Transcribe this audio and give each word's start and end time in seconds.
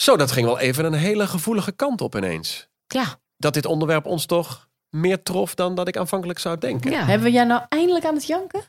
Zo, 0.00 0.16
dat 0.16 0.32
ging 0.32 0.46
wel 0.46 0.58
even 0.58 0.84
een 0.84 0.92
hele 0.92 1.26
gevoelige 1.26 1.72
kant 1.72 2.00
op 2.00 2.16
ineens. 2.16 2.68
Ja. 2.86 3.04
Dat 3.36 3.54
dit 3.54 3.66
onderwerp 3.66 4.06
ons 4.06 4.26
toch 4.26 4.68
meer 4.90 5.22
trof 5.22 5.54
dan 5.54 5.74
dat 5.74 5.88
ik 5.88 5.96
aanvankelijk 5.96 6.38
zou 6.38 6.58
denken. 6.58 6.90
ja. 6.90 7.04
Hebben 7.04 7.26
we 7.26 7.32
jij 7.32 7.44
nou 7.44 7.62
eindelijk 7.68 8.04
aan 8.04 8.14
het 8.14 8.26
janken? 8.26 8.62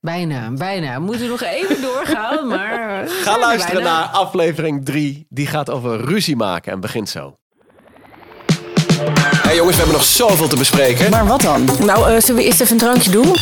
Bijna, 0.00 0.50
bijna. 0.50 0.94
We 0.94 1.00
moeten 1.00 1.28
nog 1.28 1.42
even 1.42 1.82
doorgaan, 1.82 2.46
maar... 2.48 3.08
Ga 3.08 3.34
er 3.34 3.40
luisteren 3.40 3.82
bijna. 3.82 3.98
naar 3.98 4.08
aflevering 4.08 4.84
3. 4.84 5.26
Die 5.28 5.46
gaat 5.46 5.70
over 5.70 6.00
ruzie 6.00 6.36
maken 6.36 6.72
en 6.72 6.80
begint 6.80 7.08
zo. 7.08 7.38
Hey 9.48 9.56
jongens, 9.56 9.76
we 9.76 9.82
hebben 9.82 10.00
nog 10.00 10.08
zoveel 10.08 10.48
te 10.48 10.56
bespreken. 10.56 11.10
Maar 11.10 11.26
wat 11.26 11.40
dan? 11.40 11.68
Nou, 11.78 12.10
eh, 12.10 12.20
zullen 12.20 12.34
we 12.34 12.44
eerst 12.44 12.60
even 12.60 12.72
een 12.72 12.78
drankje 12.78 13.10
doen? 13.10 13.36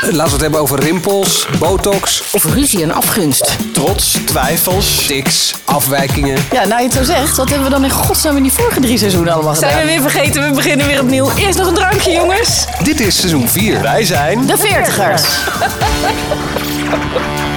Laten 0.00 0.24
we 0.24 0.32
het 0.32 0.40
hebben 0.40 0.60
over 0.60 0.80
rimpels, 0.80 1.46
botox, 1.58 2.22
Of 2.32 2.44
ruzie 2.44 2.82
en 2.82 2.90
afgunst? 2.90 3.56
Trots, 3.72 4.18
twijfels. 4.24 5.06
tics, 5.06 5.54
afwijkingen. 5.64 6.38
Ja, 6.52 6.64
nou 6.64 6.80
je 6.80 6.86
het 6.86 6.96
zo 6.96 7.02
zegt, 7.02 7.36
wat 7.36 7.48
hebben 7.48 7.66
we 7.66 7.72
dan 7.72 7.84
in 7.84 7.90
godsnaam 7.90 8.36
in 8.36 8.42
die 8.42 8.52
vorige 8.52 8.80
drie 8.80 8.98
seizoenen 8.98 9.32
allemaal 9.32 9.54
gedaan? 9.54 9.70
Zijn 9.70 9.86
we 9.86 9.92
weer 9.92 10.10
vergeten, 10.10 10.48
we 10.48 10.54
beginnen 10.54 10.86
weer 10.86 11.00
opnieuw. 11.00 11.30
Eerst 11.36 11.58
nog 11.58 11.66
een 11.66 11.74
drankje, 11.74 12.10
jongens. 12.10 12.64
Dit 12.82 13.00
is 13.00 13.16
seizoen 13.16 13.48
4. 13.48 13.82
Wij 13.82 14.04
zijn... 14.04 14.46
De 14.46 14.58
veertigers. 14.58 15.22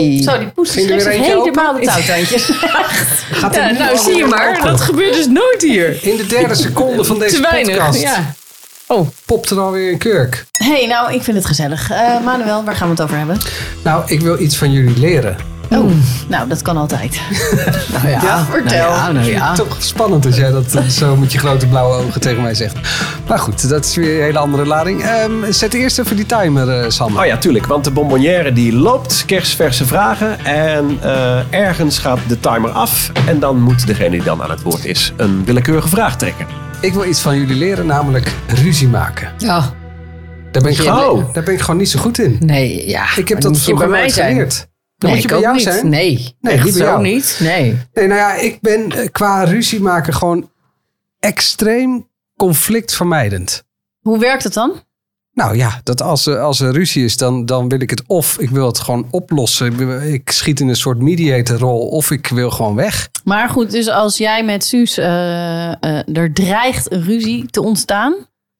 Zo, 0.00 0.38
die 0.38 0.48
poes 0.54 0.70
Ging 0.70 0.90
er 0.90 0.96
is 0.96 1.04
helemaal 1.04 1.74
de 1.74 1.86
touwtandjes. 1.86 2.44
Gaat 3.30 3.54
Ja, 3.54 3.66
nu 3.66 3.72
nou, 3.72 3.84
allemaal 3.84 4.04
zie 4.04 4.16
je 4.16 4.24
maar. 4.26 4.48
open. 4.48 4.70
Dat 4.70 4.80
gebeurt 4.80 5.14
dus 5.14 5.26
nooit 5.26 5.62
hier. 5.62 5.98
In 6.02 6.16
de 6.16 6.26
derde 6.26 6.54
seconde 6.54 7.04
van 7.04 7.18
deze 7.18 7.34
Te 7.34 7.40
weinig, 7.42 7.76
podcast 7.76 8.00
ja. 8.00 8.34
oh, 8.86 9.08
popt 9.24 9.50
er 9.50 9.58
alweer 9.60 9.92
een 9.92 9.98
kurk. 9.98 10.44
hey, 10.52 10.86
nou, 10.86 11.12
ik 11.12 11.22
vind 11.22 11.36
het 11.36 11.46
gezellig. 11.46 11.90
Eh 11.90 12.20
Manuel, 12.24 12.64
waar 12.64 12.74
gaan 12.76 12.86
we 12.86 12.92
het 12.94 13.02
over 13.02 13.16
hebben? 13.16 13.38
Nou, 13.84 14.02
ik 14.06 14.20
wil 14.20 14.38
iets 14.40 14.56
van 14.56 14.72
jullie 14.72 14.98
leren. 14.98 15.36
Oh, 15.70 15.90
nou, 16.28 16.48
dat 16.48 16.62
kan 16.62 16.76
altijd. 16.76 17.20
Nou 17.94 18.08
ja, 18.08 18.44
vertel. 18.44 18.62
Nou 18.70 18.74
ja, 18.76 19.12
nou 19.12 19.26
ja. 19.30 19.54
Toch 19.54 19.76
spannend 19.82 20.26
als 20.26 20.36
jij 20.36 20.50
dat 20.50 20.74
eh, 20.74 20.84
zo 20.84 21.16
met 21.16 21.32
je 21.32 21.38
grote 21.38 21.66
blauwe 21.66 21.94
ogen 22.04 22.20
tegen 22.20 22.42
mij 22.42 22.54
zegt. 22.54 22.76
Maar 23.28 23.38
goed, 23.38 23.68
dat 23.68 23.84
is 23.84 23.96
weer 23.96 24.16
een 24.16 24.22
hele 24.22 24.38
andere 24.38 24.66
lading. 24.66 25.02
Ehm, 25.02 25.30
zet 25.52 25.74
eerst 25.74 25.98
even 25.98 26.16
die 26.16 26.26
timer, 26.26 26.68
eh 26.82 26.90
Sander. 26.90 27.20
Oh 27.20 27.26
ja, 27.26 27.36
tuurlijk. 27.38 27.66
Want 27.66 27.84
de 27.84 27.90
bonbonnière 27.90 28.52
die 28.52 28.72
loopt. 28.72 29.22
Kerstverse 29.26 29.86
vragen. 29.86 30.44
En 30.44 30.98
eh, 31.02 31.38
ergens 31.50 31.98
gaat 31.98 32.18
de 32.28 32.40
timer 32.40 32.70
af. 32.70 33.10
En 33.26 33.38
dan 33.38 33.60
moet 33.60 33.86
degene 33.86 34.10
die 34.10 34.22
dan 34.22 34.42
aan 34.42 34.50
het 34.50 34.62
woord 34.62 34.84
is 34.84 35.12
een 35.16 35.44
willekeurige 35.44 35.88
vraag 35.88 36.16
trekken. 36.16 36.46
Ik 36.80 36.92
wil 36.92 37.04
iets 37.04 37.20
van 37.20 37.36
jullie 37.36 37.56
leren, 37.56 37.86
namelijk 37.86 38.32
ruzie 38.46 38.88
maken. 38.88 39.28
Ja. 39.38 39.58
Daar 40.50 40.62
ben 40.62 40.72
ik, 40.72 40.76
Je- 40.76 40.82
gewoon, 40.82 41.28
daar 41.32 41.42
ben 41.44 41.54
ik 41.54 41.60
gewoon 41.60 41.76
niet 41.76 41.90
zo 41.90 41.98
goed 42.00 42.18
in. 42.18 42.36
Nee, 42.40 42.88
ja. 42.88 43.04
Ik 43.16 43.28
heb 43.28 43.40
dat 43.40 43.58
vroeger 43.58 43.88
bij 43.88 44.00
mij 44.00 44.10
geleerd. 44.10 44.66
Dan 45.04 45.12
Nee, 45.12 45.22
moet 45.22 45.30
je 45.30 45.36
ik 45.36 45.40
bij 45.42 45.50
ook 45.50 45.56
jou 45.60 45.74
niet. 45.74 45.80
zijn? 45.80 45.88
Nee, 45.88 46.36
Nee, 46.40 46.54
echt 46.54 46.72
zo 46.72 46.78
jou. 46.84 47.02
niet. 47.02 47.36
Nee. 47.40 47.76
Nee, 47.94 48.06
nou 48.06 48.18
ja, 48.20 48.34
ik 48.34 48.60
ben 48.60 48.90
eh, 48.90 49.08
qua 49.12 49.44
ruzie 49.44 49.80
maken 49.80 50.14
gewoon 50.14 50.50
extreem 51.18 52.08
conflictvermijdend. 52.36 53.64
Hoe 54.00 54.18
werkt 54.18 54.44
het 54.44 54.54
dan? 54.54 54.82
Nou 55.32 55.56
ja, 55.56 55.80
dat 55.82 56.02
als, 56.02 56.26
er- 56.26 56.38
als 56.40 56.60
er 56.60 56.72
ruzie 56.72 57.04
is, 57.04 57.16
dan, 57.16 57.46
dan 57.46 57.68
wil 57.68 57.80
ik 57.80 57.90
het 57.90 58.02
of 58.06 58.38
ik 58.38 58.50
wil 58.50 58.66
het 58.66 58.78
gewoon 58.78 59.06
oplossen. 59.10 59.80
Ik 60.12 60.30
schiet 60.30 60.60
in 60.60 60.68
een 60.68 60.76
soort 60.76 60.98
mediatorrol 60.98 61.88
of 61.88 62.10
ik 62.10 62.26
wil 62.26 62.50
gewoon 62.50 62.74
weg. 62.74 63.08
Maar 63.24 63.48
goed, 63.48 63.70
dus 63.70 63.88
als 63.88 64.16
jij 64.16 64.44
met 64.44 64.64
Suus, 64.64 64.98
eh, 64.98 65.72
eh, 65.72 66.08
er 66.16 66.32
dreigt 66.32 66.92
een 66.92 67.02
ruzie 67.02 67.46
te 67.50 67.62
ontstaan, 67.62 68.14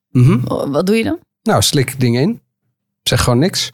Mhm. 0.09 0.69
wat 0.71 0.85
doe 0.85 0.95
je 0.95 1.03
dan? 1.03 1.19
Nou, 1.43 1.61
slik 1.61 1.89
ik 1.91 1.99
dingen 1.99 2.21
in. 2.21 2.41
Zeg 3.03 3.23
gewoon 3.23 3.39
niks. 3.39 3.71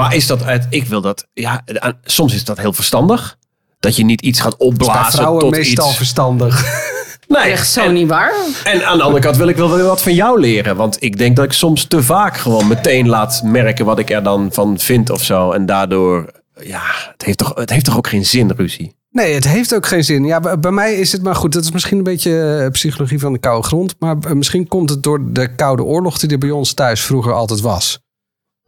Maar 0.00 0.14
is 0.14 0.26
dat 0.26 0.42
uit... 0.42 0.66
Ik 0.70 0.84
wil 0.86 1.00
dat... 1.00 1.26
Ja, 1.32 1.64
soms 2.04 2.34
is 2.34 2.44
dat 2.44 2.58
heel 2.58 2.72
verstandig. 2.72 3.36
Dat 3.80 3.96
je 3.96 4.04
niet 4.04 4.20
iets 4.20 4.40
gaat 4.40 4.56
opblazen 4.56 5.12
vrouwen 5.12 5.40
tot 5.40 5.50
meestal 5.50 5.86
iets... 5.88 5.96
verstandig. 5.96 6.62
Nee, 7.28 7.50
Echt 7.52 7.68
zo 7.70 7.80
en, 7.84 7.92
niet 7.92 8.08
waar. 8.08 8.32
en 8.64 8.86
aan 8.86 8.96
de 8.96 9.02
andere 9.02 9.22
kant 9.22 9.36
wil 9.36 9.48
ik 9.48 9.56
wel 9.56 9.70
weer 9.74 9.84
wat 9.84 10.02
van 10.02 10.14
jou 10.14 10.40
leren. 10.40 10.76
Want 10.76 10.96
ik 11.02 11.18
denk 11.18 11.36
dat 11.36 11.44
ik 11.44 11.52
soms 11.52 11.84
te 11.84 12.02
vaak 12.02 12.36
gewoon 12.36 12.66
meteen 12.66 13.08
laat 13.08 13.40
merken 13.44 13.84
wat 13.84 13.98
ik 13.98 14.10
er 14.10 14.22
dan 14.22 14.48
van 14.52 14.78
vind 14.78 15.10
of 15.10 15.24
zo. 15.24 15.52
En 15.52 15.66
daardoor... 15.66 16.30
Ja, 16.62 16.80
het 17.12 17.22
heeft 17.24 17.38
toch, 17.38 17.54
het 17.54 17.70
heeft 17.70 17.84
toch 17.84 17.96
ook 17.96 18.06
geen 18.08 18.26
zin, 18.26 18.50
ruzie? 18.56 18.94
Nee, 19.10 19.34
het 19.34 19.48
heeft 19.48 19.74
ook 19.74 19.86
geen 19.86 20.04
zin. 20.04 20.24
Ja, 20.24 20.40
bij- 20.40 20.58
bij 20.58 20.70
mij 20.70 20.94
is 20.94 21.12
het 21.12 21.22
maar 21.22 21.34
goed. 21.34 21.52
Dat 21.52 21.64
is 21.64 21.70
misschien 21.72 21.98
een 21.98 22.04
beetje 22.04 22.58
eh, 22.64 22.70
psychologie 22.70 23.18
van 23.18 23.32
de 23.32 23.38
koude 23.38 23.66
grond. 23.66 23.94
Maar 23.98 24.16
eh, 24.20 24.32
misschien 24.32 24.68
komt 24.68 24.90
het 24.90 25.02
door 25.02 25.32
de 25.32 25.54
koude 25.54 25.82
oorlog 25.82 26.18
die 26.18 26.30
er 26.30 26.38
bij 26.38 26.50
ons 26.50 26.72
thuis 26.74 27.00
vroeger 27.00 27.32
altijd 27.32 27.60
was. 27.60 27.98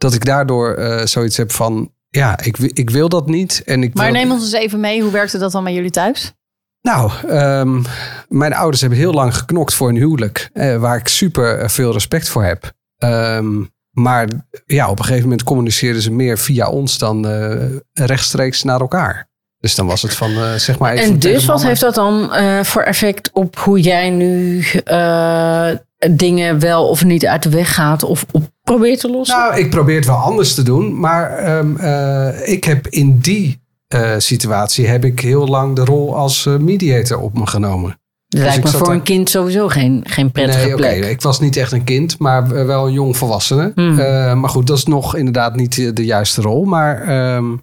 Dat 0.03 0.13
ik 0.13 0.25
daardoor 0.25 0.73
eh, 0.73 1.05
zoiets 1.05 1.37
heb 1.37 1.51
van... 1.51 1.91
Ja, 2.09 2.39
ik, 2.39 2.57
ik 2.57 2.89
wil 2.89 3.09
dat 3.09 3.27
niet. 3.27 3.61
En 3.65 3.83
ik 3.83 3.93
Maar 3.93 4.11
wil, 4.11 4.21
neem 4.21 4.31
ons 4.31 4.43
eens 4.43 4.63
even 4.63 4.79
mee, 4.79 5.01
hoe 5.01 5.11
werkte 5.11 5.37
dat 5.37 5.51
dan 5.51 5.63
bij 5.63 5.73
jullie 5.73 5.91
thuis? 5.91 6.33
Nou, 6.81 7.11
ehm, 7.27 7.81
mijn 8.27 8.53
ouders 8.53 8.81
hebben 8.81 8.99
heel 8.99 9.13
lang 9.13 9.35
geknokt 9.37 9.73
voor 9.73 9.89
een 9.89 9.95
huwelijk. 9.95 10.49
eh, 10.53 10.77
waar 10.77 10.97
ik 10.97 11.07
super 11.07 11.69
veel 11.69 11.91
respect 11.91 12.29
voor 12.29 12.43
heb. 12.43 12.71
Ehm, 12.97 13.63
maar 13.91 14.27
ja, 14.65 14.89
op 14.89 14.99
een 14.99 15.05
gegeven 15.05 15.23
moment 15.23 15.43
communiceerden 15.43 16.01
ze 16.01 16.11
meer 16.11 16.37
via 16.37 16.69
ons 16.69 16.97
dan 16.97 17.27
eh, 17.27 17.75
rechtstreeks 17.93 18.63
naar 18.63 18.79
elkaar. 18.79 19.31
Dus 19.63 19.75
dan 19.75 19.87
was 19.87 20.01
het 20.01 20.15
van, 20.15 20.31
eh, 20.31 20.53
zeg 20.53 20.77
maar 20.77 20.93
even 20.93 21.13
En 21.13 21.19
dus 21.19 21.45
wat 21.45 21.63
heeft 21.63 21.81
dat 21.81 21.95
dan 21.95 22.33
eh, 22.33 22.63
voor 22.63 22.81
effect 22.81 23.29
op 23.33 23.57
hoe 23.57 23.79
jij 23.79 24.09
nu 24.09 24.65
eh, 24.85 25.69
dingen 26.09 26.59
wel 26.59 26.87
of 26.87 27.03
niet 27.03 27.25
uit 27.25 27.43
de 27.43 27.49
weg 27.49 27.73
gaat 27.73 28.03
of 28.03 28.25
op 28.31 28.52
probeert 28.63 28.99
te 28.99 29.09
lossen? 29.09 29.37
Nou, 29.37 29.57
ik 29.57 29.69
probeer 29.69 29.95
het 29.95 30.05
wel 30.05 30.15
anders 30.15 30.53
te 30.53 30.63
doen. 30.63 30.99
Maar 30.99 31.29
ehm, 31.37 31.75
eh, 31.77 32.53
ik 32.53 32.63
heb 32.63 32.87
in 32.87 33.17
die 33.19 33.61
eh, 33.87 34.11
situatie 34.17 34.87
heb 34.87 35.05
ik 35.05 35.19
heel 35.19 35.47
lang 35.47 35.75
de 35.75 35.85
rol 35.85 36.15
als 36.15 36.45
eh, 36.45 36.57
mediator 36.57 37.19
op 37.19 37.37
me 37.37 37.47
genomen. 37.47 37.99
dat 38.27 38.41
lijkt 38.41 38.57
ik 38.57 38.63
me 38.63 38.69
voor 38.69 38.91
een 38.91 39.03
kind 39.03 39.29
sowieso 39.29 39.67
geen, 39.67 40.03
geen 40.07 40.31
prettige 40.31 40.63
Nee, 40.63 40.73
oké. 40.73 40.81
plek. 40.81 41.05
Ik 41.05 41.21
was 41.21 41.39
niet 41.39 41.57
echt 41.57 41.71
een 41.71 41.83
kind, 41.83 42.19
maar 42.19 42.65
wel 42.65 42.87
een 42.87 42.93
jong 42.93 43.17
volwassene. 43.17 43.71
Hmm. 43.75 43.99
Eh, 43.99 44.33
maar 44.33 44.49
goed, 44.49 44.67
dat 44.67 44.77
is 44.77 44.85
nog 44.85 45.15
inderdaad 45.15 45.55
niet 45.55 45.75
de, 45.75 45.93
de 45.93 46.05
juiste 46.05 46.41
rol. 46.41 46.63
Maar 46.63 47.01
ehm, 47.01 47.55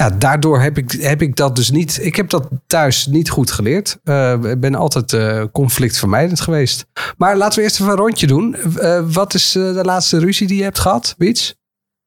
ja, 0.00 0.10
daardoor 0.10 0.60
heb 0.60 0.78
ik, 0.78 0.92
heb 0.92 1.22
ik 1.22 1.36
dat 1.36 1.56
dus 1.56 1.70
niet... 1.70 1.98
Ik 2.02 2.16
heb 2.16 2.30
dat 2.30 2.48
thuis 2.66 3.06
niet 3.06 3.30
goed 3.30 3.50
geleerd. 3.50 3.98
Eh, 4.04 4.32
Ik 4.42 4.60
ben 4.60 4.74
altijd 4.74 5.12
eh, 5.12 5.44
conflictvermijdend 5.52 6.40
geweest. 6.40 6.86
Maar 7.16 7.36
laten 7.36 7.58
we 7.58 7.64
eerst 7.64 7.80
even 7.80 7.92
een 7.92 7.98
rondje 7.98 8.26
doen. 8.26 8.54
Eh, 8.54 9.02
wat 9.12 9.34
is 9.34 9.52
de 9.52 9.80
laatste 9.82 10.18
ruzie 10.18 10.46
die 10.46 10.56
je 10.56 10.62
hebt 10.62 10.78
gehad, 10.78 11.14
Wiets? 11.18 11.54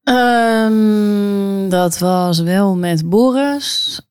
Ehm, 0.03 1.69
dat 1.69 1.97
was 1.97 2.39
wel 2.39 2.75
met 2.75 3.09
Boris. 3.09 4.01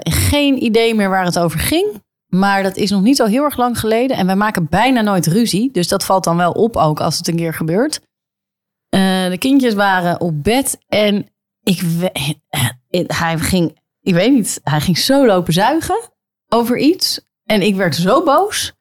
Geen 0.00 0.64
idee 0.64 0.94
meer 0.94 1.08
waar 1.08 1.24
het 1.24 1.38
over 1.38 1.58
ging. 1.58 2.02
Maar 2.26 2.62
dat 2.62 2.76
is 2.76 2.90
nog 2.90 3.02
niet 3.02 3.16
zo 3.16 3.26
heel 3.26 3.44
erg 3.44 3.56
lang 3.56 3.78
geleden. 3.78 4.16
En 4.16 4.26
wij 4.26 4.36
maken 4.36 4.66
bijna 4.70 5.00
nooit 5.00 5.26
ruzie. 5.26 5.70
Dus 5.72 5.88
dat 5.88 6.04
valt 6.04 6.24
dan 6.24 6.36
wel 6.36 6.52
op 6.52 6.76
ook 6.76 7.00
als 7.00 7.18
het 7.18 7.28
een 7.28 7.36
keer 7.36 7.54
gebeurt. 7.54 8.00
De 8.88 9.36
kindjes 9.38 9.74
waren 9.74 10.20
op 10.20 10.42
bed. 10.42 10.78
En 10.88 11.26
ik, 11.62 11.80
we- 11.80 12.12
eh, 12.90 13.04
hij 13.06 13.38
ging, 13.38 13.78
ik 14.02 14.14
weet 14.14 14.32
niet, 14.32 14.60
hij 14.62 14.80
ging 14.80 14.98
zo 14.98 15.26
lopen 15.26 15.52
zuigen 15.52 16.00
over 16.48 16.76
iets. 16.78 17.20
En 17.44 17.62
ik 17.62 17.76
werd 17.76 17.94
zo 17.96 18.22
boos. 18.22 18.72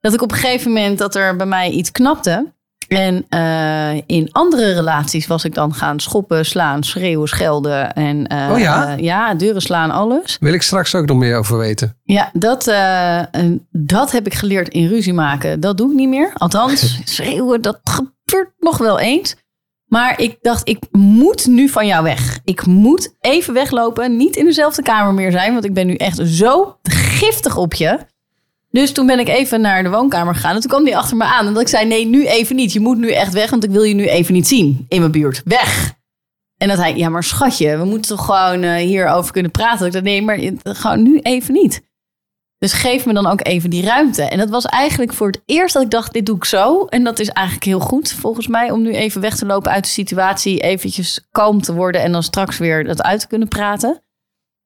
Dat 0.00 0.14
ik 0.14 0.22
op 0.22 0.30
een 0.32 0.38
gegeven 0.38 0.72
moment 0.72 0.98
dat 0.98 1.14
er 1.14 1.36
bij 1.36 1.46
mij 1.46 1.70
iets 1.70 1.92
knapte. 1.92 2.52
En 2.88 3.24
eh, 3.28 3.94
in 4.06 4.28
andere 4.32 4.72
relaties 4.72 5.26
was 5.26 5.44
ik 5.44 5.54
dan 5.54 5.74
gaan 5.74 6.00
schoppen, 6.00 6.46
slaan, 6.46 6.82
schreeuwen, 6.82 7.28
schelden. 7.28 7.92
En 7.94 8.26
eh, 8.26 8.50
Oh 8.52 8.58
ja? 8.58 8.96
eh, 8.96 9.02
ja, 9.04 9.34
deuren 9.34 9.62
slaan, 9.62 9.90
alles. 9.90 10.36
Wil 10.40 10.52
ik 10.52 10.62
straks 10.62 10.94
ook 10.94 11.06
nog 11.06 11.16
meer 11.16 11.36
over 11.36 11.58
weten. 11.58 11.96
Ja, 12.02 12.30
dat, 12.32 12.66
eh, 12.66 13.22
dat 13.70 14.10
heb 14.12 14.26
ik 14.26 14.34
geleerd 14.34 14.68
in 14.68 14.86
ruzie 14.88 15.12
maken. 15.12 15.60
Dat 15.60 15.76
doe 15.76 15.90
ik 15.90 15.96
niet 15.96 16.08
meer. 16.08 16.30
Althans, 16.34 17.00
schreeuwen, 17.14 17.62
dat 17.62 17.80
gebeurt 17.84 18.52
nog 18.58 18.78
wel 18.78 18.98
eens. 18.98 19.36
Maar 19.90 20.20
ik 20.20 20.36
dacht, 20.40 20.68
ik 20.68 20.78
moet 20.90 21.46
nu 21.46 21.68
van 21.68 21.86
jou 21.86 22.02
weg. 22.02 22.38
Ik 22.44 22.66
moet 22.66 23.16
even 23.20 23.54
weglopen. 23.54 24.16
Niet 24.16 24.36
in 24.36 24.44
dezelfde 24.44 24.82
kamer 24.82 25.14
meer 25.14 25.30
zijn. 25.30 25.52
Want 25.52 25.64
ik 25.64 25.74
ben 25.74 25.86
nu 25.86 25.94
echt 25.94 26.20
zo 26.24 26.76
giftig 26.82 27.56
op 27.56 27.74
je. 27.74 27.98
Dus 28.70 28.92
toen 28.92 29.06
ben 29.06 29.18
ik 29.18 29.28
even 29.28 29.60
naar 29.60 29.82
de 29.82 29.90
woonkamer 29.90 30.34
gegaan. 30.34 30.54
En 30.54 30.60
toen 30.60 30.70
kwam 30.70 30.84
die 30.84 30.96
achter 30.96 31.16
me 31.16 31.24
aan. 31.24 31.46
En 31.46 31.52
dat 31.52 31.62
ik 31.62 31.68
zei, 31.68 31.86
nee, 31.86 32.06
nu 32.06 32.26
even 32.26 32.56
niet. 32.56 32.72
Je 32.72 32.80
moet 32.80 32.98
nu 32.98 33.12
echt 33.12 33.32
weg, 33.32 33.50
want 33.50 33.64
ik 33.64 33.70
wil 33.70 33.82
je 33.82 33.94
nu 33.94 34.06
even 34.06 34.34
niet 34.34 34.48
zien 34.48 34.86
in 34.88 35.00
mijn 35.00 35.12
buurt. 35.12 35.42
Weg! 35.44 35.98
En 36.56 36.68
dat 36.68 36.78
hij, 36.78 36.96
ja, 36.96 37.08
maar 37.08 37.24
schatje, 37.24 37.76
we 37.76 37.84
moeten 37.84 38.16
toch 38.16 38.24
gewoon 38.24 38.62
eh, 38.62 38.74
hierover 38.74 39.32
kunnen 39.32 39.50
praten. 39.50 39.78
Dat 39.78 39.86
ik 39.86 39.92
dacht, 39.92 40.04
nee, 40.04 40.22
maar 40.22 40.38
eh, 40.38 40.52
gewoon 40.62 41.02
nu 41.02 41.18
even 41.18 41.54
niet. 41.54 41.82
Dus 42.60 42.72
geef 42.72 43.06
me 43.06 43.12
dan 43.12 43.26
ook 43.26 43.46
even 43.46 43.70
die 43.70 43.84
ruimte. 43.84 44.22
En 44.22 44.38
dat 44.38 44.50
was 44.50 44.64
eigenlijk 44.64 45.12
voor 45.12 45.26
het 45.26 45.42
eerst 45.46 45.74
dat 45.74 45.82
ik 45.82 45.90
dacht, 45.90 46.12
dit 46.12 46.26
doe 46.26 46.36
ik 46.36 46.44
zo. 46.44 46.84
En 46.84 47.04
dat 47.04 47.18
is 47.18 47.28
eigenlijk 47.28 47.66
heel 47.66 47.80
goed 47.80 48.12
volgens 48.12 48.46
mij. 48.46 48.70
Om 48.70 48.82
nu 48.82 48.94
even 48.94 49.20
weg 49.20 49.36
te 49.36 49.46
lopen 49.46 49.72
uit 49.72 49.84
de 49.84 49.90
situatie. 49.90 50.58
Eventjes 50.60 51.26
kalm 51.30 51.62
te 51.62 51.74
worden. 51.74 52.02
En 52.02 52.12
dan 52.12 52.22
straks 52.22 52.58
weer 52.58 52.84
dat 52.84 53.02
uit 53.02 53.20
te 53.20 53.26
kunnen 53.26 53.48
praten. 53.48 54.02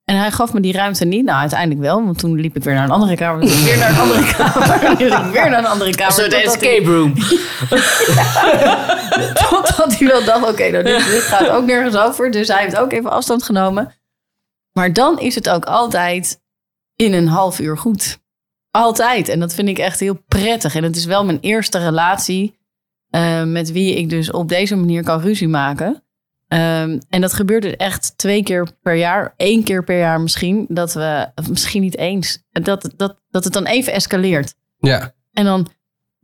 En 0.05 0.17
hij 0.19 0.31
gaf 0.31 0.53
me 0.53 0.61
die 0.61 0.73
ruimte 0.73 1.05
niet. 1.05 1.25
Nou, 1.25 1.41
uiteindelijk 1.41 1.81
wel. 1.81 2.05
Want 2.05 2.19
toen 2.19 2.41
liep 2.41 2.57
ik 2.57 2.65
weer 2.65 2.75
naar 2.75 2.85
een 2.85 2.91
andere 2.91 3.17
kamer. 3.17 3.47
Toen 3.47 3.65
weer 3.65 3.79
naar 3.79 3.91
een 3.91 3.99
andere 3.99 4.27
kamer. 4.37 4.97
Toen 4.97 5.31
weer 5.31 5.51
naar 5.51 5.59
een 5.59 5.67
andere 5.67 5.95
kamer. 5.95 6.25
Een 6.25 6.31
soort 6.31 6.45
escape 6.45 6.85
room. 6.85 7.15
Totdat 9.51 9.99
hij 9.99 10.09
wel 10.09 10.25
dacht, 10.25 10.49
oké, 10.51 10.71
nou, 10.71 10.85
dit, 10.85 11.07
dit 11.11 11.23
gaat 11.23 11.49
ook 11.49 11.65
nergens 11.67 11.97
over. 11.97 12.31
Dus 12.31 12.49
hij 12.49 12.63
heeft 12.63 12.77
ook 12.77 12.93
even 12.93 13.11
afstand 13.11 13.43
genomen. 13.43 13.93
Maar 14.73 14.93
dan 14.93 15.19
is 15.19 15.35
het 15.35 15.49
ook 15.49 15.65
altijd 15.65 16.43
in 16.97 17.13
een 17.13 17.27
half 17.27 17.61
uur 17.61 17.79
goed. 17.79 18.19
Altijd. 18.71 19.29
En 19.29 19.41
dat 19.41 19.55
vind 19.55 19.69
ik 19.69 19.79
echt 19.79 20.01
heel 20.01 20.23
prettig. 20.29 20.75
En 20.75 20.83
het 20.83 20.97
is 20.97 21.05
wel 21.05 21.25
mijn 21.25 21.41
eerste 21.41 21.79
relatie 21.79 22.59
eh, 23.11 23.45
met 23.45 23.73
wie 23.73 23.95
ik 23.95 24.09
dus 24.09 24.31
op 24.31 24.49
deze 24.49 24.77
manier 24.77 25.03
kan 25.03 25.21
ruzie 25.21 25.49
maken. 25.49 26.03
Ehm, 26.49 27.01
en 27.09 27.21
dat 27.21 27.33
gebeurt 27.33 27.63
dus 27.63 27.77
echt 27.77 28.19
twee 28.19 28.43
keer 28.43 28.69
per 28.83 28.95
jaar, 28.95 29.35
één 29.37 29.63
keer 29.63 29.85
per 29.85 29.99
jaar 29.99 30.21
misschien, 30.21 30.67
dat 30.69 30.93
we, 30.93 31.31
misschien 31.49 31.83
niet 31.83 31.97
eens, 31.97 32.43
dat, 32.51 32.91
dat, 32.97 33.21
dat 33.31 33.45
het 33.45 33.53
dan 33.53 33.67
even 33.67 33.93
escaleert. 33.93 34.55
Ja. 34.79 35.15
En 35.33 35.45
dan 35.45 35.69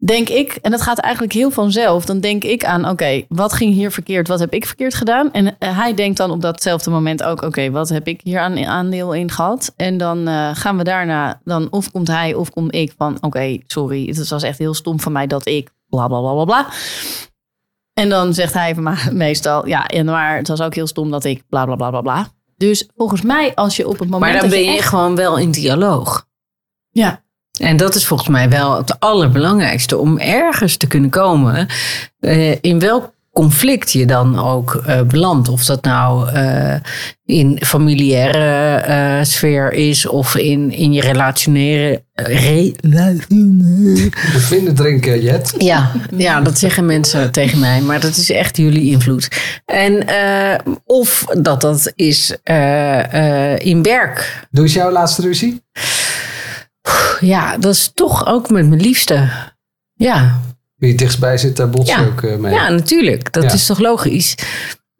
denk 0.06 0.29
ik, 0.29 0.52
en 0.62 0.70
dat 0.70 0.82
gaat 0.82 0.99
eigenlijk 0.99 1.32
heel 1.32 1.50
vanzelf, 1.50 2.05
dan 2.05 2.20
denk 2.20 2.44
ik 2.44 2.64
aan, 2.64 2.88
oké, 2.88 3.23
wat 3.29 3.52
ging 3.52 3.73
hier 3.75 3.91
verkeerd, 3.93 4.29
wat 4.29 4.38
heb 4.41 4.52
ik 4.52 4.67
verkeerd 4.67 4.94
gedaan? 4.94 5.32
En 5.32 5.56
eh, 5.58 5.76
hij 5.79 5.94
denkt 5.94 6.17
dan 6.17 6.31
op 6.31 6.41
datzelfde 6.41 6.91
moment 6.91 7.23
ook, 7.23 7.43
oké, 7.43 7.70
wat 7.70 7.88
heb 7.88 8.06
ik 8.06 8.20
hier 8.23 8.38
aan 8.41 8.64
aandeel 8.67 9.12
in 9.14 9.31
gehad? 9.31 9.73
En 9.76 9.97
dan 9.99 10.29
eh, 10.29 10.50
gaan 10.55 10.76
we 10.76 10.85
daarna, 10.85 11.41
dan 11.44 11.70
of 11.70 11.91
komt 11.91 12.08
hij 12.08 12.35
of 12.35 12.50
kom 12.50 12.70
ik 12.70 12.93
van, 12.97 13.19
oké, 13.20 13.58
sorry, 13.67 14.06
het 14.06 14.29
was 14.29 14.43
echt 14.43 14.58
heel 14.58 14.75
stom 14.75 15.00
van 15.00 15.12
mij 15.12 15.26
dat 15.26 15.47
ik, 15.47 15.70
bla 15.88 16.06
bla 16.06 16.20
bla 16.20 16.32
bla 16.32 16.44
bla. 16.44 16.67
En 17.94 18.08
dan 18.08 18.35
zegt 18.35 18.55
hij 18.55 18.75
van 18.75 18.82
me- 18.82 19.08
meestal, 19.26 19.67
ja, 19.67 19.87
en 19.87 20.05
maar 20.06 20.37
het 20.37 20.49
was 20.49 20.61
ook 20.61 20.75
heel 20.75 20.87
stom 20.87 21.11
dat 21.11 21.25
ik, 21.25 21.43
bla 21.49 21.64
bla 21.64 21.75
bla 21.76 21.91
bla 21.91 22.00
bla. 22.00 22.29
Dus 22.56 22.88
volgens 22.97 23.23
mij, 23.23 23.55
als 23.55 23.76
je 23.76 23.88
op 23.88 23.99
het 23.99 24.08
moment. 24.11 24.32
Maar 24.32 24.41
dan 24.41 24.50
ben 24.50 24.64
je 24.64 24.76
echt- 24.76 24.88
gewoon 24.88 25.17
wel 25.17 25.38
in 25.38 25.50
dialoog. 25.50 26.26
Ja, 26.91 27.23
En 27.61 27.77
dat 27.77 27.95
is 27.95 28.07
volgens 28.07 28.29
mij 28.29 28.49
wel 28.49 28.77
het 28.77 29.01
allerbelangrijkste 29.01 29.99
om 29.99 30.19
ergens 30.19 30.77
te 30.77 30.87
kunnen 30.87 31.11
komen. 31.11 31.67
eh, 32.21 32.55
in 32.61 32.79
welk 32.79 33.12
conflict 33.33 33.93
je 33.93 34.07
dan 34.07 34.39
ook 34.39 34.83
eh, 34.87 35.01
belandt. 35.03 35.49
Of 35.49 35.65
dat 35.65 35.85
nou 35.85 36.29
eh, 36.31 36.75
in 37.25 37.59
familiaire 37.65 39.25
sfeer 39.25 39.73
is 39.73 40.07
of 40.07 40.37
in, 40.37 40.71
in 40.73 40.93
je 40.93 41.01
relationele. 41.01 42.03
Bevinden 44.33 44.75
drinken, 44.83 45.23
Jet. 45.23 45.55
ja, 45.59 45.93
ja, 46.17 46.41
dat 46.41 46.59
zeggen 46.59 46.87
mensen 46.87 47.31
tegen 47.33 47.59
mij, 47.59 47.81
maar 47.81 48.01
dat 48.01 48.17
is 48.17 48.31
echt 48.31 48.57
jullie 48.57 48.91
invloed. 48.91 49.29
En 49.65 50.05
of 50.87 51.25
dat 51.39 51.61
dat 51.61 51.93
is 51.95 52.37
in 53.59 53.83
werk. 53.83 54.47
Doe 54.51 54.65
eens 54.65 54.73
jouw 54.75 54.91
laatste 54.91 55.23
ruzie? 55.23 55.62
Ja, 57.21 57.57
dat 57.57 57.75
is 57.75 57.91
toch 57.95 58.27
ook 58.27 58.51
met 58.51 58.69
mijn 58.69 58.81
liefste. 58.81 59.29
Ja, 59.95 60.41
Wie 60.77 60.89
het 60.91 60.99
dichtstbij 60.99 61.39
zit, 61.39 61.57
daar 61.57 61.71
bots 61.71 61.91
je 61.95 62.01
Ja. 62.01 62.07
ook 62.07 62.23
eh, 62.23 62.37
mee. 62.37 62.55
ja 62.55 62.69
natuurlijk. 62.69 63.33
Dat 63.33 63.43
Ja. 63.43 63.53
is 63.53 63.67
toch 63.67 63.79
logisch. 63.79 64.35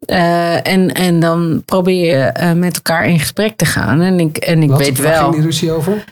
Eh, 0.05 0.67
en, 0.67 0.93
en 0.93 1.19
dan 1.19 1.63
probeer 1.65 2.05
je 2.17 2.23
eh, 2.23 2.51
met 2.51 2.75
elkaar 2.75 3.05
in 3.07 3.19
gesprek 3.19 3.55
te 3.57 3.65
gaan. 3.65 4.01
En 4.01 4.19
ik, 4.19 4.37
en 4.37 4.63
ik 4.63 4.69
Wat? 4.69 4.79
weet 4.79 4.97
Waar 4.97 5.07
wel, 5.11 5.21
ging 5.23 5.33
die 5.35 5.43
ruzie 5.43 5.71
over? 5.71 6.03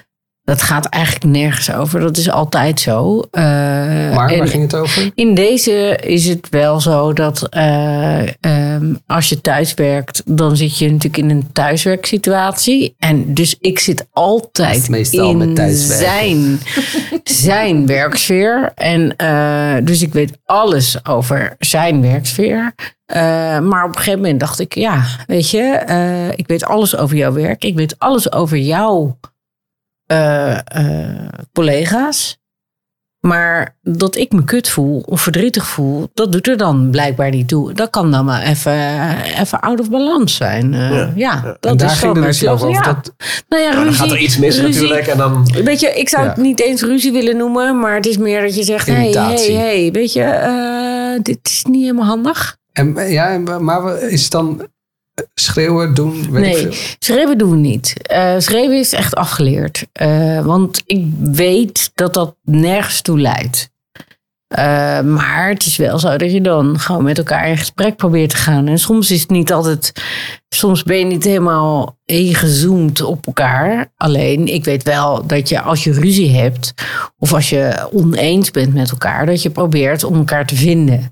Dat 0.50 0.62
gaat 0.62 0.86
eigenlijk 0.86 1.25
nergens 1.25 1.72
over. 1.72 2.00
Dat 2.00 2.18
is 2.18 2.30
altijd 2.30 2.80
zo. 2.80 3.19
Eh, 3.31 3.44
Maar 3.44 4.13
waar 4.13 4.48
ging 4.48 4.63
het 4.63 4.75
over? 4.75 5.12
In 5.16 5.34
deze 5.36 5.96
is 5.96 6.28
het 6.28 6.48
wel 6.50 6.80
zo 6.80 7.13
dat 7.13 7.50
eh, 7.50 8.22
ehm, 8.44 8.94
als 9.07 9.30
je 9.30 9.42
thuis 9.42 9.74
werkt, 9.74 10.22
dan 10.25 10.57
zit 10.57 10.78
je 10.78 10.86
natuurlijk 10.86 11.18
in 11.18 11.30
een 11.30 11.51
thuiswerksituatie. 11.54 12.96
En 12.98 13.34
dus 13.34 13.56
ik 13.60 13.80
zit 13.80 14.07
altijd 14.12 14.90
Meestal 14.90 15.30
in 15.30 15.38
met 15.38 15.56
thuiswerken. 15.56 16.07
zijn, 16.07 16.60
zijn 17.48 17.86
werksfeer. 17.86 18.72
En 18.75 19.16
eh, 19.16 19.75
dus 19.84 20.01
ik 20.01 20.13
weet 20.13 20.38
alles 20.46 21.06
over 21.06 21.56
zijn 21.60 22.01
werksfeer. 22.01 22.74
Maar 23.62 23.84
op 23.84 23.90
een 23.90 23.98
gegeven 23.98 24.19
moment 24.19 24.40
dacht 24.40 24.60
ik, 24.60 24.75
ja, 24.75 25.04
weet 25.28 25.50
je, 25.50 26.31
ik 26.36 26.48
weet 26.48 26.66
alles 26.66 26.98
over 26.98 27.18
jouw 27.18 27.34
werk. 27.34 27.63
Ik 27.63 27.75
weet 27.75 27.96
alles 27.98 28.31
over 28.31 28.57
jouw 28.57 29.18
eh, 30.10 30.58
eh, 30.58 31.28
collega's. 31.54 32.38
Maar 33.20 33.78
dat 33.82 34.16
ik 34.16 34.32
me 34.32 34.44
kut 34.44 34.70
voel 34.70 35.00
of 35.06 35.22
verdrietig 35.22 35.68
voel, 35.68 36.10
dat 36.14 36.32
doet 36.32 36.48
er 36.48 36.58
dan 36.58 36.90
blijkbaar 36.92 37.30
niet 37.30 37.48
toe. 37.48 37.74
Dat 37.74 37.90
kan 37.90 38.12
dan 38.12 38.26
maar 38.26 38.42
even, 38.42 38.74
even 39.40 39.60
out 39.60 39.80
of 39.80 39.90
balance 39.90 40.36
zijn. 40.36 40.74
Eh, 40.74 40.90
ja, 40.90 41.12
Ja. 41.16 41.42
dat 41.60 41.72
en 41.72 41.78
daar 41.78 41.92
is 41.92 41.98
ging 41.98 42.02
de 42.02 42.08
gewoon 42.20 42.24
ruzie 42.24 42.50
over. 42.50 42.70
ja. 42.70 42.82
Dat, 42.82 43.14
Nou 43.50 43.64
ja, 43.64 43.70
Nou, 43.70 43.76
dan 43.76 43.84
ruzie, 43.84 44.00
gaat 44.00 44.12
er 44.12 44.18
iets 44.18 44.38
mis 44.38 44.60
ruzie- 44.60 44.82
natuurlijk. 44.82 45.08
En 45.08 45.18
dan, 45.18 45.50
Weet 45.64 45.80
je, 45.80 45.88
ik 45.94 46.10
zou 46.10 46.24
Ja. 46.24 46.30
het 46.30 46.38
niet 46.38 46.60
eens 46.62 46.82
ruzie 46.82 47.12
willen 47.12 47.38
noemen, 47.38 47.80
maar 47.80 47.96
het 47.96 48.06
is 48.06 48.18
meer 48.18 48.42
dat 48.42 48.56
je 48.56 48.64
zegt: 48.64 48.86
hé, 48.88 48.94
hey, 48.94 49.02
Irritatie. 49.02 49.56
hey, 49.56 49.66
hey, 49.82 49.92
weet 49.92 50.14
je, 50.14 50.24
eh, 50.24 51.20
dit 51.24 51.40
is 51.44 51.64
niet 51.70 51.82
helemaal 51.82 52.06
handig. 52.06 52.58
en, 52.74 53.10
ja, 53.12 53.38
maar 53.60 53.98
is 54.02 54.22
het 54.24 54.32
dan 54.32 54.62
eh, 54.62 54.68
schreeuwen, 55.33 55.94
doen, 55.94 56.31
weet 56.31 56.57
ik 56.57 56.69
Nee, 56.69 56.95
schreeuwen 57.00 57.38
doen 57.38 57.51
we 57.51 57.57
niet. 57.57 57.94
Eh, 58.01 58.36
schreeuwen 58.38 58.80
is 58.80 58.94
echt 58.94 59.16
afgeleerd. 59.16 59.86
Eh, 59.92 60.45
want 60.45 60.81
ik 60.86 61.06
weet 61.21 61.92
dat 61.94 62.13
dat 62.13 62.36
nergens 62.44 63.01
toe 63.01 63.19
leidt. 63.19 63.69
Eh, 64.50 65.01
maar 65.01 65.50
het 65.50 65.66
is 65.66 65.77
wel 65.77 66.00
zo 66.00 66.18
dat 66.18 66.31
je 66.31 66.42
dan 66.42 66.80
gewoon 66.80 67.04
met 67.04 67.18
elkaar 67.18 67.50
in 67.50 67.57
gesprek 67.57 67.95
probeert 67.95 68.30
te 68.30 68.36
gaan. 68.36 68.68
En 68.68 68.80
soms 68.80 69.12
is 69.12 69.21
het 69.21 69.30
niet 69.30 69.54
altijd. 69.54 69.94
Soms 70.50 70.83
ben 70.83 70.98
je 70.98 71.06
niet 71.06 71.24
helemaal 71.24 71.98
ingezoomd 72.06 73.01
op 73.01 73.25
elkaar. 73.25 73.92
Alleen 73.95 74.48
ik 74.48 74.65
weet 74.65 74.83
wel 74.83 75.27
dat 75.27 75.50
je 75.50 75.62
als 75.62 75.83
je 75.83 75.92
ruzie 75.92 76.36
hebt. 76.36 76.74
of 77.18 77.33
als 77.33 77.50
je 77.50 77.89
oneens 77.92 78.51
bent 78.51 78.74
met 78.74 78.92
elkaar. 78.92 79.25
dat 79.25 79.42
je 79.42 79.50
probeert 79.50 80.04
om 80.04 80.15
elkaar 80.15 80.45
te 80.45 80.56
vinden. 80.56 81.12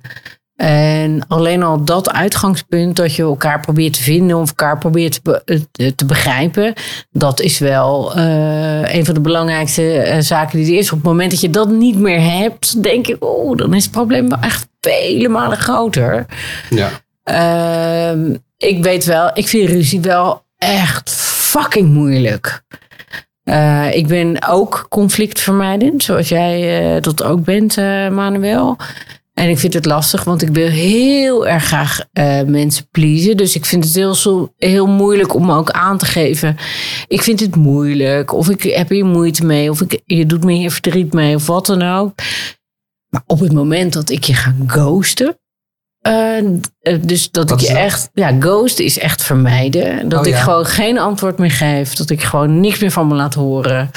En 0.57 1.25
alleen 1.27 1.63
al 1.63 1.83
dat 1.83 2.11
uitgangspunt 2.11 2.95
dat 2.95 3.15
je 3.15 3.23
elkaar 3.23 3.59
probeert 3.59 3.93
te 3.93 4.01
vinden 4.03 4.37
of 4.37 4.47
elkaar 4.47 4.77
probeert 4.77 5.13
te, 5.13 5.19
be- 5.23 5.65
eh, 5.71 5.91
te 5.95 6.05
begrijpen, 6.05 6.73
dat 7.11 7.39
is 7.41 7.59
wel 7.59 8.15
eh, 8.15 8.93
een 8.95 9.05
van 9.05 9.13
de 9.13 9.19
belangrijkste 9.21 9.97
eh, 9.97 10.19
zaken 10.21 10.57
die 10.57 10.73
er 10.73 10.79
is. 10.79 10.91
Op 10.91 10.97
het 10.97 11.07
moment 11.07 11.31
dat 11.31 11.41
je 11.41 11.49
dat 11.49 11.69
niet 11.69 11.97
meer 11.97 12.21
hebt, 12.21 12.83
denk 12.83 13.07
ik, 13.07 13.23
oh, 13.23 13.57
dan 13.57 13.73
is 13.73 13.83
het 13.83 13.91
probleem 13.91 14.29
wel 14.29 14.39
echt 14.41 14.67
vele 14.81 15.27
malen 15.29 15.57
groter. 15.57 16.25
Ja. 16.69 16.89
Ehm, 17.23 18.33
ik 18.57 18.83
weet 18.83 19.05
wel, 19.05 19.29
ik 19.33 19.47
vind 19.47 19.69
ruzie 19.69 20.01
wel 20.01 20.43
echt 20.57 21.09
fucking 21.11 21.89
moeilijk. 21.93 22.61
Ik 23.91 24.07
ben 24.07 24.47
ook 24.47 24.85
conflictvermijdend, 24.89 26.03
zoals 26.03 26.29
jij 26.29 26.99
dat 26.99 27.23
ook 27.23 27.43
bent, 27.43 27.75
Manuel. 28.11 28.77
En 29.37 29.49
ik 29.49 29.57
vind 29.59 29.73
het 29.73 29.85
lastig, 29.85 30.23
want 30.23 30.41
ik 30.41 30.49
wil 30.49 30.67
heel 30.67 31.47
erg 31.47 31.63
graag 31.63 31.99
eh, 32.13 32.41
mensen 32.41 32.87
pleasen. 32.91 33.37
Dus 33.37 33.55
ik 33.55 33.65
vind 33.65 33.83
het 33.83 33.93
heel, 33.95 34.15
zo- 34.15 34.53
heel 34.57 34.87
moeilijk 34.87 35.33
om 35.33 35.51
ook 35.51 35.71
aan 35.71 35.97
te 35.97 36.05
geven. 36.05 36.57
Ik 37.07 37.21
vind 37.21 37.39
het 37.39 37.55
moeilijk, 37.55 38.33
of 38.33 38.49
ik 38.49 38.63
heb 38.63 38.89
hier 38.89 39.05
moeite 39.05 39.45
mee, 39.45 39.69
of 39.69 39.81
ik, 39.81 40.01
je 40.05 40.25
doet 40.25 40.43
me 40.43 40.53
hier 40.53 40.71
verdriet 40.71 41.13
mee, 41.13 41.35
of 41.35 41.45
wat 41.47 41.65
dan 41.65 41.81
ook. 41.81 42.13
Maar 43.09 43.21
op 43.25 43.39
het 43.39 43.51
moment 43.53 43.93
dat 43.93 44.09
ik 44.09 44.23
je 44.23 44.33
ga 44.33 44.55
ghosten. 44.67 45.37
eh, 46.01 46.37
eh, 46.37 46.45
dus 47.01 47.31
dat 47.31 47.49
Wat 47.49 47.61
ik 47.61 47.67
je 47.67 47.73
dat? 47.73 47.83
echt. 47.83 48.09
Ja, 48.13 48.35
ghosten 48.39 48.85
is 48.85 48.99
echt 48.99 49.23
vermijden. 49.23 50.09
Dat 50.09 50.19
Oh, 50.19 50.25
ik 50.27 50.33
ja. 50.33 50.41
gewoon 50.41 50.65
geen 50.65 50.97
antwoord 50.99 51.37
meer 51.37 51.51
geef. 51.51 51.93
Dat 51.93 52.09
ik 52.09 52.23
gewoon 52.23 52.59
niks 52.59 52.79
meer 52.79 52.91
van 52.91 53.07
me 53.07 53.15
laat 53.15 53.33
horen. 53.33 53.91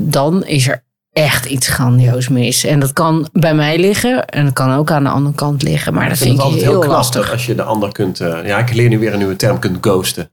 dan 0.00 0.44
is 0.44 0.68
er 0.68 0.84
echt 1.14 1.44
iets 1.46 1.68
grandioos 1.68 2.28
mis. 2.28 2.64
En 2.64 2.78
dat 2.80 2.92
kan 2.92 3.28
bij 3.32 3.54
mij 3.54 3.78
liggen. 3.78 4.24
En 4.26 4.44
dat 4.44 4.52
kan 4.52 4.74
ook 4.74 4.90
aan 4.90 5.04
de 5.04 5.10
andere 5.10 5.34
kant 5.34 5.62
liggen. 5.62 5.94
Maar 5.94 6.08
dat 6.08 6.16
ik 6.16 6.22
vind 6.22 6.34
ik 6.34 6.40
altijd 6.40 6.60
heel, 6.62 6.70
heel 6.70 6.80
knap 6.80 6.92
lastig. 6.92 7.32
als 7.32 7.46
je 7.46 7.54
de 7.54 7.62
ander 7.62 7.92
kunt... 7.92 8.20
eh, 8.20 8.46
ja, 8.46 8.58
ik 8.58 8.72
leer 8.74 8.88
nu 8.88 8.98
weer 8.98 9.12
een 9.12 9.18
nieuwe 9.18 9.36
term, 9.36 9.58
kunt 9.58 9.76
ghosten. 9.80 10.30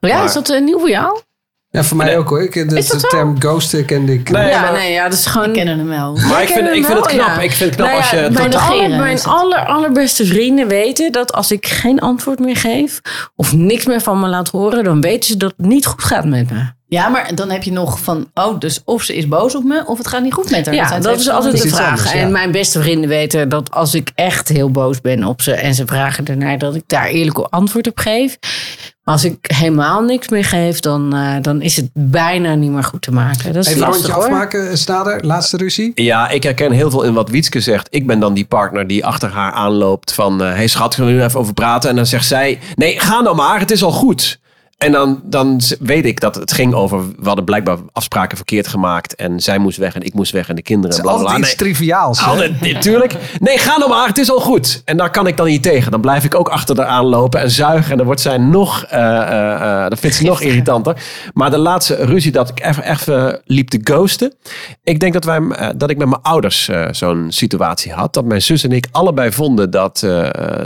Ja, 0.00 0.16
Maar- 0.16 0.24
is 0.24 0.32
dat 0.32 0.48
eh, 0.50 0.60
nieuw 0.60 0.78
voor 0.78 0.90
jou? 0.90 1.20
Ja, 1.70 1.82
voor 1.84 1.96
mij 1.96 2.06
Nee. 2.06 2.16
ook 2.18 2.28
hoor. 2.28 2.42
Ik, 2.42 2.68
de, 2.70 2.76
Is 2.76 2.88
dat 2.88 3.00
de 3.00 3.06
term 3.06 3.40
ghosten 3.40 3.84
kende 3.84 4.12
ik. 4.12 4.30
Nee, 4.30 4.48
ja, 4.48 4.60
maar- 4.60 4.72
nee, 4.72 4.92
ja, 4.92 5.04
dat 5.08 5.18
is 5.18 5.26
gewoon. 5.26 5.48
Ik 5.48 5.52
kennen 5.54 5.78
hem 5.78 5.88
wel. 5.88 6.16
Maar 6.28 6.42
ik 6.42 6.48
vind, 6.48 6.68
ik 6.68 6.84
vind 6.84 6.98
het 6.98 7.06
knap. 7.06 7.26
Ja. 7.26 7.40
Ik 7.40 7.50
vind 7.52 7.70
het 7.70 7.74
knap 7.74 7.86
Nou 7.88 8.00
als 8.00 8.10
ja, 8.10 8.20
je... 8.22 8.30
mijn 8.30 8.54
aller, 8.56 8.98
mijn 8.98 9.22
aller, 9.22 9.66
allerbeste 9.66 10.26
vrienden 10.26 10.68
weten 10.68 11.12
dat 11.12 11.32
als 11.32 11.52
ik 11.52 11.66
geen 11.66 12.00
antwoord 12.00 12.38
meer 12.38 12.56
geef 12.56 13.00
of 13.36 13.52
niks 13.52 13.86
meer 13.86 14.00
van 14.00 14.20
me 14.20 14.28
laat 14.28 14.48
horen, 14.48 14.84
dan 14.84 15.00
weten 15.00 15.30
ze 15.30 15.36
dat 15.36 15.54
het 15.56 15.66
niet 15.66 15.86
goed 15.86 16.04
gaat 16.04 16.24
met 16.24 16.50
me. 16.50 16.64
Ja, 16.86 17.08
maar 17.08 17.34
dan 17.34 17.50
heb 17.50 17.62
je 17.62 17.72
nog 17.72 17.98
van, 17.98 18.30
oh, 18.34 18.58
dus 18.58 18.80
of 18.84 19.02
ze 19.02 19.16
is 19.16 19.28
boos 19.28 19.54
op 19.56 19.64
me, 19.64 19.84
of 19.86 19.98
het 19.98 20.08
gaat 20.08 20.22
niet 20.22 20.32
goed 20.34 20.50
met 20.50 20.66
haar. 20.66 20.74
Ja, 20.74 20.98
dat 20.98 21.18
is 21.20 21.28
altijd 21.28 21.62
de 21.62 21.68
vraag. 21.68 21.88
anders, 21.88 22.12
ja. 22.12 22.18
En 22.18 22.32
mijn 22.32 22.50
beste 22.50 22.82
vrienden 22.82 23.08
weten 23.08 23.48
dat 23.48 23.70
als 23.70 23.94
ik 23.94 24.10
echt 24.14 24.48
heel 24.48 24.70
boos 24.70 25.00
ben 25.00 25.24
op 25.24 25.42
ze 25.42 25.52
en 25.52 25.74
ze 25.74 25.86
vragen 25.86 26.24
ernaar 26.24 26.58
dat 26.58 26.74
ik 26.74 26.82
daar 26.86 27.06
eerlijk 27.06 27.38
antwoord 27.38 27.88
op 27.88 27.98
geef. 27.98 28.38
Maar 29.04 29.14
als 29.14 29.24
ik 29.24 29.36
helemaal 29.40 30.02
niks 30.02 30.28
meer 30.28 30.44
geef, 30.44 30.80
dan, 30.80 31.14
eh, 31.14 31.34
dan 31.40 31.62
is 31.62 31.76
het 31.76 31.90
bijna 31.92 32.54
niet 32.54 32.70
meer 32.70 32.84
goed 32.84 33.02
te 33.02 33.12
maken. 33.12 33.52
Dat 33.52 33.64
is 33.64 33.70
Even 33.70 33.82
een 33.82 33.88
rondje 33.88 34.08
lastig 34.08 34.14
hoor. 34.14 34.24
afmaken, 34.34 34.78
Snader. 34.78 35.24
Laatste 35.26 35.56
ruzie. 35.56 35.92
Ja, 35.94 36.28
ik 36.28 36.42
herken 36.42 36.72
heel 36.72 36.90
veel 36.90 37.02
in 37.02 37.14
wat 37.14 37.28
Wietske 37.30 37.60
zegt. 37.60 37.86
Ik 37.90 38.06
ben 38.06 38.20
dan 38.20 38.34
die 38.34 38.44
partner 38.46 38.86
die 38.86 39.06
achter 39.06 39.30
haar 39.30 39.52
aanloopt 39.52 40.12
van... 40.12 40.42
eh 40.42 40.52
hey 40.52 40.66
schat, 40.66 40.94
kunnen 40.94 41.14
we 41.14 41.18
nu 41.20 41.26
even 41.26 41.40
over 41.40 41.54
praten? 41.54 41.90
En 41.90 41.96
dan 41.96 42.06
zegt 42.06 42.26
zij, 42.26 42.58
nee, 42.74 43.00
ga 43.00 43.20
nou 43.20 43.36
maar, 43.36 43.58
het 43.60 43.70
is 43.70 43.82
al 43.82 43.92
goed. 43.92 44.38
En 44.78 44.92
dan, 44.92 45.20
dan 45.24 45.60
weet 45.80 46.04
ik 46.04 46.20
dat 46.20 46.34
het 46.34 46.52
ging 46.52 46.74
over... 46.74 46.98
We 47.08 47.26
hadden 47.26 47.44
blijkbaar 47.44 47.78
afspraken 47.92 48.36
verkeerd 48.36 48.66
gemaakt. 48.68 49.14
En 49.14 49.40
zij 49.40 49.58
moest 49.58 49.78
weg 49.78 49.94
en 49.94 50.02
ik 50.02 50.14
moest 50.14 50.32
weg 50.32 50.48
en 50.48 50.54
de 50.56 50.62
kinderen. 50.62 50.96
Het 50.96 51.04
is 51.04 51.10
altijd 51.10 51.38
iets 51.38 51.46
Nee, 51.48 51.56
triviaals. 51.56 52.20
hè? 52.20 52.26
altijd, 52.26 52.60
natuurlijk. 52.60 53.14
Nee, 53.38 53.58
ga 53.58 53.78
nou 53.78 53.90
maar. 53.90 54.06
Het 54.06 54.18
is 54.18 54.30
al 54.30 54.40
goed. 54.40 54.82
En 54.84 54.96
daar 54.96 55.10
kan 55.10 55.26
ik 55.26 55.36
dan 55.36 55.46
niet 55.46 55.62
tegen. 55.62 55.90
Dan 55.90 56.00
blijf 56.00 56.24
ik 56.24 56.34
ook 56.34 56.48
achter 56.48 56.76
haar 56.76 56.86
aanlopen 56.86 57.40
en 57.40 57.50
zuigen. 57.50 57.90
En 57.90 57.96
dan 57.96 58.06
wordt 58.06 58.20
zij 58.20 58.38
nog... 58.38 58.84
eh 58.84 59.00
eh 59.00 59.52
eh, 59.54 59.88
dan 59.88 59.98
vindt 59.98 60.16
ze 60.16 60.24
nog 60.24 60.40
irritanter. 60.40 60.96
Maar 61.32 61.50
de 61.50 61.58
laatste 61.58 61.94
ruzie 62.04 62.32
dat 62.32 62.48
ik 62.48 62.64
even, 62.64 62.90
even 62.90 63.40
liep 63.44 63.68
te 63.68 63.80
ghosten. 63.82 64.34
Ik 64.82 65.00
denk 65.00 65.12
dat, 65.12 65.24
wij, 65.24 65.40
dat 65.76 65.90
ik 65.90 65.96
met 65.98 66.08
mijn 66.08 66.22
ouders 66.22 66.70
zo'n 66.90 67.26
situatie 67.28 67.92
had. 67.92 68.14
Dat 68.14 68.24
mijn 68.24 68.42
zus 68.42 68.64
en 68.64 68.72
ik 68.72 68.86
allebei 68.90 69.32
vonden 69.32 69.70
dat, 69.70 70.06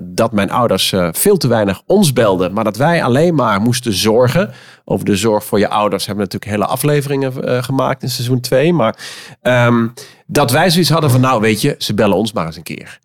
dat 0.05 0.33
mijn 0.33 0.51
ouders 0.51 0.95
veel 1.13 1.37
te 1.37 1.49
weinig 1.49 1.83
ons 1.87 2.13
belden. 2.13 2.53
Maar 2.53 2.65
dat 2.65 2.77
wij 2.77 3.03
alleen 3.05 3.35
maar 3.35 3.61
moesten 3.61 3.93
zorgen. 3.99 4.53
Over 4.85 5.05
de 5.05 5.17
zorg 5.17 5.45
voor 5.45 5.59
je 5.59 5.69
ouders 5.69 6.07
hebben 6.07 6.25
we 6.27 6.31
natuurlijk 6.33 6.61
hele 6.61 6.73
afleveringen 6.73 7.45
eh, 7.45 7.63
gemaakt 7.63 8.03
in 8.03 8.11
seizoen 8.11 8.41
2. 8.41 8.73
Maar 8.73 8.99
ehm, 9.43 9.89
dat 10.27 10.51
wij 10.51 10.71
zoiets 10.71 10.91
hadden 10.91 11.11
van, 11.11 11.21
nou 11.21 11.41
weet 11.41 11.61
je, 11.61 11.75
ze 11.79 11.95
bellen 11.95 12.17
ons 12.17 12.33
maar 12.33 12.47
eens 12.47 12.57
een 12.57 12.63
keer. 12.63 12.99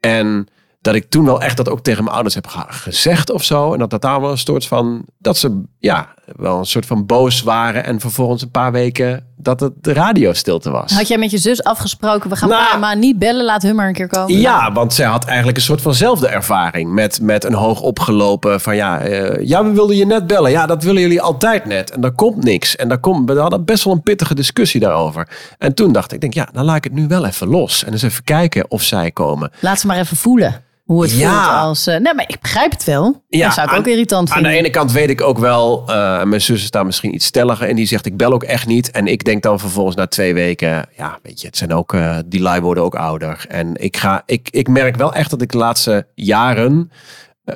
En 0.00 0.48
dat 0.80 0.94
ik 0.94 1.10
toen 1.10 1.24
wel 1.24 1.42
echt 1.42 1.56
dat 1.56 1.68
ook 1.68 1.80
tegen 1.82 2.02
mijn 2.02 2.14
ouders 2.14 2.34
heb 2.34 2.46
ge- 2.46 2.64
gezegd 2.68 3.30
of 3.30 3.44
zo. 3.44 3.72
En 3.72 3.78
dat 3.78 3.90
dat 3.90 4.02
daar 4.02 4.20
wel 4.20 4.30
een 4.30 4.38
soort 4.38 4.66
van, 4.66 5.04
dat 5.18 5.36
ze 5.36 5.62
ja, 5.78 6.14
wel 6.36 6.58
een 6.58 6.64
soort 6.64 6.86
van 6.86 7.06
boos 7.06 7.42
waren. 7.42 7.84
En 7.84 8.00
vervolgens 8.00 8.42
een 8.42 8.50
paar 8.50 8.72
weken 8.72 9.24
dat 9.36 9.60
het 9.60 9.72
de 9.80 9.92
radiostilte 9.92 10.70
was. 10.70 10.92
Had 10.92 11.08
jij 11.08 11.18
met 11.18 11.30
je 11.30 11.38
zus 11.38 11.62
afgesproken, 11.62 12.30
we 12.30 12.36
gaan 12.36 12.48
Nou- 12.48 12.64
pa 12.64 12.74
en 12.74 12.80
ma 12.80 12.94
niet 12.94 13.18
bellen, 13.18 13.44
laat 13.44 13.62
hun 13.62 13.74
maar 13.74 13.86
een 13.88 13.94
keer 13.94 14.08
komen? 14.08 14.38
Ja, 14.40 14.72
want 14.72 14.92
zij 14.94 15.06
had 15.06 15.24
eigenlijk 15.24 15.56
een 15.56 15.62
soort 15.62 15.80
vanzelfde 15.82 16.28
ervaring. 16.28 16.92
Met, 16.92 17.20
met 17.22 17.44
een 17.44 17.54
hoog 17.54 17.80
opgelopen 17.80 18.60
van 18.60 18.76
ja, 18.76 18.98
eh, 19.00 19.46
ja, 19.46 19.64
we 19.64 19.70
wilden 19.70 19.96
je 19.96 20.06
net 20.06 20.26
bellen. 20.26 20.50
Ja, 20.50 20.66
dat 20.66 20.82
willen 20.82 21.00
jullie 21.00 21.22
altijd 21.22 21.64
net. 21.64 21.90
En 21.90 22.00
daar 22.00 22.12
komt 22.12 22.44
niks. 22.44 22.76
En 22.76 22.88
daar 22.88 22.98
komt, 22.98 23.30
we 23.30 23.38
hadden 23.38 23.64
best 23.64 23.84
wel 23.84 23.92
een 23.92 24.02
pittige 24.02 24.34
discussie 24.34 24.80
daarover. 24.80 25.28
En 25.58 25.74
toen 25.74 25.92
dacht 25.92 26.12
ik, 26.12 26.20
denk, 26.20 26.34
ja, 26.34 26.48
dan 26.52 26.64
laat 26.64 26.76
ik 26.76 26.84
het 26.84 26.92
nu 26.92 27.06
wel 27.06 27.26
even 27.26 27.48
los. 27.48 27.84
En 27.84 27.92
eens 27.92 28.02
even 28.02 28.24
kijken 28.24 28.70
of 28.70 28.82
zij 28.82 29.10
komen. 29.10 29.50
Laat 29.60 29.80
ze 29.80 29.86
maar 29.86 29.98
even 29.98 30.16
voelen 30.16 30.68
hoe 30.84 31.02
het 31.02 31.12
Ja. 31.12 31.30
voelt 31.44 31.62
als... 31.68 31.86
eh, 31.86 31.96
nee, 31.98 32.14
maar 32.14 32.24
ik 32.28 32.40
begrijp 32.40 32.70
het 32.70 32.84
wel. 32.84 33.22
Ja, 33.28 33.44
dat 33.44 33.54
zou 33.54 33.66
ik 33.66 33.72
aan- 33.72 33.78
ook 33.78 33.86
irritant 33.86 34.28
Aan 34.28 34.34
vinden. 34.34 34.52
de 34.52 34.58
ene 34.58 34.70
kant 34.70 34.92
weet 34.92 35.10
ik 35.10 35.20
ook 35.20 35.38
wel, 35.38 35.82
eh, 35.86 36.22
mijn 36.22 36.40
zus 36.40 36.62
is 36.62 36.70
daar 36.70 36.86
misschien 36.86 37.14
iets 37.14 37.26
stelliger 37.26 37.68
en 37.68 37.76
die 37.76 37.86
zegt 37.86 38.06
ik 38.06 38.16
bel 38.16 38.32
ook 38.32 38.42
echt 38.44 38.66
niet. 38.66 38.90
En 38.90 39.06
ik 39.06 39.24
denk 39.24 39.42
dan 39.42 39.58
vervolgens 39.60 39.96
na 39.96 40.06
twee 40.06 40.34
weken, 40.34 40.86
ja 40.96 41.18
weet 41.22 41.40
je, 41.40 41.46
het 41.46 41.56
zijn 41.56 41.74
ook, 41.74 41.94
eh, 41.94 42.16
die 42.26 42.40
lui 42.40 42.60
worden 42.60 42.82
ook 42.84 42.94
ouder. 42.94 43.44
En 43.48 43.74
ik, 43.82 43.96
ga, 43.96 44.22
ik, 44.26 44.48
ik 44.50 44.68
merk 44.68 44.96
wel 44.96 45.12
echt 45.14 45.30
dat 45.30 45.42
ik 45.42 45.52
de 45.52 45.58
laatste 45.58 46.06
jaren 46.14 46.90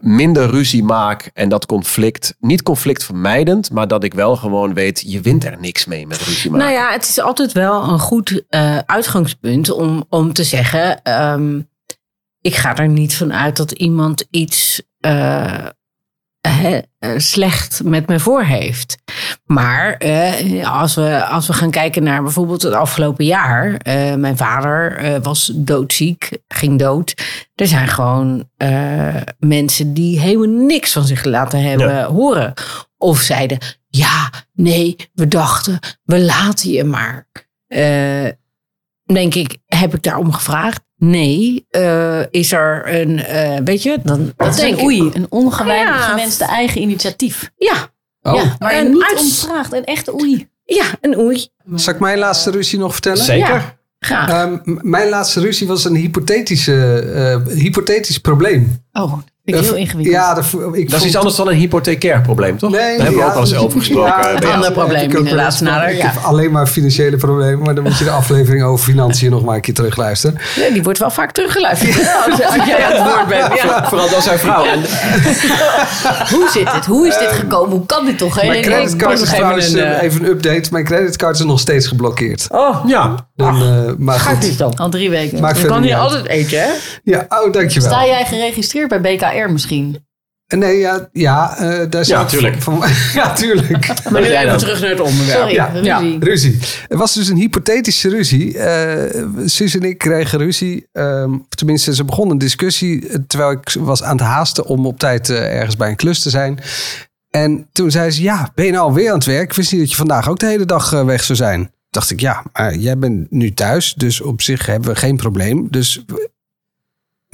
minder 0.00 0.50
ruzie 0.50 0.82
maak 0.84 1.30
en 1.34 1.48
dat 1.48 1.66
conflict, 1.66 2.34
niet 2.40 2.62
conflictvermijdend, 2.62 3.70
maar 3.70 3.88
dat 3.88 4.04
ik 4.04 4.14
wel 4.14 4.36
gewoon 4.36 4.74
weet, 4.74 5.02
je 5.06 5.20
wint 5.20 5.44
er 5.44 5.56
niks 5.60 5.84
mee 5.84 6.06
met 6.06 6.18
ruzie 6.22 6.50
maken. 6.50 6.66
Nou 6.66 6.78
ja, 6.78 6.92
het 6.92 7.08
is 7.08 7.20
altijd 7.20 7.52
wel 7.52 7.82
een 7.88 7.98
goed 7.98 8.42
eh, 8.48 8.78
uitgangspunt 8.86 9.70
om, 9.72 10.04
om 10.08 10.32
te 10.32 10.44
zeggen: 10.44 11.02
ehm, 11.02 11.60
ik 12.44 12.54
ga 12.56 12.76
er 12.76 12.88
niet 12.88 13.16
van 13.16 13.32
uit 13.32 13.56
dat 13.56 13.72
iemand 13.72 14.26
iets 14.30 14.82
eh, 15.00 15.66
slecht 17.16 17.82
met 17.84 18.06
me 18.06 18.20
voor 18.20 18.42
heeft. 18.42 18.96
Maar 19.44 19.92
eh, 19.96 20.80
als, 20.80 20.94
we, 20.94 21.24
als 21.24 21.46
we 21.46 21.52
gaan 21.52 21.70
kijken 21.70 22.02
naar 22.02 22.22
bijvoorbeeld 22.22 22.62
het 22.62 22.72
afgelopen 22.72 23.24
jaar. 23.24 23.74
eh, 23.76 24.14
mijn 24.14 24.36
vader 24.36 24.96
eh, 24.96 25.22
was 25.22 25.52
doodziek, 25.54 26.30
ging 26.48 26.78
dood. 26.78 27.14
Er 27.54 27.66
zijn 27.66 27.88
gewoon 27.88 28.48
mensen 29.38 29.94
die 29.94 30.20
helemaal 30.20 30.66
niks 30.66 30.92
van 30.92 31.04
zich 31.04 31.24
laten 31.24 31.62
hebben 31.62 32.04
horen. 32.04 32.52
Of 32.96 33.18
zeiden, 33.18 33.58
ja, 33.88 34.30
nee, 34.52 34.96
we 35.12 35.28
dachten, 35.28 35.78
we 36.02 36.20
laten 36.20 36.70
je 36.70 36.84
maar. 36.84 37.28
Denk 39.12 39.34
ik, 39.34 39.56
heb 39.66 39.94
ik 39.94 40.02
daarom 40.02 40.32
gevraagd? 40.32 40.83
Nee. 40.96 41.66
Eh, 41.70 42.20
is 42.30 42.52
er 42.52 42.94
een, 43.00 43.18
eh, 43.24 43.58
weet 43.64 43.82
je, 43.82 43.98
dan 44.02 44.32
dat 44.36 44.56
denk 44.56 44.78
een 44.78 44.84
oei, 44.84 45.10
een 45.12 45.26
ongewenste 45.28 45.92
Ja. 45.92 45.98
gewenste 45.98 46.44
eigen 46.44 46.80
initiatief. 46.80 47.50
Ja, 47.56 47.92
Oh. 48.26 48.34
Ja, 48.58 48.70
En 48.70 48.90
niet 48.92 49.02
uit- 49.02 49.20
om 49.20 49.28
vraagt. 49.28 49.72
Een 49.72 49.84
echte 49.84 50.14
oei. 50.20 50.48
ja, 50.64 50.84
een 51.00 51.18
oei. 51.18 51.48
Zal 51.74 51.94
ik 51.94 52.00
mijn 52.00 52.18
laatste 52.18 52.50
ruzie 52.50 52.78
nog 52.78 52.92
vertellen? 52.92 53.24
Zeker. 53.24 53.54
Ja. 53.54 53.76
Graag. 53.98 54.28
Ehm, 54.30 54.58
mijn 54.64 55.08
laatste 55.08 55.40
ruzie 55.40 55.66
was 55.66 55.84
een 55.84 55.94
hypothetische, 55.94 56.98
eh, 56.98 57.54
hypothetisch 57.54 58.18
probleem. 58.18 58.84
Oh, 58.92 59.12
vind 59.44 59.56
ik 59.56 59.64
heel 59.64 59.74
Eh, 59.74 59.80
ingewikkeld. 59.80 60.16
Ja, 60.16 60.34
dat, 60.34 60.46
vo- 60.46 60.72
ik 60.72 60.90
Dat 60.90 61.00
is 61.00 61.06
iets 61.06 61.16
anders 61.16 61.36
dan 61.36 61.48
een 61.48 61.54
hypothecair 61.54 62.20
probleem, 62.20 62.58
toch? 62.58 62.70
Nee, 62.70 62.80
Daar 62.80 62.88
hebben 62.90 63.12
we 63.14 63.18
ja, 63.20 63.26
ook 63.26 63.32
wel 63.32 63.42
eens 63.42 63.54
over 63.54 63.78
gesproken. 63.78 64.10
ja, 64.12 64.28
eh. 64.28 64.34
Ander 64.52 64.64
heb 64.64 64.72
probleem 64.72 65.10
ik 65.10 65.18
inderdaad, 65.18 65.58
heb 65.58 66.22
alleen 66.22 66.50
maar 66.50 66.66
financiële 66.66 67.16
problemen, 67.16 67.64
maar 67.64 67.74
dan 67.74 67.84
moet 67.84 67.98
je 67.98 68.04
de 68.04 68.10
aflevering 68.10 68.62
over 68.64 68.84
financiën 68.84 69.30
nog 69.30 69.44
maar 69.44 69.54
een 69.54 69.60
keer 69.60 69.74
terugluisteren. 69.74 70.38
Ja, 70.56 70.70
die 70.70 70.82
wordt 70.82 70.98
wel 70.98 71.10
vaak 71.10 71.32
teruggeluisterd. 71.32 71.96
Als, 72.30 72.42
als 72.42 72.66
jij 72.66 72.84
aan 72.84 72.92
het 72.92 73.12
woord 73.14 73.26
bent. 73.28 73.62
Ja. 73.62 73.88
Vooral 73.88 74.08
dan 74.10 74.22
zijn 74.22 74.38
vrouw. 74.38 74.64
En, 74.64 74.80
Hoe 76.34 76.48
zit 76.52 76.72
dit? 76.72 76.86
Hoe 76.86 77.06
is 77.08 77.18
dit 77.18 77.28
gekomen? 77.32 77.76
Hoe 77.76 77.86
kan 77.86 78.04
dit 78.06 78.18
toch? 78.18 78.34
Mijn 78.36 78.48
Nee, 78.48 78.60
nee, 78.60 78.70
creditcard 78.70 79.12
is 79.12 79.20
even 79.24 79.34
trouwens, 79.34 79.72
een, 79.72 79.78
eh, 79.78 79.96
eh, 79.96 80.02
even 80.02 80.24
een 80.24 80.30
update. 80.30 80.68
Mijn 80.72 80.84
creditcard 80.84 81.38
is 81.38 81.44
nog 81.44 81.60
steeds 81.60 81.86
geblokkeerd. 81.86 82.46
Oh, 82.50 82.84
ja, 82.86 83.14
Dan, 83.36 83.62
eh, 83.62 83.92
maar 83.98 84.18
gaat 84.20 84.44
goed, 84.44 84.58
dan. 84.58 84.74
Al 84.76 84.88
drie 84.90 85.10
weken. 85.10 85.40
maakt 85.40 85.58
Je 85.58 85.66
kan 85.66 85.82
uit. 85.82 85.94
altijd 85.94 86.26
eten, 86.26 86.58
hè? 86.62 86.68
Ja, 87.04 87.26
oh, 87.28 87.52
dankjewel. 87.52 87.88
Sta 87.90 88.06
jij 88.06 88.24
geregistreerd 88.24 88.88
bij 88.88 89.00
BKR 89.00 89.33
misschien? 89.50 90.06
Nee, 90.46 90.78
ja, 90.78 91.08
ja 91.12 91.56
eh, 91.56 91.90
daar 91.90 92.08
ik 92.08 92.28
tuurlijk. 92.28 92.62
Van, 92.62 92.82
van- 92.82 92.90
ja, 93.22 93.32
tuurlijk. 93.32 93.86
Maar 94.10 94.20
nu 94.20 94.26
even 94.28 94.46
dan? 94.46 94.58
terug 94.58 94.80
naar 94.80 94.90
het 94.90 95.00
onderwerp. 95.00 95.38
Sorry, 95.38 95.54
Ja. 95.84 95.98
ruzie. 95.98 96.18
Ruzie. 96.18 96.58
Het 96.88 96.98
was 96.98 97.14
dus 97.14 97.28
een 97.28 97.36
hypothetische 97.36 98.08
ruzie. 98.08 98.58
Eh 98.58 99.22
Suus 99.44 99.74
en 99.74 99.82
ik 99.82 99.98
kregen 99.98 100.38
ruzie. 100.38 100.88
Ehm, 100.92 101.32
of 101.34 101.40
tenminste, 101.48 101.94
ze 101.94 102.04
begon 102.04 102.30
een 102.30 102.38
discussie 102.38 103.08
eh, 103.08 103.18
terwijl 103.26 103.50
ik 103.50 103.76
was 103.78 104.02
aan 104.02 104.16
het 104.16 104.26
haasten 104.26 104.66
om 104.66 104.86
op 104.86 104.98
tijd 104.98 105.30
ergens 105.30 105.76
bij 105.76 105.88
een 105.88 105.96
klus 105.96 106.20
te 106.22 106.30
zijn. 106.30 106.58
En 107.30 107.68
toen 107.72 107.90
zei 107.90 108.10
ze, 108.10 108.22
ja, 108.22 108.50
ben 108.54 108.64
je 108.64 108.70
nou 108.72 108.84
alweer 108.84 109.08
aan 109.10 109.14
het 109.18 109.24
werk? 109.26 109.50
Ik 109.50 109.56
wist 109.56 109.72
niet 109.72 109.80
dat 109.80 109.90
je 109.90 109.96
vandaag 109.96 110.28
ook 110.28 110.38
de 110.38 110.46
hele 110.46 110.64
dag 110.64 110.90
weg 110.90 111.24
zou 111.24 111.38
zijn. 111.38 111.70
Dacht 111.90 112.10
ik, 112.10 112.20
ja, 112.20 112.42
maar 112.52 112.74
jij 112.76 112.98
bent 112.98 113.30
nu 113.30 113.54
thuis, 113.54 113.94
dus 113.94 114.20
op 114.20 114.42
zich 114.42 114.66
hebben 114.66 114.88
we 114.90 114.96
geen 114.96 115.16
probleem. 115.16 115.66
Dus, 115.70 116.04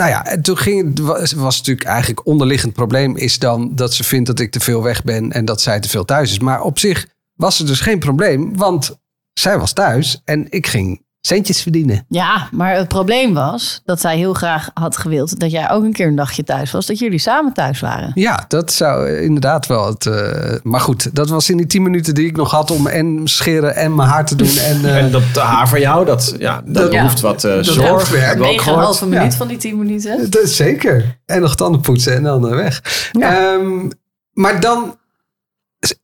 nou 0.01 0.13
ja, 0.13 0.27
en 0.27 0.43
toen 0.43 0.57
ging 0.57 1.01
was, 1.01 1.33
was 1.33 1.57
natuurlijk 1.57 1.87
eigenlijk 1.87 2.27
onderliggend 2.27 2.73
probleem 2.73 3.17
is 3.17 3.39
dan 3.39 3.75
dat 3.75 3.95
ze 3.95 4.05
vindt 4.05 4.27
dat 4.27 4.41
ik 4.41 4.51
te 4.51 4.61
veel 4.61 4.83
weg 4.83 5.05
ben 5.05 5.33
en 5.33 5.45
dat 5.45 5.61
zij 5.61 5.81
te 5.81 5.89
veel 5.89 6.05
thuis 6.05 6.31
is. 6.31 6.39
Maar 6.39 6.63
op 6.63 6.79
zich 6.79 7.07
was 7.35 7.59
er 7.59 7.67
dus 7.67 7.81
geen 7.81 7.99
probleem, 7.99 8.57
want 8.57 8.99
zij 9.33 9.59
was 9.59 9.73
thuis 9.73 10.21
en 10.25 10.47
ik 10.51 10.67
ging 10.67 11.05
centjes 11.21 11.63
verdienen. 11.63 12.05
Ja, 12.09 12.49
maar 12.53 12.75
het 12.77 12.89
probleem 12.89 13.35
was 13.35 13.81
dat 13.85 14.01
zij 14.01 14.17
heel 14.17 14.33
graag 14.35 14.71
had 14.75 14.97
gewild 14.97 15.39
dat 15.41 15.51
jij 15.51 15.71
ook 15.71 15.85
een 15.85 15.93
keer 15.93 16.07
een 16.07 16.15
dagje 16.17 16.45
thuis 16.45 16.71
was. 16.71 16.87
Dat 16.87 16.99
jullie 16.99 17.19
samen 17.19 17.53
thuis 17.53 17.81
waren. 17.81 18.11
Ja, 18.15 18.45
dat 18.49 18.73
zou 18.73 19.09
eh, 19.09 19.23
inderdaad 19.23 19.67
wel 19.67 19.87
het. 19.87 20.07
eh, 20.07 20.55
maar 20.63 20.81
goed, 20.81 21.15
dat 21.15 21.29
was 21.29 21.51
in 21.51 21.57
die 21.57 21.67
tien 21.67 21.83
minuten 21.83 22.15
die 22.15 22.27
ik 22.27 22.37
nog 22.37 22.51
had 22.51 22.71
om 22.71 22.87
en 22.87 23.21
scheren 23.25 23.77
en 23.77 23.95
mijn 23.95 24.09
haar 24.09 24.27
te 24.27 24.35
doen. 24.37 24.49
En, 24.57 24.85
eh, 24.85 24.97
en 24.97 25.11
dat 25.11 25.23
haar 25.35 25.69
van 25.69 25.81
jou, 25.81 26.05
dat, 26.05 26.35
ja, 26.39 26.63
dat 26.65 26.75
Dat- 26.75 26.91
behoeft 26.91 27.21
wat 27.21 27.45
eh, 27.45 27.55
dat 27.55 27.65
zorg. 27.65 28.15
en 28.15 28.43
een 28.45 28.59
halve 28.59 29.07
minuut 29.07 29.33
Ja. 29.33 29.39
van 29.39 29.49
die 29.49 29.57
tien 29.57 29.79
minuten. 29.79 30.31
dat 30.31 30.43
is 30.43 30.57
zeker. 30.57 31.19
En 31.27 31.41
nog 31.41 31.55
tanden 31.57 31.81
poetsen 31.81 32.15
en 32.15 32.23
dan 32.23 32.49
eh, 32.49 32.55
weg. 32.55 32.83
Ehm, 33.13 33.89
maar 34.33 34.61
dan, 34.61 34.99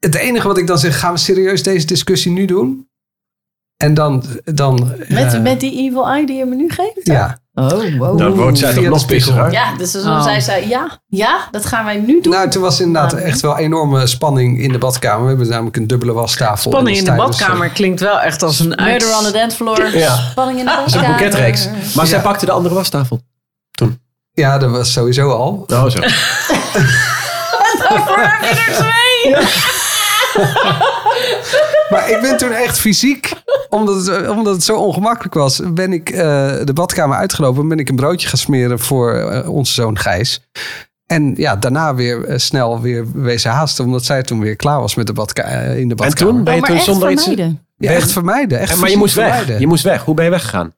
het 0.00 0.14
enige 0.14 0.46
wat 0.48 0.58
ik 0.58 0.66
dan 0.66 0.78
zeg, 0.78 0.98
gaan 0.98 1.12
we 1.12 1.18
serieus 1.18 1.62
deze 1.62 1.86
discussie 1.86 2.32
nu 2.32 2.44
doen? 2.44 2.88
En 3.76 3.94
dan, 3.94 4.22
dan 4.44 4.92
Met, 5.08 5.34
eh, 5.34 5.40
met 5.40 5.60
die 5.60 5.78
evil 5.88 6.06
eye 6.08 6.26
die 6.26 6.36
je 6.36 6.44
me 6.44 6.54
nu 6.54 6.70
geeft? 6.70 7.00
ja. 7.02 7.38
Oh, 7.54 7.98
wow. 7.98 8.18
Dan 8.18 8.30
wordt 8.34 8.58
zij 8.58 8.74
toch 8.74 8.82
de 8.82 8.88
nog 8.88 9.06
pissiger. 9.06 9.50
Ja, 9.52 9.76
dus 9.76 9.92
dan 9.92 10.16
Oh. 10.16 10.22
zei 10.22 10.40
zij, 10.40 10.68
ja, 10.68 11.00
ja, 11.06 11.48
dat 11.50 11.66
gaan 11.66 11.84
wij 11.84 11.96
nu 11.96 12.20
doen. 12.20 12.32
Nou, 12.32 12.50
toen 12.50 12.62
was 12.62 12.80
inderdaad 12.80 13.14
Ah. 13.14 13.22
echt 13.22 13.40
wel 13.40 13.58
enorme 13.58 14.06
spanning 14.06 14.60
in 14.60 14.72
de 14.72 14.78
badkamer. 14.78 15.22
We 15.22 15.28
hebben 15.28 15.48
namelijk 15.48 15.76
een 15.76 15.86
dubbele 15.86 16.12
wastafel. 16.12 16.70
Spanning 16.70 16.96
in 16.96 17.04
de 17.04 17.10
je 17.10 17.16
dus, 17.16 17.26
badkamer 17.26 17.68
klinkt 17.68 18.00
wel 18.00 18.20
echt 18.20 18.42
als 18.42 18.60
een 18.60 18.78
uit... 18.78 18.88
Murder 19.02 19.18
on 19.18 19.24
the 19.24 19.30
dance 19.32 19.56
floor. 19.56 19.96
Ja. 19.96 20.14
Spanning 20.16 20.58
in 20.58 20.64
de 20.64 20.70
Dat 20.70 20.86
is 20.86 20.92
een 20.94 21.00
badkamer. 21.00 21.22
boeketreeks. 21.30 21.68
Maar 21.94 22.06
zij 22.06 22.20
pakte 22.20 22.46
de 22.46 22.52
andere 22.52 22.74
wastafel. 22.74 23.20
eh, 23.82 23.86
Ja, 24.32 24.58
dat 24.58 24.70
was 24.70 24.92
sowieso 24.92 25.30
al. 25.30 25.64
Oh, 25.72 25.86
zo. 25.86 25.98
Maar 31.90 32.10
ik 32.10 32.20
ben 32.20 32.36
toen 32.36 32.52
echt 32.52 32.78
fysiek, 32.78 33.32
omdat 33.80 34.06
het, 34.06 34.28
omdat 34.28 34.54
het 34.54 34.64
zo 34.64 34.76
ongemakkelijk 34.76 35.34
was, 35.34 35.60
ben 35.74 35.92
ik 35.92 36.10
eh, 36.10 36.18
de 36.64 36.72
badkamer 36.74 37.16
uitgelopen. 37.16 37.62
en 37.62 37.68
Ben 37.68 37.78
ik 37.78 37.88
een 37.88 37.96
broodje 37.96 38.28
gaan 38.28 38.38
smeren 38.38 38.78
voor 38.78 39.12
eh, 39.14 39.48
onze 39.48 39.72
zoon 39.72 39.98
Gijs. 39.98 40.40
En 41.06 41.34
ja, 41.36 41.56
daarna 41.56 41.94
weer 41.94 42.24
eh, 42.24 42.38
snel 42.38 42.80
weer 42.80 43.12
wezen 43.12 43.50
haasten, 43.50 43.84
omdat 43.84 44.04
zij 44.04 44.22
toen 44.22 44.40
weer 44.40 44.56
klaar 44.56 44.80
was 44.80 44.94
met 44.94 45.06
de 45.06 45.12
badka 45.12 45.42
eh, 45.42 45.78
in 45.78 45.88
de 45.88 45.94
En 45.94 45.96
badkamer. 45.96 46.34
toen 46.34 46.44
ben 46.44 46.54
je 46.54 46.60
Oh, 46.60 46.66
toen 46.66 46.80
zonder 46.80 47.10
iets... 47.10 47.24
vermijden. 47.24 47.60
Ja, 47.76 47.90
echt 47.90 48.12
vermijden. 48.12 48.58
Echt 48.58 48.72
En, 48.72 48.78
maar 48.80 48.90
je 48.90 48.96
moest 48.96 49.14
weg. 49.14 49.58
Je 49.58 49.66
moest 49.66 49.82
weg. 49.82 50.04
Hoe 50.04 50.14
ben 50.14 50.24
je 50.24 50.30
weggegaan? 50.30 50.74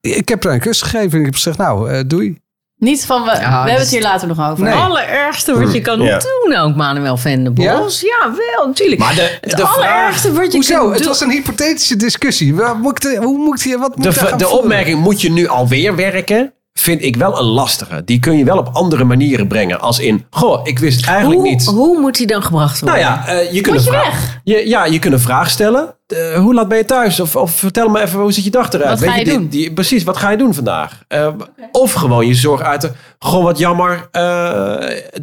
Ik 0.00 0.28
heb 0.28 0.44
haar 0.44 0.52
een 0.52 0.60
kus 0.60 0.82
gegeven 0.82 1.12
en 1.12 1.18
ik 1.18 1.24
heb 1.24 1.34
gezegd, 1.34 1.58
nou, 1.58 1.90
eh, 1.90 2.00
doei. 2.06 2.41
Niet 2.82 3.04
van, 3.06 3.22
we, 3.24 3.30
we 3.30 3.36
hebben 3.36 3.72
het 3.72 3.80
is- 3.82 3.90
hier 3.90 4.02
later 4.02 4.28
nog 4.28 4.50
over. 4.50 4.64
Nee. 4.64 4.72
Het 4.74 4.82
allerergste 4.82 5.58
wat 5.58 5.72
je 5.72 5.80
kan 5.80 6.00
Ja. 6.00 6.18
doen 6.18 6.56
ook, 6.56 6.74
Manuel 6.76 7.16
Venderbos. 7.16 8.00
Ja, 8.00 8.32
wel, 8.54 8.66
natuurlijk. 8.66 9.00
Maar 9.00 9.14
de, 9.14 9.38
het 9.40 9.50
de 9.50 9.56
vraag... 9.56 9.76
allerergste 9.76 10.32
wat 10.32 10.46
je 10.46 10.52
Hoezo? 10.52 10.74
kan 10.78 10.88
Het 10.88 10.98
doen... 10.98 11.06
was 11.06 11.20
een 11.20 11.30
hypothetische 11.30 11.96
discussie. 11.96 12.54
Waar 12.54 12.76
moet 12.76 13.04
ik 13.04 13.10
de- 13.10 13.16
hoe 13.24 13.38
moet 13.38 13.62
hier, 13.62 13.78
wat 13.78 13.96
moet 13.96 14.04
De, 14.04 14.10
ik 14.10 14.14
daar 14.18 14.26
gaan 14.28 14.38
de 14.38 14.48
opmerking, 14.48 15.00
moet 15.00 15.20
je 15.20 15.30
nu 15.30 15.46
alweer 15.48 15.96
werken? 15.96 16.52
Vind 16.74 17.02
ik 17.02 17.16
wel 17.16 17.38
een 17.38 17.44
lastige. 17.44 18.04
Die 18.04 18.18
kun 18.18 18.38
je 18.38 18.44
wel 18.44 18.58
op 18.58 18.68
andere 18.72 19.04
manieren 19.04 19.48
brengen. 19.48 19.80
Als 19.80 19.98
in, 19.98 20.26
goh, 20.30 20.60
ik 20.66 20.78
wist 20.78 21.06
eigenlijk 21.06 21.40
hoe, 21.40 21.50
niet... 21.50 21.64
hoe 21.64 22.00
moet 22.00 22.16
die 22.16 22.26
dan 22.26 22.42
gebracht 22.42 22.80
worden? 22.80 23.00
Nou 23.00 23.12
ja, 23.12 23.26
eh, 23.26 23.52
je 23.52 23.60
kunt 23.60 23.76
Moet 23.76 23.86
een 23.86 23.92
je 23.92 23.98
vraag, 23.98 24.20
weg? 24.20 24.40
Je, 24.44 24.68
ja, 24.68 24.84
je 24.84 24.98
kunt 24.98 25.12
een 25.14 25.20
vraag 25.20 25.50
stellen. 25.50 25.94
Eh, 26.06 26.34
hoe 26.34 26.54
laat 26.54 26.68
ben 26.68 26.78
je 26.78 26.84
thuis? 26.84 27.20
Of, 27.20 27.36
of 27.36 27.50
vertel 27.50 27.88
me 27.88 28.00
even, 28.00 28.20
hoe 28.20 28.32
ziet 28.32 28.44
je 28.44 28.50
dag 28.50 28.72
eruit? 28.72 29.00
Wat 29.00 29.08
ga 29.08 29.16
je 29.16 29.24
doen? 29.24 29.48
Die, 29.48 29.72
precies, 29.72 30.04
wat 30.04 30.16
ga 30.16 30.30
je 30.30 30.36
doen 30.36 30.54
vandaag? 30.54 31.02
Eh, 31.08 31.28
Of 31.72 31.92
gewoon 31.92 32.26
je 32.26 32.34
zorg 32.34 32.60
uiten. 32.60 32.96
Goh, 33.18 33.42
wat 33.44 33.58
jammer. 33.58 34.08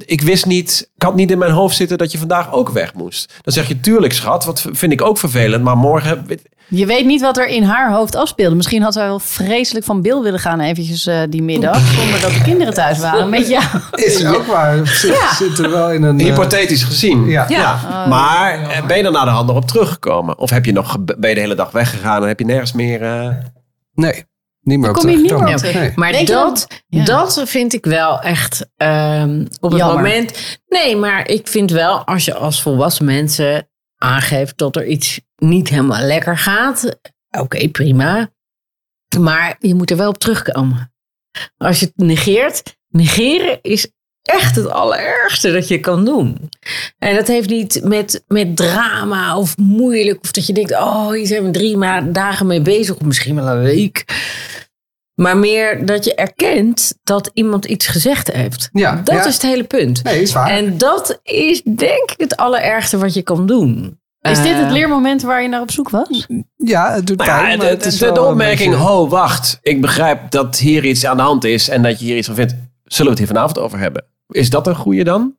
ik 0.06 0.22
wist 0.22 0.46
niet, 0.46 0.90
ik 0.96 1.02
had 1.04 1.16
niet 1.16 1.32
in 1.32 1.38
mijn 1.38 1.52
hoofd 1.52 1.76
zitten 1.76 1.98
dat 1.98 2.12
je 2.12 2.18
vandaag 2.18 2.52
ook 2.54 2.70
weg 2.70 2.94
moest. 2.94 3.34
Dan 3.42 3.54
zeg 3.54 3.68
je, 3.68 3.80
tuurlijk 3.80 4.14
schat, 4.14 4.46
wat 4.46 4.66
vind 4.72 4.92
ik 4.92 5.02
ook 5.02 5.18
vervelend. 5.18 5.64
Maar 5.64 5.78
morgen... 5.78 6.26
Je 6.70 6.86
weet 6.86 7.06
niet 7.06 7.22
wat 7.22 7.38
er 7.38 7.48
in 7.48 7.64
haar 7.64 7.92
hoofd 7.92 8.16
afspeelde. 8.16 8.56
Misschien 8.56 8.82
had 8.82 8.94
zij 8.94 9.06
wel 9.06 9.20
vreselijk 9.20 9.86
van 9.86 10.02
Bill 10.02 10.20
willen 10.22 10.40
gaan 10.40 10.60
eventjes 10.60 11.06
eh, 11.08 11.20
die 11.30 11.44
middag. 11.44 11.80
Zonder 11.80 12.22
dat 12.22 12.32
de 12.32 12.42
kinderen 12.42 12.74
thuis 12.74 13.00
waren. 13.00 13.30
Met 13.30 13.48
jou. 13.50 13.64
Is 13.92 14.26
ook 14.26 14.46
waar. 14.46 14.88
Zit, 14.88 15.12
Ja. 15.14 15.34
zit 15.34 15.60
er 15.60 15.70
wel 15.70 15.92
in 15.92 16.04
een... 16.04 16.20
eh, 16.20 16.26
Hypothetisch 16.26 16.84
gezien. 16.84 17.26
Ja. 17.26 17.46
Ja. 17.48 18.06
Maar 18.08 18.62
eh, 18.70 18.86
ben 18.86 18.98
je 18.98 19.04
er 19.04 19.12
na 19.12 19.24
de 19.24 19.30
hand 19.30 19.48
nog 19.48 19.56
op 19.56 19.68
teruggekomen? 19.68 20.38
Of 20.40 20.50
heb 20.50 20.66
je 20.66 20.72
nog, 20.72 20.98
ben 21.18 21.30
je 21.30 21.36
de 21.36 21.42
hele 21.42 21.56
dag 21.56 21.72
weggegaan 21.72 22.22
en 22.22 22.28
heb 22.28 22.40
je 22.40 22.46
nergens 22.46 22.72
meer... 22.74 23.02
eh, 23.02 23.30
nee, 23.94 24.24
niet 24.62 24.80
meer 24.80 24.90
op 24.90 24.96
kom 24.96 25.10
je 25.10 25.16
niet 25.18 25.32
meer 25.32 25.48
op 25.48 25.56
terug. 25.58 25.74
Nee. 25.74 25.92
Maar 25.96 26.12
Denk 26.12 26.28
dat, 26.28 26.66
dan- 26.88 27.00
Ja. 27.00 27.06
dat 27.06 27.42
vind 27.46 27.74
ik 27.74 27.86
wel 27.86 28.20
echt 28.22 28.66
ehm, 28.78 29.46
op 29.60 29.70
het 29.72 29.80
Jammer. 29.80 29.96
moment. 29.96 30.60
Nee, 30.68 30.96
maar 30.96 31.28
ik 31.28 31.48
vind 31.48 31.72
wel 31.72 32.06
als 32.06 32.26
je 32.26 32.34
als 32.36 32.62
volwassen 32.62 33.06
mensen 33.06 33.69
aangeeft 34.00 34.58
dat 34.58 34.76
er 34.76 34.86
iets 34.86 35.22
niet 35.36 35.70
helemaal 35.70 36.02
lekker 36.02 36.38
gaat. 36.38 37.00
Oké, 37.30 37.70
prima. 37.70 38.30
Maar 39.20 39.56
je 39.60 39.76
moet 39.76 39.92
er 39.92 39.98
wel 39.98 40.10
op 40.10 40.18
terugkomen. 40.18 40.94
Als 41.58 41.80
je 41.80 41.86
het 41.86 42.06
negeert, 42.06 42.78
negeren 42.88 43.60
is 43.62 43.92
echt 44.22 44.56
het 44.56 44.68
allerergste 44.70 45.52
dat 45.52 45.68
je 45.68 45.80
kan 45.80 46.06
doen. 46.06 46.50
En 46.98 47.16
dat 47.16 47.28
heeft 47.28 47.50
niet 47.50 47.82
met, 47.84 48.24
met 48.28 48.56
drama 48.56 49.38
of 49.38 49.58
moeilijk. 49.58 50.22
Of 50.22 50.32
dat 50.32 50.48
je 50.48 50.54
denkt, 50.54 50.72
oh, 50.72 51.12
hier 51.12 51.28
zijn 51.28 51.44
we 51.44 51.52
drie 51.52 51.78
dagen 52.12 52.48
mee 52.48 52.62
bezig. 52.62 52.96
Of 52.96 53.02
misschien 53.02 53.36
wel 53.36 53.48
een 53.48 53.64
week. 53.64 54.06
Maar 55.22 55.38
meer 55.38 55.86
dat 55.86 56.06
je 56.06 56.16
erkent 56.16 56.94
dat 57.04 57.30
iemand 57.34 57.66
iets 57.66 57.88
gezegd 57.88 58.32
heeft. 58.32 58.70
Ja, 58.72 59.02
dat 59.04 59.16
ja. 59.16 59.26
is 59.26 59.34
het 59.34 59.42
hele 59.42 59.64
punt. 59.64 60.04
Nee, 60.04 60.22
is 60.22 60.34
waar. 60.34 60.50
En 60.50 60.78
dat 60.78 61.20
is 61.24 61.62
denk 61.64 62.12
ik 62.12 62.16
het 62.18 62.38
allerergste 62.38 62.98
wat 62.98 63.14
je 63.14 63.22
kan 63.22 63.46
doen. 63.46 64.00
Is 64.22 64.42
dit 64.42 64.54
het 64.56 64.66
Eh, 64.66 64.72
leermoment 64.72 65.22
waar 65.22 65.42
je 65.42 65.48
naar 65.48 65.62
op 65.62 65.72
zoek 65.72 65.90
was? 65.90 66.28
ja, 66.56 66.94
het 66.94 67.08
doet 67.08 67.18
Nou 67.18 67.30
ja, 67.30 67.38
pijn, 67.42 67.58
maar 67.58 67.68
het 67.68 67.86
is 67.86 67.98
de, 67.98 68.22
opmerking, 68.26 68.70
beetje- 68.72 68.86
ho, 68.86 69.08
wacht. 69.08 69.60
Ik 69.62 69.82
begrijp 69.82 70.32
dat 70.32 70.58
hier 70.58 70.86
iets 70.86 71.06
aan 71.06 71.18
de 71.18 71.24
hand 71.24 71.44
is 71.44 71.70
en 71.70 71.82
dat 71.82 72.00
je 72.00 72.06
hier 72.06 72.18
iets 72.18 72.28
van 72.28 72.36
vindt. 72.36 72.56
Zullen 72.84 73.06
we 73.06 73.10
het 73.10 73.18
hier 73.20 73.28
vanavond 73.36 73.60
over 73.60 73.80
hebben? 73.80 74.06
Is 74.28 74.50
dat 74.50 74.68
een 74.68 74.76
goede 74.76 75.04
dan? 75.04 75.36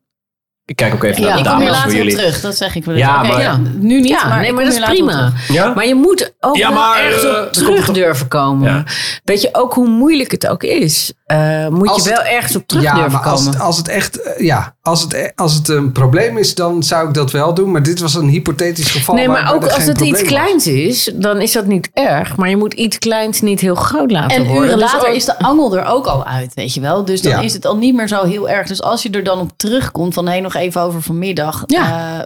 Ik 0.65 0.75
kijk 0.75 0.93
ook 0.93 1.03
even 1.03 1.21
Ja, 1.21 1.27
naar 1.27 1.37
ik 1.37 1.43
de 1.43 1.49
kom 1.49 1.59
hier 1.59 1.67
dames 1.67 1.81
voor 1.83 1.91
later 1.91 2.01
op 2.01 2.07
jullie. 2.07 2.15
terug. 2.29 2.41
Dat 2.41 2.57
zeg 2.57 2.75
ik 2.75 2.85
wel. 2.85 2.95
Ja, 2.95 3.23
maar- 3.23 3.41
ja, 3.41 3.59
nu 3.79 3.99
niet, 3.99 4.07
ja, 4.07 4.27
maar 4.27 4.37
nee, 4.37 4.47
ik 4.47 4.53
maar 4.53 4.63
kom 4.63 4.73
dat 4.73 4.83
is 4.83 4.89
prima. 4.89 5.31
Maar 5.75 5.87
je 5.87 5.95
moet 5.95 6.33
ook 6.39 6.55
Ja, 6.57 6.73
wel 6.73 6.95
ergens 6.95 7.23
eh, 7.23 7.29
op 7.29 7.35
er 7.35 7.51
terug 7.51 7.91
durven 7.91 8.27
komen. 8.27 8.69
Ja. 8.73 8.83
Weet 9.23 9.41
je, 9.41 9.49
ook 9.51 9.73
hoe 9.73 9.87
moeilijk 9.87 10.31
het 10.31 10.47
ook 10.47 10.63
is, 10.63 11.13
eh, 11.25 11.67
moet 11.67 11.87
Als 11.87 12.03
je 12.03 12.09
het- 12.09 12.17
wel 12.21 12.27
ergens 12.31 12.55
op 12.55 12.67
terug 12.67 12.83
ja, 12.83 12.93
durven 12.93 13.11
maar 13.11 13.21
als 13.21 13.39
komen. 13.39 13.53
het, 13.53 13.61
als 13.61 13.77
het 13.77 13.87
echt, 13.87 14.21
eh, 14.21 14.45
ja, 14.45 14.75
als 14.81 15.01
het, 15.01 15.31
als 15.35 15.53
het 15.53 15.67
een 15.67 15.91
probleem 15.91 16.37
is, 16.37 16.55
dan 16.55 16.83
zou 16.83 17.07
ik 17.07 17.13
dat 17.13 17.31
wel 17.31 17.53
doen. 17.53 17.71
Maar 17.71 17.83
dit 17.83 17.99
was 17.99 18.15
een 18.15 18.27
hypothetisch 18.29 18.91
geval. 18.91 19.15
nee, 19.15 19.27
maar 19.27 19.53
ook 19.53 19.63
als 19.67 19.85
het 19.85 20.01
iets 20.01 20.19
was. 20.19 20.29
kleins 20.29 20.67
is, 20.67 21.11
dan 21.15 21.41
is 21.41 21.51
dat 21.51 21.65
niet 21.65 21.89
erg. 21.93 22.35
Maar 22.35 22.49
je 22.49 22.57
moet 22.57 22.73
iets 22.73 22.97
kleins 22.99 23.41
niet 23.41 23.59
heel 23.59 23.75
groot 23.75 24.11
laten 24.11 24.37
En 24.37 24.43
worden. 24.45 24.63
uren 24.63 24.79
Dus 24.79 24.91
later 24.93 25.09
ook- 25.09 25.15
is 25.15 25.25
de 25.25 25.39
angel 25.39 25.77
er 25.77 25.85
ook 25.85 26.05
al 26.05 26.25
uit, 26.25 26.53
weet 26.53 26.73
je 26.73 26.81
wel. 26.81 27.05
Dus 27.05 27.21
dan 27.21 27.31
Ja. 27.31 27.39
is 27.39 27.53
het 27.53 27.65
al 27.65 27.77
niet 27.77 27.95
meer 27.95 28.07
zo 28.07 28.23
heel 28.25 28.49
erg. 28.49 28.67
Dus 28.67 28.81
als 28.81 29.03
je 29.03 29.09
er 29.09 29.23
dan 29.23 29.39
op 29.39 29.51
terugkomt 29.55 30.13
van... 30.13 30.27
hé, 30.27 30.41
nog 30.53 30.61
even 30.61 30.81
over 30.81 31.01
vanmiddag. 31.01 31.63
Ja. 31.67 32.19
Eh, 32.19 32.25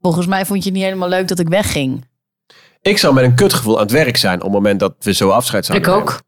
volgens 0.00 0.26
mij 0.26 0.46
vond 0.46 0.58
je 0.58 0.64
het 0.64 0.78
niet 0.78 0.86
helemaal 0.86 1.08
leuk 1.08 1.28
dat 1.28 1.38
ik 1.38 1.48
wegging. 1.48 2.04
Ik 2.82 2.98
zou 2.98 3.14
met 3.14 3.24
een 3.24 3.34
kutgevoel 3.34 3.74
aan 3.76 3.82
het 3.82 3.90
werk 3.90 4.16
zijn 4.16 4.36
op 4.38 4.42
het 4.42 4.52
moment 4.52 4.80
dat 4.80 4.94
we 4.98 5.12
zo 5.12 5.28
afscheid 5.30 5.62
Ik 5.68 5.70
zouden 5.70 5.90
nemen. 5.90 6.12
ook. 6.12 6.20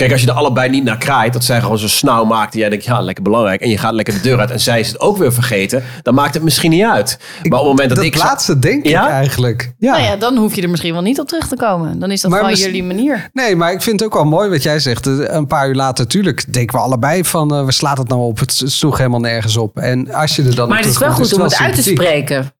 Kijk, 0.00 0.12
als 0.12 0.20
je 0.20 0.26
er 0.26 0.32
allebei 0.34 0.68
niet 0.70 0.84
naar 0.84 0.98
kraait, 0.98 1.32
dat 1.32 1.44
zij 1.44 1.60
gewoon 1.60 1.78
zo 1.78 1.88
snauw 1.88 2.24
maakt. 2.24 2.52
En 2.54 2.58
jij 2.60 2.68
denkt, 2.68 2.84
ja, 2.84 3.00
lekker 3.00 3.22
belangrijk. 3.24 3.60
En 3.60 3.68
je 3.68 3.78
gaat 3.78 3.92
lekker 3.92 4.14
de 4.14 4.20
deur 4.20 4.38
uit 4.40 4.50
en 4.50 4.60
zij 4.60 4.80
is 4.80 4.88
het 4.88 5.00
ook 5.00 5.16
weer 5.16 5.32
vergeten. 5.32 5.82
Dan 6.02 6.14
maakt 6.14 6.34
het 6.34 6.42
misschien 6.42 6.70
niet 6.70 6.84
uit. 6.84 7.18
maar 7.18 7.58
op 7.58 7.66
het 7.66 7.68
moment 7.68 7.88
dat, 7.88 7.96
dat 7.96 8.06
ik... 8.06 8.16
zou- 8.16 8.28
laatste 8.28 8.58
denk 8.58 8.86
Ja? 8.86 9.04
ik 9.04 9.10
eigenlijk. 9.10 9.72
Ja. 9.78 9.92
Nou 9.92 10.02
ja, 10.04 10.16
dan 10.16 10.36
hoef 10.36 10.54
je 10.54 10.62
er 10.62 10.70
misschien 10.70 10.92
wel 10.92 11.02
niet 11.02 11.20
op 11.20 11.28
terug 11.28 11.48
te 11.48 11.56
komen. 11.56 11.98
Dan 11.98 12.10
is 12.10 12.20
dat 12.20 12.30
Maar 12.30 12.44
misschien- 12.44 12.66
jullie 12.72 12.84
manier. 12.84 13.28
Nee, 13.32 13.56
maar 13.56 13.72
ik 13.72 13.82
vind 13.82 14.00
het 14.00 14.08
ook 14.08 14.14
wel 14.14 14.24
mooi 14.24 14.48
wat 14.50 14.62
jij 14.62 14.78
zegt. 14.78 15.06
Eh, 15.06 15.18
Een 15.18 15.46
paar 15.46 15.68
uur 15.68 15.74
later, 15.74 16.04
natuurlijk, 16.04 16.52
denken 16.52 16.76
we 16.78 16.82
allebei 16.84 17.24
van... 17.24 17.54
eh, 17.54 17.64
we 17.64 17.72
slaat 17.72 17.98
het 17.98 18.08
nou 18.08 18.20
op, 18.20 18.38
het 18.38 18.62
sloeg 18.64 18.96
helemaal 18.98 19.20
nergens 19.20 19.56
op. 19.56 19.76
En 19.78 20.12
als 20.12 20.36
je 20.36 20.42
er 20.42 20.54
dan 20.54 20.68
Maar 20.68 20.78
het 20.78 20.86
is 20.86 20.98
wel 20.98 21.10
goed 21.10 21.32
om 21.34 21.40
het 21.40 21.58
wel 21.58 21.66
uit 21.66 21.74
te 21.74 21.82
spreken. 21.82 22.52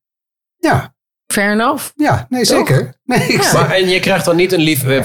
Ja, 0.57 0.93
Fair 1.31 1.51
enough. 1.51 1.83
ja, 1.95 2.25
nee, 2.29 2.45
zeker. 2.45 2.93
Nee, 3.05 3.19
ik 3.27 3.51
Maar, 3.53 3.71
en 3.71 3.89
je 3.89 3.99
krijgt 3.99 4.25
dan 4.25 4.35
niet 4.35 4.51
een 4.53 4.59
lief... 4.61 4.83
eh, 4.83 5.01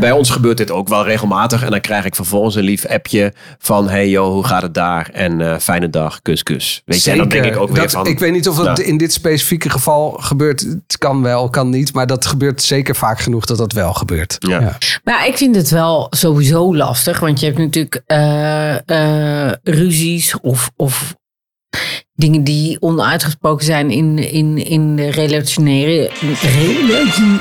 Bij 0.00 0.12
ons 0.12 0.30
gebeurt 0.30 0.56
dit 0.56 0.70
ook 0.70 0.88
wel 0.88 1.04
regelmatig. 1.04 1.64
En 1.64 1.70
dan 1.70 1.80
krijg 1.80 2.04
ik 2.04 2.14
vervolgens 2.14 2.54
een 2.54 2.62
lief 2.62 2.86
appje 2.86 3.32
van... 3.58 3.88
Hey 3.88 4.08
joh, 4.08 4.32
hoe 4.32 4.44
gaat 4.44 4.62
het 4.62 4.74
daar? 4.74 5.10
En 5.12 5.40
eh, 5.40 5.58
fijne 5.58 5.90
dag, 5.90 6.22
kus 6.22 6.42
kus. 6.42 6.82
Weet 6.84 7.04
je, 7.04 7.10
en 7.10 7.18
dan 7.18 7.28
denk 7.28 7.44
ik 7.44 7.56
ook 7.56 7.68
weer 7.70 7.82
Dat- 7.82 7.90
van... 7.90 8.06
Ik 8.06 8.18
weet 8.18 8.32
niet 8.32 8.48
of 8.48 8.56
het 8.56 8.66
Nou. 8.66 8.82
in 8.82 8.96
dit 8.98 9.12
specifieke 9.12 9.70
geval 9.70 10.10
gebeurt. 10.20 10.60
Het 10.60 10.98
kan 10.98 11.22
wel, 11.22 11.50
kan 11.50 11.70
niet. 11.70 11.92
Maar 11.92 12.06
dat 12.06 12.26
gebeurt 12.26 12.62
zeker 12.62 12.96
vaak 12.96 13.20
genoeg 13.20 13.44
dat 13.44 13.58
dat 13.58 13.72
wel 13.72 13.92
gebeurt. 13.94 14.36
Ja. 14.38 14.76
Maar 15.04 15.26
ik 15.26 15.36
vind 15.36 15.56
het 15.56 15.70
wel 15.70 16.06
sowieso 16.10 16.76
lastig. 16.76 17.20
Want 17.20 17.40
je 17.40 17.46
hebt 17.46 17.58
natuurlijk 17.58 18.02
eh, 18.06 19.46
eh, 19.46 19.52
ruzies 19.62 20.40
of, 20.40 20.70
of 20.76 21.14
dingen 22.14 22.44
die 22.44 22.76
onuitgesproken 22.80 23.64
zijn 23.64 23.90
in, 23.90 24.18
in, 24.18 24.58
in 24.66 24.96
de 24.96 25.10
relationele... 25.10 26.10
Relatie. 26.42 27.38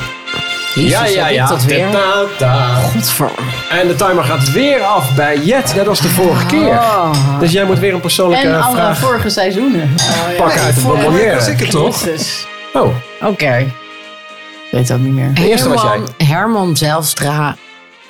Jezus, 0.76 0.92
Ja, 0.92 1.06
ja, 1.06 1.28
ja. 1.28 1.48
Dat 1.48 1.64
weer? 1.64 1.90
Ta, 1.92 2.24
ta. 2.38 2.74
Godver. 2.76 3.32
En 3.70 3.88
de 3.88 3.96
timer 3.96 4.24
gaat 4.24 4.52
weer 4.52 4.82
af 4.82 5.16
bij 5.16 5.38
Jet, 5.38 5.76
net 5.76 5.88
als 5.88 6.00
de 6.02 6.08
vorige 6.10 6.46
keer. 6.46 6.68
Oh. 6.68 7.40
Dus 7.40 7.52
jij 7.52 7.66
moet 7.66 7.80
weer 7.80 7.94
een 7.94 8.00
persoonlijke 8.00 8.48
En 8.48 8.62
alle 8.62 8.76
vraag 8.76 8.98
vorige 8.98 9.30
seizoenen. 9.30 9.94
pakken 10.38 10.62
uit 10.62 10.76
de 10.76 10.82
Vorige 10.82 10.98
week 11.02 11.06
bonbonnière. 11.10 11.36
was 11.36 11.48
ik 11.48 11.60
het 11.60 11.70
toch? 11.72 12.04
Jezus. 12.06 12.46
Oh, 12.74 12.96
Oké. 13.22 13.58
Ik 13.58 14.72
weet 14.72 14.92
ook 14.92 15.00
niet 15.00 15.14
meer. 15.14 15.34
De 15.34 15.50
eerste 15.50 15.70
was 15.70 15.82
Herman, 15.82 16.08
Herman 16.18 16.78
Zelstra. 16.78 17.56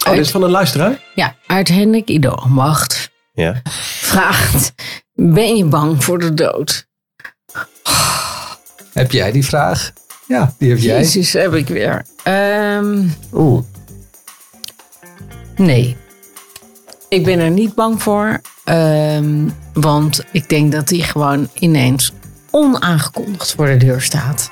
oh 0.08 0.12
dit 0.12 0.22
is 0.22 0.32
van 0.32 0.44
een 0.44 0.50
luisteraar? 0.50 1.00
Ja, 1.16 1.36
uit 1.48 1.68
Henrik 1.68 2.08
Ido 2.10 2.36
Macht 2.48 3.10
Ja. 3.34 3.62
vraagt: 4.02 4.74
Ben 5.20 5.56
je 5.56 5.66
bang 5.66 6.04
voor 6.04 6.20
de 6.20 6.34
dood? 6.34 6.88
Heb 8.94 9.12
jij 9.12 9.32
die 9.32 9.46
vraag? 9.46 9.92
Ja, 10.28 10.54
die 10.58 10.70
heb 10.70 10.78
jij. 10.80 10.98
Jezus, 11.00 11.34
heb 11.34 11.54
ik 11.54 11.68
weer. 11.68 12.06
Ehm, 12.24 13.08
Oeh. 13.34 13.64
nee. 15.56 15.98
Ik 17.10 17.24
ben 17.26 17.40
er 17.40 17.50
niet 17.50 17.76
bang 17.76 18.02
voor. 18.02 18.42
ehm, 18.64 19.48
want 19.74 20.24
ik 20.32 20.50
denk 20.50 20.72
dat 20.72 20.90
hij 20.90 21.00
gewoon 21.00 21.50
ineens 21.54 22.12
onaangekondigd 22.52 23.54
voor 23.56 23.66
de 23.66 23.78
deur 23.78 24.02
staat. 24.02 24.52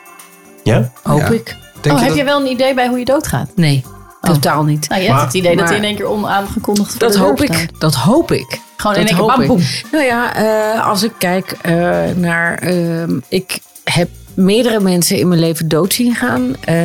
Ja? 0.63 0.91
Hoop 1.03 1.19
Ja. 1.19 1.27
ik. 1.29 1.55
Denk 1.81 1.95
oh, 1.95 2.01
je 2.01 2.07
heb 2.07 2.07
dat- 2.07 2.15
je 2.17 2.23
wel 2.23 2.39
een 2.41 2.51
idee 2.51 2.73
bij 2.73 2.87
hoe 2.87 2.99
je 2.99 3.05
doodgaat? 3.05 3.49
Nee, 3.55 3.83
totaal 4.21 4.63
niet. 4.63 4.89
Nou, 4.89 5.01
je 5.01 5.07
hebt 5.07 5.17
Maar- 5.19 5.27
het 5.27 5.35
idee 5.35 5.55
dat 5.55 5.67
hij 5.67 5.77
in 5.77 5.83
één 5.83 5.95
keer 5.95 6.05
onaangekondigd 6.07 6.89
voor 6.91 6.99
Dat 6.99 7.11
de 7.11 7.17
deur 7.17 7.27
hoop 7.27 7.37
staat. 7.37 7.59
ik. 7.61 7.79
Dat 7.79 7.93
hoop 7.95 8.31
ik. 8.31 8.59
Gewoon 8.91 8.97
in 9.07 9.15
Dat 9.15 9.39
één 9.39 9.57
keer. 9.57 9.83
Nou 9.91 10.03
ja, 10.03 10.35
eh, 10.35 10.87
als 10.87 11.03
ik 11.03 11.11
kijk 11.17 11.51
eh, 11.61 11.75
naar. 12.15 12.57
ehm, 12.57 13.19
ik 13.29 13.59
heb 13.83 14.09
meerdere 14.33 14.79
mensen 14.79 15.17
in 15.17 15.27
mijn 15.27 15.39
leven 15.39 15.67
dood 15.67 15.93
zien 15.93 16.15
gaan. 16.15 16.55
eh, 16.63 16.75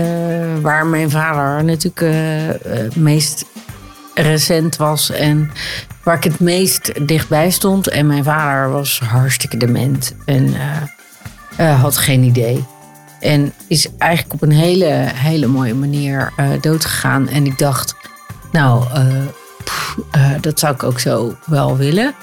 waar 0.62 0.86
mijn 0.86 1.10
vader 1.10 1.64
natuurlijk 1.64 2.00
eh, 2.00 2.48
eh, 2.48 2.92
meest 2.94 3.44
recent 4.14 4.76
was. 4.76 5.10
En 5.10 5.50
waar 6.02 6.16
ik 6.16 6.24
het 6.24 6.40
meest 6.40 7.06
dichtbij 7.08 7.50
stond. 7.50 7.88
En 7.88 8.06
mijn 8.06 8.24
vader 8.24 8.70
was 8.70 9.00
hartstikke 9.04 9.56
dement. 9.56 10.14
En 10.24 10.54
eh, 10.54 11.70
eh, 11.72 11.80
had 11.80 11.96
geen 11.96 12.22
idee. 12.22 12.64
En 13.20 13.52
is 13.66 13.88
eigenlijk 13.98 14.32
op 14.34 14.42
een 14.42 14.52
hele, 14.56 15.06
hele 15.14 15.46
mooie 15.46 15.74
manier 15.74 16.32
eh 16.36 16.48
doodgegaan. 16.60 17.28
En 17.28 17.46
ik 17.46 17.58
dacht, 17.58 17.94
nou, 18.52 18.84
eh, 18.94 19.04
pff, 19.64 19.96
eh, 20.10 20.30
dat 20.40 20.58
zou 20.58 20.74
ik 20.74 20.82
ook 20.82 21.00
zo 21.00 21.36
wel 21.46 21.76
willen. 21.76 22.14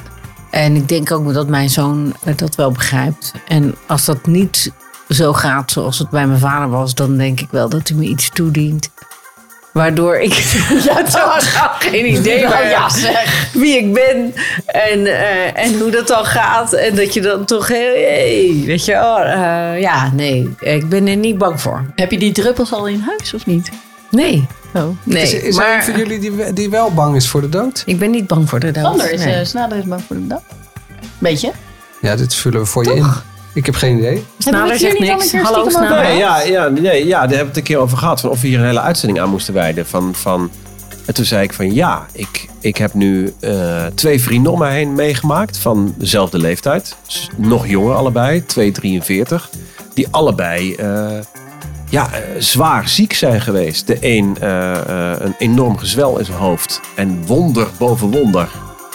En 0.49 0.75
ik 0.75 0.87
denk 0.87 1.11
ook 1.11 1.33
dat 1.33 1.47
mijn 1.47 1.69
zoon 1.69 2.15
eh, 2.23 2.37
dat 2.37 2.55
wel 2.55 2.71
begrijpt. 2.71 3.33
En 3.47 3.75
als 3.87 4.05
dat 4.05 4.25
niet 4.25 4.71
zo 5.09 5.33
gaat 5.33 5.71
zoals 5.71 5.99
het 5.99 6.09
bij 6.09 6.27
mijn 6.27 6.39
vader 6.39 6.69
was, 6.69 6.93
dan 6.93 7.17
denk 7.17 7.39
ik 7.39 7.47
wel 7.51 7.69
dat 7.69 7.87
hij 7.87 7.97
me 7.97 8.03
iets 8.03 8.29
toedient. 8.29 8.89
Waardoor 9.73 10.17
ik 10.17 10.33
ja, 10.85 11.03
totaal 11.03 11.39
geen 11.79 12.11
idee 12.11 12.43
Nou 12.43 12.55
meer 12.55 12.69
ja, 12.69 12.89
zeg. 12.89 13.49
wie 13.53 13.77
ik 13.77 13.93
ben 13.93 14.33
en, 14.65 15.05
eh, 15.05 15.63
en 15.65 15.79
hoe 15.79 15.91
dat 15.91 16.07
dan 16.07 16.25
gaat. 16.25 16.73
En 16.73 16.95
dat 16.95 17.13
je 17.13 17.21
dan 17.21 17.45
toch 17.45 17.67
heel, 17.67 17.93
hey, 17.93 18.63
weet 18.65 18.85
je, 18.85 18.93
oh, 18.93 19.79
ja, 19.79 20.11
nee, 20.13 20.55
ik 20.59 20.89
ben 20.89 21.07
er 21.07 21.15
niet 21.15 21.37
bang 21.37 21.61
voor. 21.61 21.85
Heb 21.95 22.11
je 22.11 22.19
die 22.19 22.31
druppels 22.31 22.73
al 22.73 22.87
in 22.87 22.99
huis 22.99 23.33
of 23.33 23.45
niet? 23.45 23.69
Nee, 24.11 24.47
Oh. 24.73 24.83
nee, 25.03 25.21
is 25.21 25.33
is 25.33 25.57
er 25.57 25.63
maar 25.63 25.75
een 25.75 25.83
van 25.83 25.97
jullie 25.97 26.19
die, 26.19 26.53
die 26.53 26.69
wel 26.69 26.93
bang 26.93 27.15
is 27.15 27.27
voor 27.27 27.41
de 27.41 27.49
dood? 27.49 27.83
ik 27.85 27.99
ben 27.99 28.11
niet 28.11 28.27
bang 28.27 28.49
voor 28.49 28.59
de 28.59 28.71
dood. 28.71 28.83
Sander 28.83 29.11
is 29.11 29.23
nee. 29.23 29.33
eh 29.33 29.45
Snader 29.45 29.77
is 29.77 29.83
bang 29.83 30.01
voor 30.07 30.15
de 30.15 30.27
dag. 30.27 30.41
Beetje. 31.17 31.51
Ja, 32.01 32.15
dit 32.15 32.33
vullen 32.35 32.59
we 32.59 32.65
voor 32.65 32.83
je 32.83 32.93
in. 32.95 33.05
Ik 33.53 33.65
heb 33.65 33.75
geen 33.75 33.97
idee. 33.97 34.25
Snader 34.37 34.77
zegt 34.77 34.99
niks. 34.99 35.31
Hallo, 35.31 35.69
Snader. 35.69 36.03
Nee, 36.03 36.17
ja, 36.17 36.41
ja, 36.41 36.67
nee, 36.67 37.05
ja, 37.05 37.19
daar 37.19 37.19
hebben 37.19 37.37
we 37.39 37.45
het 37.47 37.57
een 37.57 37.63
keer 37.63 37.77
over 37.77 37.97
gehad. 37.97 38.21
Van 38.21 38.29
of 38.29 38.41
we 38.41 38.47
hier 38.47 38.59
een 38.59 38.65
hele 38.65 38.81
uitzending 38.81 39.19
aan 39.19 39.29
moesten 39.29 39.53
wijden. 39.53 39.85
Van, 39.85 40.15
van, 40.15 40.51
en 41.05 41.13
toen 41.13 41.25
zei 41.25 41.43
ik 41.43 41.53
van 41.53 41.73
ja, 41.73 42.05
ik, 42.11 42.47
ik 42.59 42.77
heb 42.77 42.93
nu 42.93 43.33
eh, 43.39 43.85
twee 43.85 44.21
vrienden 44.21 44.51
om 44.51 44.59
mij 44.59 44.73
heen 44.73 44.93
meegemaakt. 44.93 45.57
Van 45.57 45.93
dezelfde 45.97 46.37
leeftijd. 46.37 46.95
Dus 47.05 47.29
nog 47.35 47.67
jonger 47.67 47.95
allebei, 47.95 48.43
2,43. 48.59 49.49
Die 49.93 50.07
allebei 50.11 50.73
eh, 50.75 51.09
ja, 51.89 52.11
eh, 52.11 52.21
zwaar 52.37 52.89
ziek 52.89 53.13
zijn 53.13 53.41
geweest. 53.41 53.87
De 53.87 53.97
een 54.01 54.37
eh, 54.39 55.11
eh, 55.11 55.19
een 55.19 55.35
enorm 55.37 55.77
gezwel 55.77 56.19
in 56.19 56.25
zijn 56.25 56.37
hoofd. 56.37 56.81
En 56.95 57.25
wonder 57.25 57.67
boven 57.77 58.11
wonder 58.11 58.49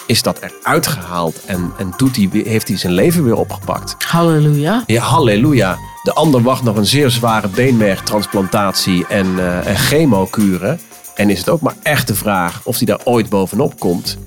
is 0.07 0.23
dat 0.23 0.41
eruit 0.41 0.87
gehaald. 0.87 1.45
En, 1.47 1.73
en 1.79 1.93
doet 1.97 2.17
hij, 2.17 2.29
heeft 2.45 2.69
hij 2.69 2.77
zijn 2.77 2.93
leven 2.93 3.25
weer 3.25 3.37
opgepakt. 3.37 3.97
Halleluja. 4.05 4.83
Ja, 4.87 5.03
halleluja. 5.03 5.79
De 6.03 6.13
ander 6.13 6.43
wacht 6.43 6.63
nog 6.63 6.77
een 6.77 6.87
zeer 6.87 7.11
zware 7.11 7.49
beenmergtransplantatie 7.49 9.07
en, 9.07 9.39
eh 9.39 9.67
en 9.67 9.77
chemokuren. 9.77 10.81
En 11.15 11.31
is 11.31 11.39
het 11.39 11.49
ook 11.49 11.61
maar 11.61 11.77
echt 11.83 12.07
de 12.07 12.15
vraag 12.15 12.61
of 12.65 12.77
hij 12.77 12.87
daar 12.87 13.01
ooit 13.05 13.29
bovenop 13.29 13.79
komt. 13.79 14.19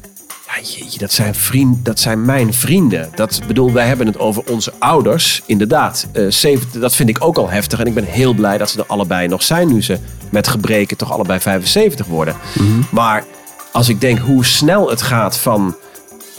Ja, 0.56 0.62
jeetje, 0.62 1.00
dat 1.00 1.14
zijn, 1.14 1.36
vriend, 1.36 1.86
dat 1.86 2.00
zijn 2.00 2.26
mijn 2.26 2.54
vrienden. 2.54 3.10
Dat 3.16 3.42
bedoel, 3.48 3.72
wij 3.72 3.88
hebben 3.88 4.08
het 4.08 4.20
over 4.20 4.44
onze 4.50 4.74
ouders. 4.80 5.42
Inderdaad, 5.46 6.08
eh 6.12 6.26
70, 6.30 6.82
dat 6.82 6.96
vind 6.96 7.10
ik 7.10 7.24
ook 7.24 7.38
al 7.38 7.50
heftig. 7.50 7.80
En 7.80 7.86
ik 7.86 7.94
ben 7.94 8.04
heel 8.04 8.34
blij 8.34 8.58
dat 8.58 8.70
ze 8.70 8.80
er 8.80 8.86
allebei 8.88 9.28
nog 9.28 9.44
zijn 9.44 9.68
nu 9.68 9.82
ze 9.82 9.98
met 10.32 10.48
gebreken 10.48 10.98
toch 10.98 11.12
allebei 11.12 11.40
75 11.40 12.06
worden. 12.06 12.36
Maar 12.92 13.24
als 13.72 13.90
ik 13.90 14.02
denk 14.02 14.20
hoe 14.20 14.46
snel 14.46 14.90
het 14.90 15.02
gaat 15.02 15.38
van 15.38 15.76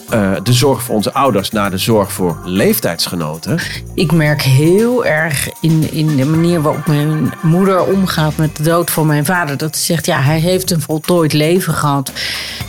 eh, 0.08 0.32
de 0.42 0.52
zorg 0.52 0.82
voor 0.82 0.94
onze 0.94 1.12
ouders 1.12 1.50
naar 1.50 1.70
de 1.70 1.78
zorg 1.78 2.12
voor 2.12 2.40
leeftijdsgenoten. 2.44 3.58
Ik 3.94 4.12
merk 4.12 4.42
heel 4.42 5.04
erg 5.04 5.48
in, 5.60 5.92
in 5.92 6.16
de 6.16 6.26
manier 6.26 6.62
waarop 6.62 6.86
mijn 6.86 7.32
moeder 7.42 7.84
omgaat 7.84 8.36
met 8.36 8.56
de 8.56 8.62
dood 8.62 8.90
van 8.90 9.06
mijn 9.06 9.24
vader. 9.24 9.56
Dat 9.56 9.76
ze 9.76 9.84
zegt, 9.84 10.06
ja, 10.06 10.20
hij 10.20 10.38
heeft 10.38 10.70
een 10.70 10.80
voltooid 10.80 11.32
leven 11.32 11.74
gehad. 11.74 12.12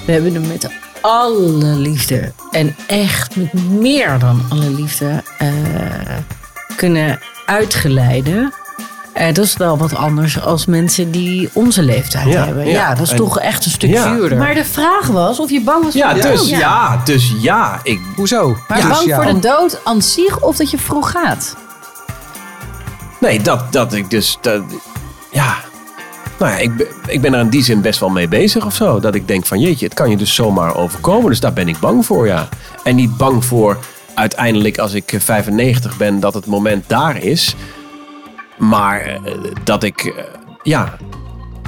We 0.05 0.11
hebben 0.11 0.33
hem 0.33 0.47
met 0.47 0.69
alle 1.07 1.65
liefde 1.75 2.31
en 2.51 2.75
echt 2.87 3.35
met 3.35 3.53
meer 3.69 4.19
dan 4.19 4.41
alle 4.49 4.69
liefde 4.69 5.23
eh, 5.37 5.47
kunnen 6.75 7.19
uitgeleiden. 7.45 8.53
Eh, 9.13 9.33
dat 9.33 9.45
is 9.45 9.57
wel 9.57 9.77
wat 9.77 9.95
anders 9.95 10.41
als 10.41 10.65
mensen 10.65 11.11
die 11.11 11.49
onze 11.53 11.83
leeftijd 11.83 12.27
Ja, 12.27 12.45
hebben. 12.45 12.65
ja. 12.65 12.71
Ja, 12.71 12.89
dat 12.93 13.05
is 13.05 13.11
En- 13.11 13.17
toch 13.17 13.39
echt 13.39 13.65
een 13.65 13.71
stuk 13.71 13.89
Ja. 13.89 14.03
zuurder. 14.15 14.37
Maar 14.37 14.53
de 14.53 14.65
vraag 14.65 15.07
was 15.07 15.39
of 15.39 15.49
je 15.49 15.61
bang 15.61 15.83
was 15.83 15.93
Ja, 15.93 16.11
voor 16.11 16.21
de 16.21 16.27
dus 16.27 16.39
dood. 16.39 16.49
ja. 16.49 17.01
dus 17.05 17.33
ja. 17.39 17.79
Ik, 17.83 17.99
Hoezo? 18.15 18.57
Maar 18.67 18.77
Dus 18.81 18.87
bang 18.89 19.05
ja. 19.05 19.15
voor 19.23 19.33
de 19.33 19.39
dood 19.39 19.79
aan 19.83 20.01
zich 20.01 20.39
of 20.41 20.55
dat 20.57 20.71
je 20.71 20.77
vroeg 20.77 21.11
gaat? 21.11 21.55
nee, 23.19 23.41
dat, 23.41 23.71
dat 23.73 23.93
ik 23.93 24.09
dus. 24.09 24.37
Dat, 24.41 24.61
ja. 25.31 25.55
Nou 26.39 26.51
ja, 26.51 26.57
ik, 26.57 26.75
ben- 26.77 26.87
ik 27.07 27.21
ben 27.21 27.33
er 27.33 27.39
in 27.39 27.49
die 27.49 27.63
zin 27.63 27.81
best 27.81 27.99
wel 27.99 28.09
mee 28.09 28.27
bezig 28.27 28.65
of 28.65 28.75
zo. 28.75 28.99
Dat 28.99 29.15
ik 29.15 29.27
denk 29.27 29.45
van 29.45 29.59
jeetje, 29.59 29.85
het 29.85 29.93
kan 29.93 30.09
je 30.09 30.17
dus 30.17 30.35
zomaar 30.35 30.75
overkomen. 30.75 31.29
Dus 31.29 31.39
daar 31.39 31.53
ben 31.53 31.67
ik 31.67 31.79
bang 31.79 32.05
voor, 32.05 32.27
ja. 32.27 32.47
En 32.83 32.95
niet 32.95 33.17
bang 33.17 33.45
voor 33.45 33.77
uiteindelijk 34.13 34.77
als 34.77 34.93
ik 34.93 35.11
eh, 35.13 35.19
95 35.19 35.97
ben 35.97 36.19
dat 36.19 36.33
het 36.33 36.45
moment 36.45 36.83
daar 36.87 37.23
is. 37.23 37.55
Maar 38.57 39.01
eh, 39.01 39.19
dat 39.63 39.83
ik, 39.83 40.05
eh, 40.05 40.23
ja, 40.63 40.97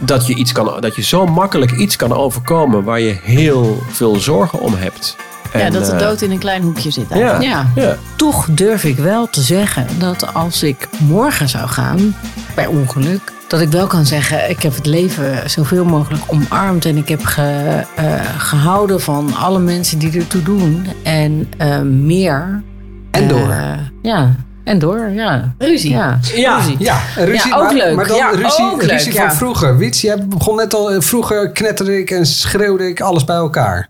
dat 0.02 0.28
je, 0.28 0.34
iets 0.36 0.52
kan, 0.52 0.72
dat 0.80 0.96
je 0.96 1.02
zo 1.02 1.26
makkelijk 1.26 1.72
iets 1.72 1.96
kan 1.96 2.14
overkomen 2.14 2.84
waar 2.84 3.00
je 3.00 3.18
heel 3.24 3.82
veel 3.90 4.16
zorgen 4.16 4.60
om 4.60 4.74
hebt. 4.74 5.16
ja, 5.54 5.60
En, 5.60 5.74
dat 5.74 5.86
de 5.86 5.92
eh, 5.92 6.00
dood 6.00 6.22
in 6.22 6.32
een 6.32 6.40
klein 6.40 6.62
hoekje 6.62 6.92
zit. 6.92 7.06
Ja, 7.10 7.16
eigenlijk. 7.16 7.44
Ja. 7.44 7.68
ja. 7.76 7.98
toch 8.16 8.48
durf 8.52 8.84
ik 8.84 8.98
wel 8.98 9.30
te 9.30 9.42
zeggen 9.42 9.88
dat 10.00 10.34
als 10.34 10.64
ik 10.64 10.88
morgen 11.00 11.50
zou 11.50 11.68
gaan, 11.68 12.16
bij 12.56 12.66
ongeluk, 12.66 13.32
dat 13.50 13.62
ik 13.62 13.70
wel 13.70 13.88
kan 13.88 14.06
zeggen: 14.06 14.50
ik 14.50 14.62
heb 14.62 14.76
het 14.76 14.86
leven 14.86 15.50
zoveel 15.50 15.86
mogelijk 15.86 16.24
omarmd 16.28 16.86
en 16.86 16.98
ik 16.98 17.08
heb 17.10 17.24
ge- 17.26 17.84
eh, 17.96 18.14
gehouden 18.38 19.02
van 19.02 19.34
alle 19.36 19.60
mensen 19.60 20.00
die 20.00 20.12
ertoe 20.20 20.44
doen 20.44 20.88
en 21.04 21.52
eh, 21.58 21.80
meer. 21.82 22.64
En 23.12 23.28
door. 23.28 23.50
Eh, 23.52 23.72
ja, 24.02 24.36
en 24.64 24.80
door, 24.80 25.10
ja. 25.10 25.54
Ruzie. 25.58 25.90
Ja, 25.92 26.20
Ja. 26.36 26.58
ruzie. 26.58 26.76
Ja, 26.80 27.00
ruzie, 27.16 27.50
Ja, 27.50 27.58
ook 27.58 27.64
maar, 27.64 27.74
leuk. 27.74 27.96
Maar 27.96 28.08
dan 28.08 28.18
Ja, 28.18 28.30
ruzie, 28.30 28.64
ook 28.72 28.84
ruzie 28.84 29.14
ja. 29.14 29.22
van 29.28 29.38
vroeger. 29.38 29.78
Wiets, 29.78 30.02
jij 30.02 30.28
begon 30.28 30.56
net 30.56 30.74
al, 30.74 31.02
vroeger 31.02 31.52
knetterde 31.52 31.98
ik 32.00 32.12
en 32.12 32.26
schreeuwde 32.26 32.88
ik 32.88 33.02
alles 33.02 33.24
bij 33.24 33.36
elkaar. 33.36 33.89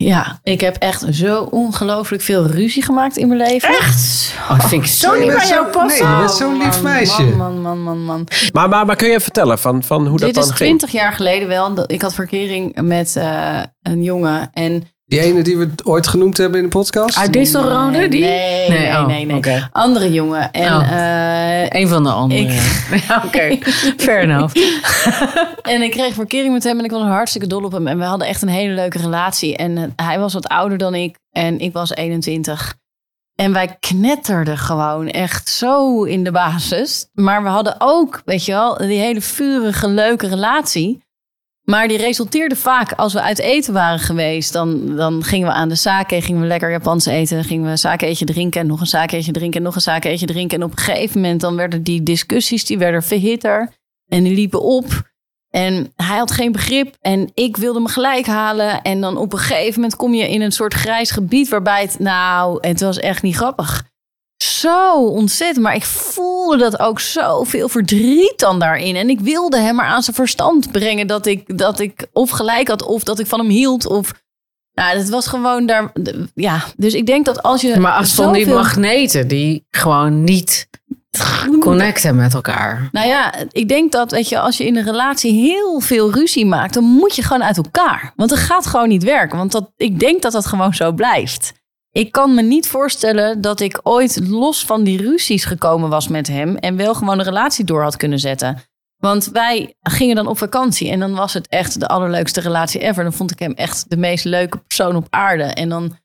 Ja, 0.00 0.38
ik 0.42 0.60
heb 0.60 0.76
echt 0.76 1.04
zo 1.10 1.42
ongelooflijk 1.42 2.22
veel 2.22 2.46
ruzie 2.46 2.82
gemaakt 2.82 3.16
in 3.16 3.28
mijn 3.28 3.40
leven. 3.40 3.68
Echt? 3.68 4.32
Oh, 4.50 4.58
dat 4.58 4.68
vind 4.68 4.82
ik 4.84 4.90
zo 4.90 5.12
Je 5.14 5.18
niet 5.20 5.26
bent 5.28 5.38
bij 5.38 5.48
zo- 5.48 5.54
jou 5.54 5.66
passen. 5.66 6.04
Nee, 6.06 6.14
je 6.14 6.18
bent 6.20 6.30
zo'n 6.36 6.58
lief 6.58 6.82
meisje. 6.82 7.22
Man, 7.22 7.36
man, 7.36 7.60
man, 7.62 7.78
man, 7.82 8.04
man. 8.04 8.26
Maar, 8.52 8.68
maar, 8.68 8.86
maar 8.86 8.96
kun 8.96 9.08
je 9.08 9.20
vertellen 9.20 9.58
van, 9.58 9.82
van 9.82 10.06
hoe 10.06 10.18
dat 10.18 10.26
Dit 10.26 10.34
dan 10.34 10.42
is 10.44 10.48
ging? 10.50 10.58
twintig 10.58 10.90
jaar 10.90 11.12
geleden 11.12 11.48
wel. 11.48 11.82
Ik 11.86 12.02
had 12.02 12.14
verkering 12.14 12.80
met 12.80 13.16
eh, 13.16 13.62
een 13.82 14.02
jongen. 14.02 14.50
En 14.52 14.84
Die 15.08 15.20
ene 15.20 15.42
die 15.42 15.56
we 15.58 15.68
ooit 15.84 16.06
genoemd 16.06 16.36
hebben 16.36 16.58
in 16.58 16.64
de 16.64 16.70
podcast. 16.70 17.16
Uit 17.18 17.32
Distelrode, 17.32 18.08
die? 18.08 18.20
Nee, 18.20 18.68
nee, 18.68 18.88
oh, 18.88 19.06
nee. 19.06 19.26
nee. 19.26 19.36
oké. 19.36 19.68
Andere 19.72 20.12
jongen. 20.12 20.52
En, 20.52 20.74
Oh. 20.74 20.90
eh, 20.92 21.80
Een 21.80 21.88
van 21.88 22.02
de 22.02 22.10
anderen. 22.10 22.44
Ik- 22.46 23.02
Ja, 23.08 23.22
Oké, 23.26 23.58
fair 23.96 24.20
enough. 24.22 24.54
en 25.72 25.82
ik 25.82 25.90
kreeg 25.90 26.14
verkering 26.14 26.52
met 26.52 26.64
hem 26.64 26.78
en 26.78 26.84
ik 26.84 26.90
was 26.90 27.02
hartstikke 27.02 27.46
dol 27.46 27.64
op 27.64 27.72
hem. 27.72 27.86
En 27.86 27.98
we 27.98 28.04
hadden 28.04 28.26
echt 28.26 28.42
een 28.42 28.48
hele 28.48 28.74
leuke 28.74 28.98
relatie. 28.98 29.56
En 29.56 29.76
eh, 29.78 30.06
hij 30.06 30.18
was 30.18 30.32
wat 30.32 30.48
ouder 30.48 30.78
dan 30.78 30.94
ik 30.94 31.16
en 31.32 31.58
ik 31.58 31.72
was 31.72 31.94
21. 31.94 32.74
En 33.34 33.52
wij 33.52 33.76
knetterden 33.80 34.58
gewoon 34.58 35.08
echt 35.08 35.48
zo 35.48 36.02
in 36.04 36.24
de 36.24 36.30
basis. 36.32 37.06
Maar 37.12 37.42
we 37.42 37.48
hadden 37.48 37.74
ook, 37.78 38.22
weet 38.24 38.44
je 38.44 38.52
wel, 38.52 38.76
die 38.76 38.98
hele 39.00 39.20
vurige, 39.20 39.88
leuke 39.88 40.28
relatie. 40.28 41.02
Maar 41.70 41.88
die 41.88 41.98
resulteerde 41.98 42.56
vaak 42.56 42.92
als 42.92 43.12
we 43.12 43.22
uit 43.22 43.38
eten 43.38 43.72
waren 43.72 43.98
geweest. 43.98 44.52
Dan, 44.52 44.96
dan 44.96 45.24
gingen 45.24 45.46
we 45.46 45.52
aan 45.52 45.68
de 45.68 45.74
sake, 45.74 46.22
gingen 46.22 46.40
we 46.40 46.46
lekker 46.46 46.70
Japans 46.70 47.06
eten. 47.06 47.44
Gingen 47.44 47.64
we 47.64 47.70
een 47.70 47.78
sakeetje 47.78 48.24
drinken 48.24 48.60
en 48.60 48.66
nog 48.66 48.80
een 48.80 48.86
sakeetje 48.86 49.32
drinken 49.32 49.58
en 49.58 49.64
nog 49.64 49.74
een 49.74 49.80
sakeetje 49.80 50.26
drinken. 50.26 50.58
En 50.58 50.64
op 50.64 50.70
een 50.70 50.78
gegeven 50.78 51.20
moment 51.20 51.40
dan 51.40 51.56
werden 51.56 51.82
die 51.82 52.02
discussies, 52.02 52.64
die 52.64 52.78
werden 52.78 53.02
verhitter. 53.02 53.72
En 54.06 54.24
die 54.24 54.34
liepen 54.34 54.62
op. 54.62 54.86
En 55.50 55.92
hij 55.96 56.16
had 56.16 56.30
geen 56.30 56.52
begrip 56.52 56.96
en 57.00 57.30
ik 57.34 57.56
wilde 57.56 57.80
me 57.80 57.88
gelijk 57.88 58.26
halen. 58.26 58.82
En 58.82 59.00
dan 59.00 59.16
op 59.16 59.32
een 59.32 59.38
gegeven 59.38 59.74
moment 59.74 59.96
kom 59.96 60.14
je 60.14 60.28
in 60.28 60.40
een 60.40 60.52
soort 60.52 60.74
grijs 60.74 61.10
gebied 61.10 61.48
waarbij 61.48 61.82
het, 61.82 61.98
nou, 61.98 62.58
het 62.60 62.80
was 62.80 62.98
echt 62.98 63.22
niet 63.22 63.36
grappig. 63.36 63.84
Zo 64.44 65.04
ontzettend, 65.04 65.64
maar 65.64 65.74
ik 65.74 65.84
voelde 65.84 66.56
dat 66.56 66.78
ook 66.80 67.00
zoveel 67.00 67.68
verdriet 67.68 68.34
dan 68.36 68.58
daarin. 68.58 68.96
En 68.96 69.08
ik 69.10 69.20
wilde 69.20 69.58
hem 69.58 69.74
maar 69.74 69.86
aan 69.86 70.02
zijn 70.02 70.16
verstand 70.16 70.72
brengen 70.72 71.06
dat 71.06 71.26
ik, 71.26 71.58
dat 71.58 71.78
ik 71.80 72.06
of 72.12 72.30
gelijk 72.30 72.68
had 72.68 72.82
of 72.82 73.02
dat 73.02 73.18
ik 73.18 73.26
van 73.26 73.38
hem 73.38 73.48
hield. 73.48 73.86
Of, 73.86 74.12
nou, 74.72 74.98
het 74.98 75.08
was 75.08 75.26
gewoon 75.26 75.66
daar, 75.66 75.92
ja. 76.34 76.64
Dus 76.76 76.94
ik 76.94 77.06
denk 77.06 77.24
dat 77.24 77.42
als 77.42 77.60
je 77.60 77.78
Maar 77.80 77.92
als 77.92 78.14
van 78.14 78.32
die 78.32 78.44
zoveel- 78.44 78.58
magneten 78.58 79.28
die 79.28 79.66
gewoon 79.70 80.24
niet 80.24 80.68
connecten 81.60 82.16
met 82.16 82.34
elkaar. 82.34 82.88
Nou 82.92 83.06
ja, 83.08 83.34
ik 83.50 83.68
denk 83.68 83.92
dat 83.92 84.10
weet 84.10 84.28
je, 84.28 84.38
als 84.38 84.56
je 84.56 84.66
in 84.66 84.76
een 84.76 84.84
relatie 84.84 85.32
heel 85.32 85.80
veel 85.80 86.12
ruzie 86.12 86.46
maakt, 86.46 86.74
dan 86.74 86.84
moet 86.84 87.14
je 87.16 87.22
gewoon 87.22 87.42
uit 87.44 87.56
elkaar. 87.56 88.12
Want 88.16 88.30
het 88.30 88.38
gaat 88.40 88.66
gewoon 88.66 88.88
niet 88.88 89.02
werken. 89.04 89.38
Want 89.38 89.52
dat, 89.52 89.70
ik 89.76 90.00
denk 90.00 90.22
dat 90.22 90.32
dat 90.32 90.46
gewoon 90.46 90.74
zo 90.74 90.92
blijft. 90.92 91.52
Ik 91.92 92.12
kan 92.12 92.34
me 92.34 92.42
niet 92.42 92.66
voorstellen 92.68 93.40
dat 93.40 93.60
ik 93.60 93.80
ooit 93.82 94.20
los 94.28 94.64
van 94.64 94.84
die 94.84 95.02
ruzies 95.02 95.44
gekomen 95.44 95.88
was 95.88 96.08
met 96.08 96.26
hem 96.26 96.56
en 96.56 96.76
wel 96.76 96.94
gewoon 96.94 97.18
een 97.18 97.24
relatie 97.24 97.64
door 97.64 97.82
had 97.82 97.96
kunnen 97.96 98.18
zetten. 98.18 98.62
Want 98.96 99.28
wij 99.32 99.74
gingen 99.82 100.16
dan 100.16 100.26
op 100.26 100.38
vakantie 100.38 100.90
en 100.90 100.98
dan 101.00 101.14
was 101.14 101.34
het 101.34 101.48
echt 101.48 101.80
de 101.80 101.86
allerleukste 101.88 102.40
relatie 102.40 102.80
ever. 102.80 103.02
Dan 103.02 103.12
vond 103.12 103.30
ik 103.30 103.38
hem 103.38 103.52
echt 103.52 103.84
de 103.90 103.96
meest 103.96 104.24
leuke 104.24 104.58
persoon 104.58 104.96
op 104.96 105.06
aarde. 105.10 105.42
En 105.42 105.68
dan 105.68 105.96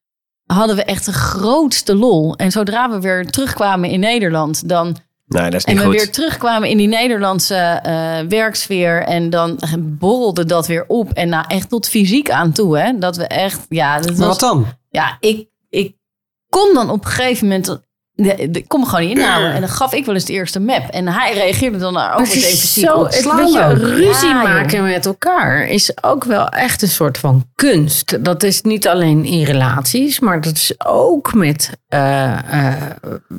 hadden 0.45 0.75
we 0.75 0.83
echt 0.83 1.05
de 1.05 1.13
grootste 1.13 1.95
lol. 1.95 2.35
En 2.35 2.51
zodra 2.51 2.89
we 2.89 2.99
weer 2.99 3.25
terugkwamen 3.29 3.89
in 3.89 3.99
Nederland, 3.99 4.69
dan 4.69 4.97
Nee, 5.25 5.43
dat 5.43 5.53
is 5.53 5.63
en 5.63 5.73
niet 5.73 5.81
we 5.83 5.87
goed. 5.89 5.95
weer 5.97 6.11
terugkwamen 6.11 6.69
in 6.69 6.77
die 6.77 6.87
Nederlandse 6.87 7.55
eh, 7.55 8.19
werksfeer. 8.29 9.03
En 9.03 9.29
dan 9.29 9.59
borrelde 9.79 10.45
dat 10.45 10.67
weer 10.67 10.85
op. 10.87 11.11
En 11.11 11.29
nou 11.29 11.45
echt 11.47 11.69
tot 11.69 11.87
fysiek 11.87 12.29
aan 12.29 12.51
toe. 12.51 12.77
Hè? 12.77 12.97
Dat 12.97 13.15
we 13.15 13.27
echt, 13.27 13.65
ja, 13.69 13.95
dat 13.99 14.05
Maar 14.05 14.15
was, 14.17 14.27
wat 14.27 14.39
dan? 14.39 14.65
ja 14.89 15.17
ik 15.19 15.47
kon 16.53 16.73
dan 16.73 16.89
op 16.89 17.05
een 17.05 17.11
gegeven 17.11 17.47
moment. 17.47 17.81
de- 18.15 18.63
kom 18.67 18.79
me 18.79 18.85
gewoon 18.85 19.05
niet 19.07 19.17
inhouden. 19.17 19.53
En 19.53 19.59
dan 19.59 19.69
gaf 19.69 19.93
ik 19.93 20.05
wel 20.05 20.15
eens 20.15 20.25
de 20.25 20.33
eerste 20.33 20.59
map. 20.59 20.89
En 20.89 21.07
hij 21.07 21.33
reageerde 21.33 21.77
dan 21.77 21.93
daar 21.93 22.13
ook 22.13 22.19
Het 22.19 22.27
meteen 22.35 22.49
is 22.51 22.59
fysiek 22.59 22.85
zo, 22.85 23.03
het, 23.05 23.13
je, 23.23 23.73
ruzie 23.73 24.27
Ja, 24.27 24.33
joh. 24.33 24.43
maken 24.43 24.83
met 24.83 25.05
elkaar 25.05 25.67
is 25.67 26.03
ook 26.03 26.23
wel 26.23 26.47
echt 26.49 26.81
een 26.81 26.87
soort 26.89 27.17
van 27.17 27.49
kunst. 27.55 28.23
Dat 28.23 28.43
is 28.43 28.61
niet 28.61 28.87
alleen 28.87 29.25
in 29.25 29.43
relaties, 29.43 30.19
maar 30.19 30.41
dat 30.41 30.55
is 30.55 30.73
ook 30.85 31.33
met 31.33 31.69
eh, 31.93 32.67
eh, 32.67 32.73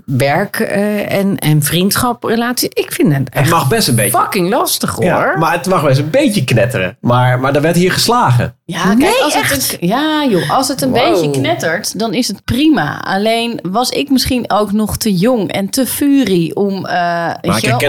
werk 0.06 0.58
eh, 0.60 1.12
en, 1.18 1.38
en 1.38 1.62
vriendschaprelaties. 1.62 2.68
Ik 2.72 2.92
vind 2.92 3.08
het 3.12 3.18
Het 3.24 3.34
echt 3.34 3.50
mag 3.50 3.68
best 3.68 3.88
een 3.88 3.94
beetje. 3.94 4.18
fucking 4.18 4.48
lastig 4.50 4.90
hoor. 4.94 5.04
Ja, 5.04 5.36
maar 5.38 5.52
het 5.52 5.66
mag 5.66 5.80
wel 5.80 5.90
eens 5.90 5.98
een 5.98 6.10
beetje 6.10 6.44
knetteren. 6.44 6.96
Maar, 7.00 7.40
maar 7.40 7.54
er 7.54 7.60
werd 7.60 7.76
hier 7.76 7.92
geslagen. 7.92 8.56
Ja, 8.64 8.82
kijk, 8.82 8.98
Nee, 8.98 9.22
als 9.22 9.34
echt? 9.34 9.52
het 9.52 9.76
een, 9.80 9.88
ja, 9.88 10.26
joh, 10.28 10.50
als 10.50 10.68
het 10.68 10.82
een 10.82 10.90
Wow. 10.90 11.10
beetje 11.22 11.30
knettert, 11.40 11.98
dan 11.98 12.14
is 12.14 12.28
het 12.28 12.44
prima. 12.44 13.00
Alleen 13.04 13.58
was 13.62 13.90
ik 13.90 14.10
misschien 14.10 14.44
ook 14.50 14.72
nog 14.72 14.96
te 14.96 15.14
jong 15.14 15.52
en 15.52 15.70
te 15.70 15.86
furie 15.86 16.56
om, 16.56 16.86
eh, 16.86 17.30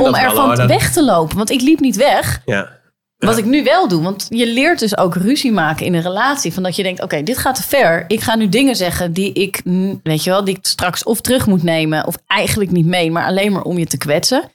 om 0.01 0.15
ervan 0.15 0.67
weg 0.67 0.91
te 0.91 1.03
lopen. 1.03 1.37
Want 1.37 1.49
ik 1.49 1.61
liep 1.61 1.79
niet 1.79 1.95
weg. 1.95 2.41
Ja. 2.45 2.67
Wat 3.17 3.37
ik 3.37 3.45
nu 3.45 3.63
wel 3.63 3.87
doe. 3.87 4.03
Want 4.03 4.25
je 4.29 4.47
leert 4.47 4.79
dus 4.79 4.97
ook 4.97 5.15
ruzie 5.15 5.51
maken 5.51 5.85
in 5.85 5.93
een 5.93 6.01
relatie. 6.01 6.53
Van 6.53 6.63
dat 6.63 6.75
je 6.75 6.83
denkt, 6.83 7.01
oké, 7.01 7.23
dit 7.23 7.37
gaat 7.37 7.55
te 7.55 7.63
ver. 7.63 8.05
Ik 8.07 8.21
ga 8.21 8.35
nu 8.35 8.49
dingen 8.49 8.75
zeggen 8.75 9.13
die 9.13 9.33
ik, 9.33 9.61
mm, 9.63 9.99
weet 10.03 10.23
je 10.23 10.29
wel, 10.29 10.43
die 10.43 10.55
ik 10.55 10.65
straks 10.65 11.03
of 11.03 11.21
terug 11.21 11.47
moet 11.47 11.63
nemen. 11.63 12.07
Of 12.07 12.15
eigenlijk 12.27 12.71
niet 12.71 12.85
mee, 12.85 13.11
maar 13.11 13.25
alleen 13.25 13.51
maar 13.51 13.61
om 13.61 13.77
je 13.77 13.85
te 13.85 13.97
kwetsen. 13.97 14.51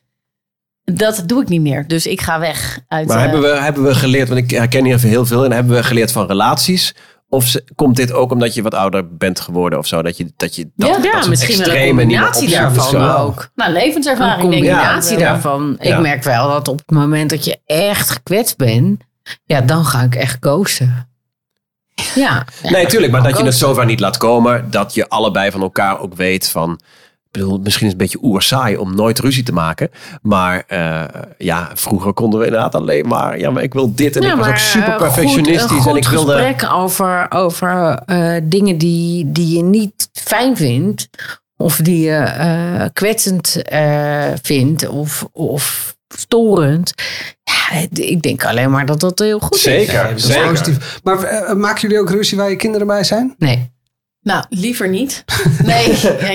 Dat 0.84 1.22
doe 1.26 1.42
ik 1.42 1.48
niet 1.48 1.60
meer. 1.60 1.86
Dus 1.86 2.06
ik 2.06 2.20
ga 2.20 2.40
weg 2.40 2.78
uit... 2.88 3.06
Maar 3.06 3.16
eh, 3.16 3.22
hebben, 3.22 3.40
we, 3.40 3.48
hebben 3.48 3.82
we 3.82 3.94
geleerd, 3.94 4.28
want 4.28 4.40
ik 4.40 4.50
herken 4.50 4.84
hier 4.84 4.94
even 4.94 5.08
heel 5.08 5.26
veel. 5.26 5.44
En 5.44 5.52
hebben 5.52 5.74
we 5.74 5.82
geleerd 5.82 6.12
van 6.12 6.26
relaties? 6.26 6.94
Of 7.32 7.44
ze- 7.46 7.64
komt 7.74 7.96
dit 7.96 8.12
ook 8.12 8.30
omdat 8.32 8.54
je 8.54 8.62
wat 8.62 8.74
ouder 8.74 9.16
bent 9.16 9.40
geworden 9.40 9.78
of 9.78 9.86
zo? 9.86 10.02
Dat 10.02 10.16
je 10.16 10.32
dat, 10.36 10.54
je, 10.56 10.70
dat, 10.76 10.88
Ja, 10.88 10.94
dat 10.94 11.04
Ja, 11.04 11.12
soort 11.12 11.28
misschien 11.28 11.56
wel 11.58 11.66
een 11.66 11.72
extreme 11.72 12.04
niet 12.04 12.16
meer 12.18 12.30
combinatie 12.30 12.48
daarvan 12.90 13.10
ook. 13.26 13.50
Nou, 13.54 13.70
Een 13.70 13.76
levenservaring 13.76 14.50
denk 14.50 14.62
ik. 14.64 14.68
combinatie 14.70 15.18
Ja. 15.18 15.24
daarvan. 15.32 15.76
Ja. 15.80 15.94
Ik 15.96 16.00
merk 16.02 16.22
wel 16.22 16.48
dat 16.48 16.68
op 16.68 16.78
het 16.78 16.90
moment 16.90 17.30
dat 17.30 17.44
je 17.44 17.58
echt 17.66 18.10
gekwetst 18.10 18.56
bent, 18.56 19.02
ja, 19.44 19.60
dan 19.60 19.84
ga 19.84 20.02
ik 20.02 20.14
echt 20.14 20.36
ghosten. 20.40 21.08
Ja. 22.14 22.44
Nee, 22.62 22.86
tuurlijk, 22.86 23.12
maar 23.12 23.22
dat 23.22 23.38
je 23.38 23.44
het 23.44 23.54
zover 23.54 23.84
niet 23.86 24.00
laat 24.00 24.16
komen. 24.16 24.70
Dat 24.70 24.94
je 24.94 25.08
allebei 25.08 25.50
van 25.50 25.60
elkaar 25.60 26.00
ook 26.00 26.14
weet 26.14 26.48
van... 26.48 26.80
Bedoel, 27.30 27.58
misschien 27.58 27.86
is 27.86 27.92
het 27.92 28.00
een 28.00 28.06
beetje 28.08 28.28
oerzaai 28.28 28.76
om 28.76 28.94
nooit 28.94 29.18
ruzie 29.18 29.42
te 29.42 29.52
maken. 29.52 29.90
Maar 30.22 30.64
eh, 30.66 31.04
ja, 31.38 31.70
vroeger 31.74 32.12
konden 32.12 32.40
we 32.40 32.46
inderdaad 32.46 32.74
alleen 32.74 33.06
maar... 33.08 33.38
Ja, 33.38 33.50
maar 33.50 33.62
ik 33.62 33.72
wil 33.72 33.94
dit 33.94 34.16
en 34.16 34.22
Ja, 34.22 34.30
ik 34.30 34.36
was 34.36 34.44
ook 34.46 34.52
maar, 34.52 34.60
super 34.60 34.88
eh, 34.92 34.96
perfectionistisch. 34.96 35.70
Goed, 35.70 35.84
een 35.86 35.90
en 35.90 35.96
ik 35.96 36.04
goed 36.04 36.14
wilde... 36.14 36.32
gesprek 36.32 36.72
over, 36.72 37.26
over 37.30 38.02
eh, 38.06 38.36
dingen 38.42 38.78
die, 38.78 39.32
die 39.32 39.56
je 39.56 39.62
niet 39.62 40.08
fijn 40.12 40.56
vindt. 40.56 41.08
Of 41.56 41.76
die 41.76 42.00
je 42.00 42.16
eh, 42.16 42.84
kwetsend 42.92 43.62
eh, 43.62 44.24
vindt. 44.42 44.88
Of, 44.88 45.28
of 45.32 45.96
storend. 46.14 46.92
Ja, 47.42 47.86
ik 47.92 48.22
denk 48.22 48.44
alleen 48.44 48.70
maar 48.70 48.86
dat 48.86 49.00
dat 49.00 49.18
heel 49.18 49.38
goed 49.40 49.54
is. 49.54 49.62
Zeker, 49.62 50.02
dat 50.02 50.18
is 50.18 50.26
zeker. 50.26 50.48
positief. 50.48 51.00
Maar 51.04 51.22
eh, 51.22 51.54
maken 51.54 51.80
jullie 51.80 51.98
ook 51.98 52.10
ruzie 52.10 52.38
waar 52.38 52.50
je 52.50 52.56
kinderen 52.56 52.86
bij 52.86 53.04
zijn? 53.04 53.34
Nee. 53.38 53.70
Nou, 54.22 54.44
liever 54.48 54.88
niet. 54.88 55.24
Nee, 55.64 55.88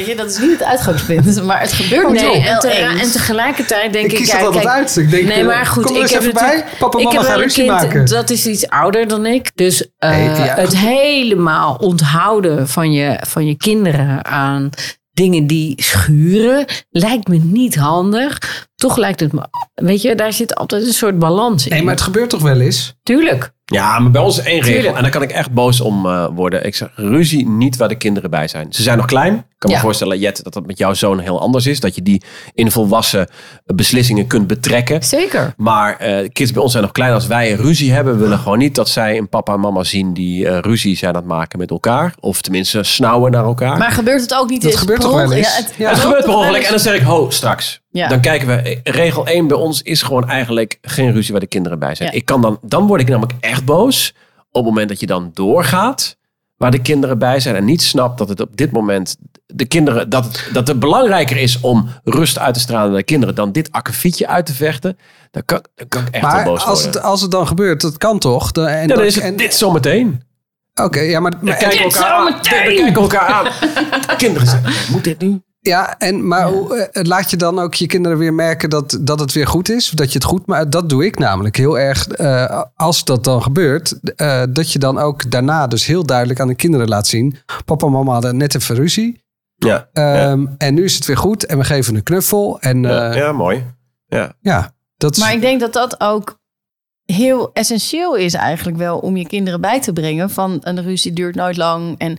je, 0.05 0.13
dat 0.17 0.29
is 0.29 0.37
niet 0.37 0.51
het 0.51 0.63
uitgangspunt. 0.63 1.43
Maar 1.43 1.59
het 1.61 1.73
gebeurt 1.73 2.11
Nee, 2.11 2.31
en, 2.35 2.43
wel 2.43 2.59
te- 2.59 2.69
eens. 2.71 3.01
en 3.01 3.11
tegelijkertijd 3.11 3.93
denk 3.93 4.05
Ik 4.05 4.11
ik... 4.11 4.17
kies 4.17 4.27
ja, 4.27 4.37
dat 4.37 4.45
altijd 4.45 4.63
kijk, 4.65 4.75
uit. 4.77 4.97
Ik 4.97 5.09
denk, 5.09 5.27
nee, 5.27 5.39
eh, 5.39 5.45
maar 5.45 5.65
goed, 5.65 5.83
kom 5.85 5.95
er 5.95 6.03
ik 6.03 6.09
eens 6.11 6.23
heb 6.25 6.33
bij. 6.33 6.63
Papa 6.79 6.99
mama 6.99 7.21
gaan 7.23 7.39
ruzie 7.39 7.63
kind, 7.63 7.75
maken. 7.81 8.05
dat 8.05 8.29
is 8.29 8.45
iets 8.47 8.67
ouder 8.69 9.07
dan 9.07 9.25
ik. 9.25 9.51
Dus 9.55 9.89
eh, 9.97 10.09
Hey, 10.09 10.23
ja. 10.23 10.55
het 10.55 10.77
helemaal 10.77 11.75
onthouden 11.75 12.67
van 12.67 12.91
je, 12.91 13.19
van 13.27 13.45
je 13.47 13.55
kinderen 13.55 14.25
aan 14.25 14.69
dingen 15.13 15.47
die 15.47 15.73
schuren, 15.83 16.65
lijkt 16.89 17.27
me 17.27 17.37
niet 17.37 17.75
handig. 17.75 18.37
Toch 18.75 18.97
lijkt 18.97 19.19
het 19.19 19.31
me, 19.33 19.47
weet 19.73 20.01
je, 20.01 20.15
daar 20.15 20.33
zit 20.33 20.55
altijd 20.55 20.85
een 20.85 20.93
soort 20.93 21.19
balans 21.19 21.65
in. 21.67 21.71
Nee, 21.71 21.83
maar 21.83 21.93
het 21.93 22.03
gebeurt 22.03 22.29
toch 22.29 22.41
wel 22.41 22.59
eens? 22.59 22.93
Tuurlijk. 23.03 23.51
Ja, 23.65 23.99
maar 23.99 24.11
bij 24.11 24.21
ons 24.21 24.37
is 24.37 24.45
één 24.45 24.61
regel. 24.61 24.95
En 24.95 25.01
daar 25.01 25.11
kan 25.11 25.21
ik 25.21 25.31
echt 25.31 25.51
boos 25.51 25.81
om 25.81 26.05
eh, 26.05 26.27
worden. 26.33 26.65
Ik 26.65 26.75
zeg, 26.75 26.89
ruzie 26.95 27.47
niet 27.47 27.77
waar 27.77 27.87
de 27.87 27.97
kinderen 27.97 28.29
bij 28.29 28.47
zijn. 28.47 28.73
Ze 28.73 28.83
zijn 28.83 28.97
nog 28.97 29.05
klein. 29.05 29.45
Ik 29.65 29.71
kan 29.71 29.79
me 29.79 29.89
Ja. 29.89 29.91
voorstellen, 29.91 30.19
Jet, 30.19 30.43
dat 30.43 30.53
dat 30.53 30.65
met 30.65 30.77
jouw 30.77 30.93
zoon 30.93 31.19
heel 31.19 31.39
anders 31.41 31.65
is. 31.65 31.79
Dat 31.79 31.95
je 31.95 32.01
die 32.01 32.21
in 32.53 32.71
volwassen 32.71 33.29
beslissingen 33.65 34.27
kunt 34.27 34.47
betrekken. 34.47 35.03
Zeker. 35.03 35.53
Maar 35.57 35.97
eh, 35.97 36.29
kids 36.33 36.51
bij 36.51 36.61
ons 36.61 36.71
zijn 36.71 36.83
nog 36.83 36.91
klein. 36.91 37.13
Als 37.13 37.27
wij 37.27 37.51
ruzie 37.51 37.91
hebben, 37.91 38.13
we 38.13 38.19
willen 38.19 38.37
gewoon 38.39 38.57
niet 38.57 38.75
dat 38.75 38.89
zij 38.89 39.17
een 39.17 39.29
papa 39.29 39.53
en 39.53 39.59
mama 39.59 39.83
zien 39.83 40.13
die 40.13 40.47
eh, 40.47 40.57
ruzie 40.59 40.97
zijn 40.97 41.13
aan 41.15 41.19
het 41.21 41.29
maken 41.29 41.59
met 41.59 41.69
elkaar. 41.69 42.13
Of 42.19 42.41
tenminste 42.41 42.83
snauwen 42.83 43.31
naar 43.31 43.43
elkaar. 43.45 43.77
Maar 43.77 43.91
gebeurt 43.91 44.21
het 44.21 44.33
ook 44.35 44.49
niet 44.49 44.61
Dat 44.61 44.71
eens 44.71 44.79
gebeurt 44.79 44.99
per 44.99 45.09
toch 45.09 45.17
wel 45.17 45.31
eens? 45.31 45.47
Ja, 45.57 45.63
het, 45.63 45.73
Ja. 45.77 45.89
het 45.89 45.99
gebeurt 45.99 46.23
per 46.25 46.35
ongeluk 46.35 46.63
en 46.63 46.69
dan 46.69 46.79
zeg 46.79 46.95
ik, 46.95 47.01
ho, 47.01 47.29
straks. 47.29 47.81
Ja. 47.91 48.07
Dan 48.07 48.19
kijken 48.21 48.47
we, 48.47 48.79
regel 48.83 49.27
1 49.27 49.47
bij 49.47 49.57
ons 49.57 49.81
is 49.81 50.01
gewoon 50.01 50.29
eigenlijk 50.29 50.77
geen 50.81 51.11
ruzie 51.13 51.31
waar 51.31 51.41
de 51.41 51.47
kinderen 51.47 51.79
bij 51.79 51.95
zijn. 51.95 52.09
Ja. 52.11 52.15
Ik 52.17 52.25
kan 52.25 52.41
dan, 52.41 52.59
dan 52.61 52.87
word 52.87 53.01
ik 53.01 53.07
namelijk 53.07 53.33
echt 53.39 53.65
boos 53.65 54.13
op 54.51 54.63
het 54.63 54.63
moment 54.73 54.89
dat 54.89 54.99
je 54.99 55.05
dan 55.05 55.31
doorgaat 55.33 56.17
waar 56.57 56.71
de 56.71 56.81
kinderen 56.81 57.17
bij 57.17 57.39
zijn 57.39 57.55
en 57.55 57.65
niet 57.65 57.81
snapt 57.81 58.17
dat 58.17 58.29
het 58.29 58.39
op 58.41 58.57
dit 58.57 58.71
moment 58.71 59.15
de 59.45 59.65
kinderen, 59.65 60.09
dat 60.09 60.25
het, 60.25 60.49
dat 60.53 60.67
het 60.67 60.79
belangrijker 60.79 61.37
is 61.37 61.59
om 61.59 61.89
rust 62.03 62.39
uit 62.39 62.53
te 62.53 62.59
stralen 62.59 62.89
naar 62.89 62.97
de 62.99 63.03
kinderen 63.05 63.35
dan 63.35 63.51
dit 63.51 63.71
akkefietje 63.71 64.27
uit 64.27 64.45
te 64.45 64.53
vechten. 64.53 64.97
Dan 65.31 65.41
kan, 65.45 65.63
dan 65.75 65.87
kan 65.87 66.01
ik 66.07 66.13
echt 66.13 66.23
wel 66.23 66.31
Maar 66.33 66.43
boos 66.43 66.63
als 66.65 66.81
worden. 66.83 67.01
het, 67.01 67.09
als 67.09 67.21
het 67.21 67.31
dan 67.31 67.47
gebeurt, 67.47 67.81
dat 67.81 67.97
kan 67.97 68.19
toch? 68.19 68.51
De, 68.51 68.61
en 68.65 68.81
ja, 68.81 68.87
dat- 68.87 68.97
dan 68.97 69.05
is 69.05 69.15
het 69.15 69.23
en- 69.23 69.35
dit 69.35 69.53
zometeen. 69.55 70.21
Oké, 70.81 70.99
ja, 70.99 71.19
maar, 71.19 71.31
We 71.31 71.45
maar- 71.45 71.55
kijken 71.57 71.83
dit 71.83 71.95
elkaar 71.95 72.11
aan. 72.11 72.25
We 72.25 72.39
kijken 72.41 72.93
elkaar 72.93 73.27
aan. 73.33 73.47
kinderen 74.17 74.47
zeggen, 74.47 74.91
moet 74.91 75.03
dit 75.03 75.19
nu? 75.21 75.41
Ja, 75.65 75.97
en, 75.97 76.27
maar 76.27 76.47
hoe, 76.47 76.75
eh, 76.77 77.03
laat 77.03 77.29
je 77.29 77.37
dan 77.37 77.59
ook 77.59 77.73
je 77.73 77.85
kinderen 77.85 78.17
weer 78.17 78.33
merken 78.33 78.69
dat, 78.69 78.97
dat 79.01 79.19
het 79.19 79.31
weer 79.33 79.47
goed 79.47 79.69
is? 79.69 79.89
Dat 79.89 80.07
je 80.07 80.13
het 80.17 80.27
goed 80.27 80.45
maakt? 80.45 80.71
Dat 80.71 80.89
doe 80.89 81.05
ik 81.05 81.19
namelijk 81.19 81.55
heel 81.57 81.79
erg. 81.79 82.07
eh, 82.07 82.63
als 82.75 83.03
dat 83.03 83.23
dan 83.23 83.41
gebeurt, 83.41 83.99
eh, 84.15 84.43
dat 84.49 84.71
je 84.71 84.79
dan 84.79 84.97
ook 84.97 85.31
daarna 85.31 85.67
dus 85.67 85.85
heel 85.85 86.05
duidelijk 86.05 86.39
aan 86.39 86.47
de 86.47 86.55
kinderen 86.55 86.87
laat 86.87 87.07
zien. 87.07 87.37
Papa 87.65 87.85
en 87.85 87.91
mama 87.91 88.11
hadden 88.11 88.37
net 88.37 88.55
even 88.55 88.75
ruzie. 88.75 89.23
Ja, 89.55 89.89
Ehm, 89.93 90.45
En 90.57 90.73
nu 90.73 90.83
is 90.83 90.95
het 90.95 91.05
weer 91.05 91.17
goed 91.17 91.45
en 91.45 91.57
we 91.57 91.63
geven 91.63 91.95
een 91.95 92.03
knuffel. 92.03 92.59
En 92.59 92.81
ja, 92.81 92.89
ja, 93.05 93.13
ja 93.15 93.31
mooi. 93.31 93.63
Ja. 94.07 94.33
ja 94.41 94.73
dat 94.97 95.11
is... 95.15 95.17
Maar 95.23 95.33
ik 95.33 95.41
denk 95.41 95.59
dat 95.59 95.73
dat 95.73 95.99
ook 96.01 96.39
heel 97.05 97.53
essentieel 97.53 98.15
is 98.15 98.33
eigenlijk 98.33 98.77
wel 98.77 98.97
om 98.99 99.17
je 99.17 99.27
kinderen 99.27 99.61
bij 99.61 99.81
te 99.81 99.93
brengen. 99.93 100.29
Van 100.29 100.57
een 100.61 100.83
ruzie 100.83 101.13
duurt 101.13 101.35
nooit 101.35 101.57
lang 101.57 101.95
en 101.97 102.17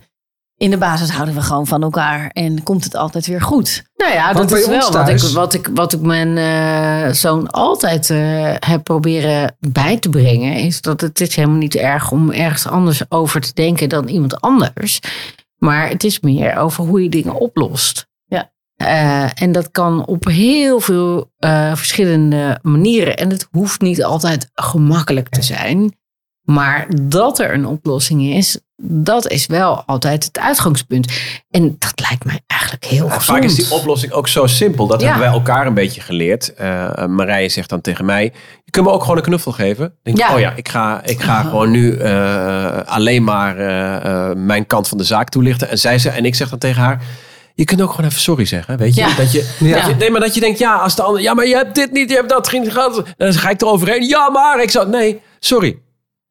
in 0.57 0.69
de 0.69 0.77
basis 0.77 1.09
houden 1.09 1.35
we 1.35 1.41
gewoon 1.41 1.67
van 1.67 1.83
elkaar 1.83 2.29
en 2.29 2.63
komt 2.63 2.83
het 2.83 2.95
altijd 2.95 3.27
weer 3.27 3.41
goed. 3.41 3.83
Nou 3.95 4.13
ja, 4.13 4.33
Want 4.33 4.49
dat 4.49 4.59
is 4.59 4.67
wel 4.67 4.91
wat 4.91 5.09
ik, 5.09 5.33
wat, 5.33 5.53
ik, 5.53 5.69
wat 5.73 5.93
ik 5.93 6.01
mijn 6.01 6.37
eh, 6.37 7.13
zoon 7.13 7.51
altijd 7.51 8.09
eh, 8.09 8.53
heb 8.59 8.83
proberen 8.83 9.55
bij 9.59 9.97
te 9.97 10.09
brengen. 10.09 10.53
Is 10.53 10.81
dat 10.81 11.01
het 11.01 11.21
is 11.21 11.35
helemaal 11.35 11.57
niet 11.57 11.75
erg 11.75 12.11
om 12.11 12.31
ergens 12.31 12.67
anders 12.67 13.01
over 13.09 13.41
te 13.41 13.53
denken 13.53 13.89
dan 13.89 14.07
iemand 14.07 14.41
anders. 14.41 14.99
Maar 15.57 15.89
het 15.89 16.03
is 16.03 16.19
meer 16.19 16.57
over 16.57 16.83
hoe 16.83 17.03
je 17.03 17.09
dingen 17.09 17.35
oplost. 17.35 18.07
Ja. 18.25 18.51
Eh, 18.75 19.41
en 19.41 19.51
dat 19.51 19.71
kan 19.71 20.05
op 20.05 20.25
heel 20.25 20.79
veel 20.79 21.31
eh, 21.37 21.75
verschillende 21.75 22.59
manieren. 22.61 23.17
En 23.17 23.29
het 23.29 23.47
hoeft 23.51 23.81
niet 23.81 24.03
altijd 24.03 24.49
gemakkelijk 24.53 25.29
te 25.29 25.41
zijn. 25.41 25.97
Maar 26.47 26.87
dat 27.01 27.39
er 27.39 27.53
een 27.53 27.65
oplossing 27.65 28.21
is, 28.21 28.59
dat 28.81 29.27
is 29.27 29.45
wel 29.45 29.83
altijd 29.85 30.23
het 30.23 30.39
uitgangspunt. 30.39 31.13
En 31.49 31.75
dat 31.79 31.93
lijkt 32.09 32.25
mij 32.25 32.39
eigenlijk 32.47 32.85
heel 32.85 33.05
gezond. 33.09 33.23
vaak 33.23 33.43
is 33.43 33.55
die 33.55 33.71
oplossing 33.71 34.11
ook 34.11 34.27
zo 34.27 34.45
simpel. 34.47 34.87
Dat 34.87 35.01
Ja. 35.01 35.07
hebben 35.07 35.25
wij 35.25 35.33
elkaar 35.33 35.67
een 35.67 35.73
beetje 35.73 36.01
geleerd. 36.01 36.53
Eh 36.53 37.05
Marije 37.05 37.49
zegt 37.49 37.69
dan 37.69 37.81
tegen 37.81 38.05
mij: 38.05 38.23
Je 38.63 38.71
kunt 38.71 38.85
me 38.85 38.91
ook 38.91 39.01
gewoon 39.01 39.17
een 39.17 39.23
knuffel 39.23 39.51
geven. 39.51 39.93
Denk, 40.03 40.17
Ja. 40.17 40.33
Oh 40.33 40.39
ja, 40.39 40.53
ik 40.55 40.69
ga, 40.69 41.01
ik 41.03 41.21
ga 41.21 41.41
gewoon 41.41 41.71
nu 41.71 41.95
eh, 41.97 42.77
alleen 42.85 43.23
maar 43.23 43.57
eh, 43.59 44.35
mijn 44.35 44.65
kant 44.65 44.87
van 44.87 44.97
de 44.97 45.03
zaak 45.03 45.29
toelichten. 45.29 45.69
En, 45.69 45.77
zij 45.79 45.99
zegt, 45.99 46.17
en 46.17 46.25
ik 46.25 46.35
zeg 46.35 46.49
dan 46.49 46.59
tegen 46.59 46.81
haar. 46.81 47.01
Je 47.53 47.63
kunt 47.63 47.81
ook 47.81 47.91
gewoon 47.91 48.05
even 48.09 48.21
sorry 48.21 48.45
zeggen, 48.45 48.77
weet 48.77 48.95
je? 48.95 49.01
Ja. 49.01 49.15
Dat 49.15 49.31
je, 49.31 49.55
Ja. 49.59 49.73
dat 49.79 49.85
je 49.85 49.95
nee, 49.95 50.11
maar 50.11 50.21
dat 50.21 50.33
je 50.33 50.39
denkt, 50.39 50.59
ja, 50.59 50.75
als 50.75 50.95
de 50.95 51.01
ander, 51.01 51.21
ja, 51.21 51.33
maar 51.33 51.47
je 51.47 51.55
hebt 51.55 51.75
dit 51.75 51.91
niet, 51.91 52.09
je 52.09 52.15
hebt 52.15 52.29
dat 52.29 52.47
geen 52.47 52.71
gehad. 52.71 53.03
Dan 53.17 53.33
ga 53.33 53.49
ik 53.49 53.61
eroverheen. 53.61 54.03
Ja, 54.07 54.29
maar 54.29 54.61
ik 54.61 54.71
zou, 54.71 54.89
nee, 54.89 55.21
sorry. 55.39 55.79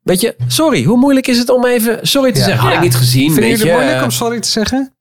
Weet 0.07 0.21
je, 0.21 0.37
sorry. 0.47 0.85
Hoe 0.85 0.97
moeilijk 0.99 1.27
is 1.27 1.39
het 1.39 1.49
om 1.49 1.65
even 1.65 2.07
sorry 2.07 2.33
te 2.33 2.39
Ja. 2.39 2.45
zeggen? 2.45 2.63
Had 2.63 2.73
Ja. 2.73 2.77
ik 2.79 2.85
niet 2.85 2.95
gezien, 2.95 3.25
Vinden 3.33 3.43
weet 3.43 3.51
jullie 3.51 3.67
je? 3.67 3.71
het 3.73 3.81
moeilijk 3.81 4.05
om 4.05 4.11
sorry 4.11 4.41
te 4.41 4.49
zeggen? 4.49 4.95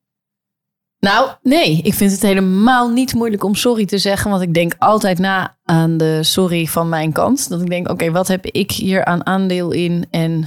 Nou, 0.99 1.29
nee, 1.41 1.81
ik 1.83 1.93
vind 1.93 2.11
het 2.11 2.21
helemaal 2.21 2.89
niet 2.89 3.13
moeilijk 3.13 3.43
om 3.43 3.55
sorry 3.55 3.85
te 3.85 3.97
zeggen. 3.97 4.29
Want 4.29 4.41
ik 4.41 4.53
denk 4.53 4.75
altijd 4.79 5.19
na 5.19 5.57
aan 5.63 5.97
de 5.97 6.23
sorry 6.23 6.65
van 6.65 6.89
mijn 6.89 7.11
kant. 7.11 7.49
Dat 7.49 7.61
ik 7.61 7.69
denk, 7.69 7.89
oké, 7.89 8.11
wat 8.11 8.27
heb 8.27 8.45
ik 8.45 8.71
hier 8.71 9.05
aan 9.05 9.25
aandeel 9.25 9.71
in? 9.71 10.05
En 10.11 10.45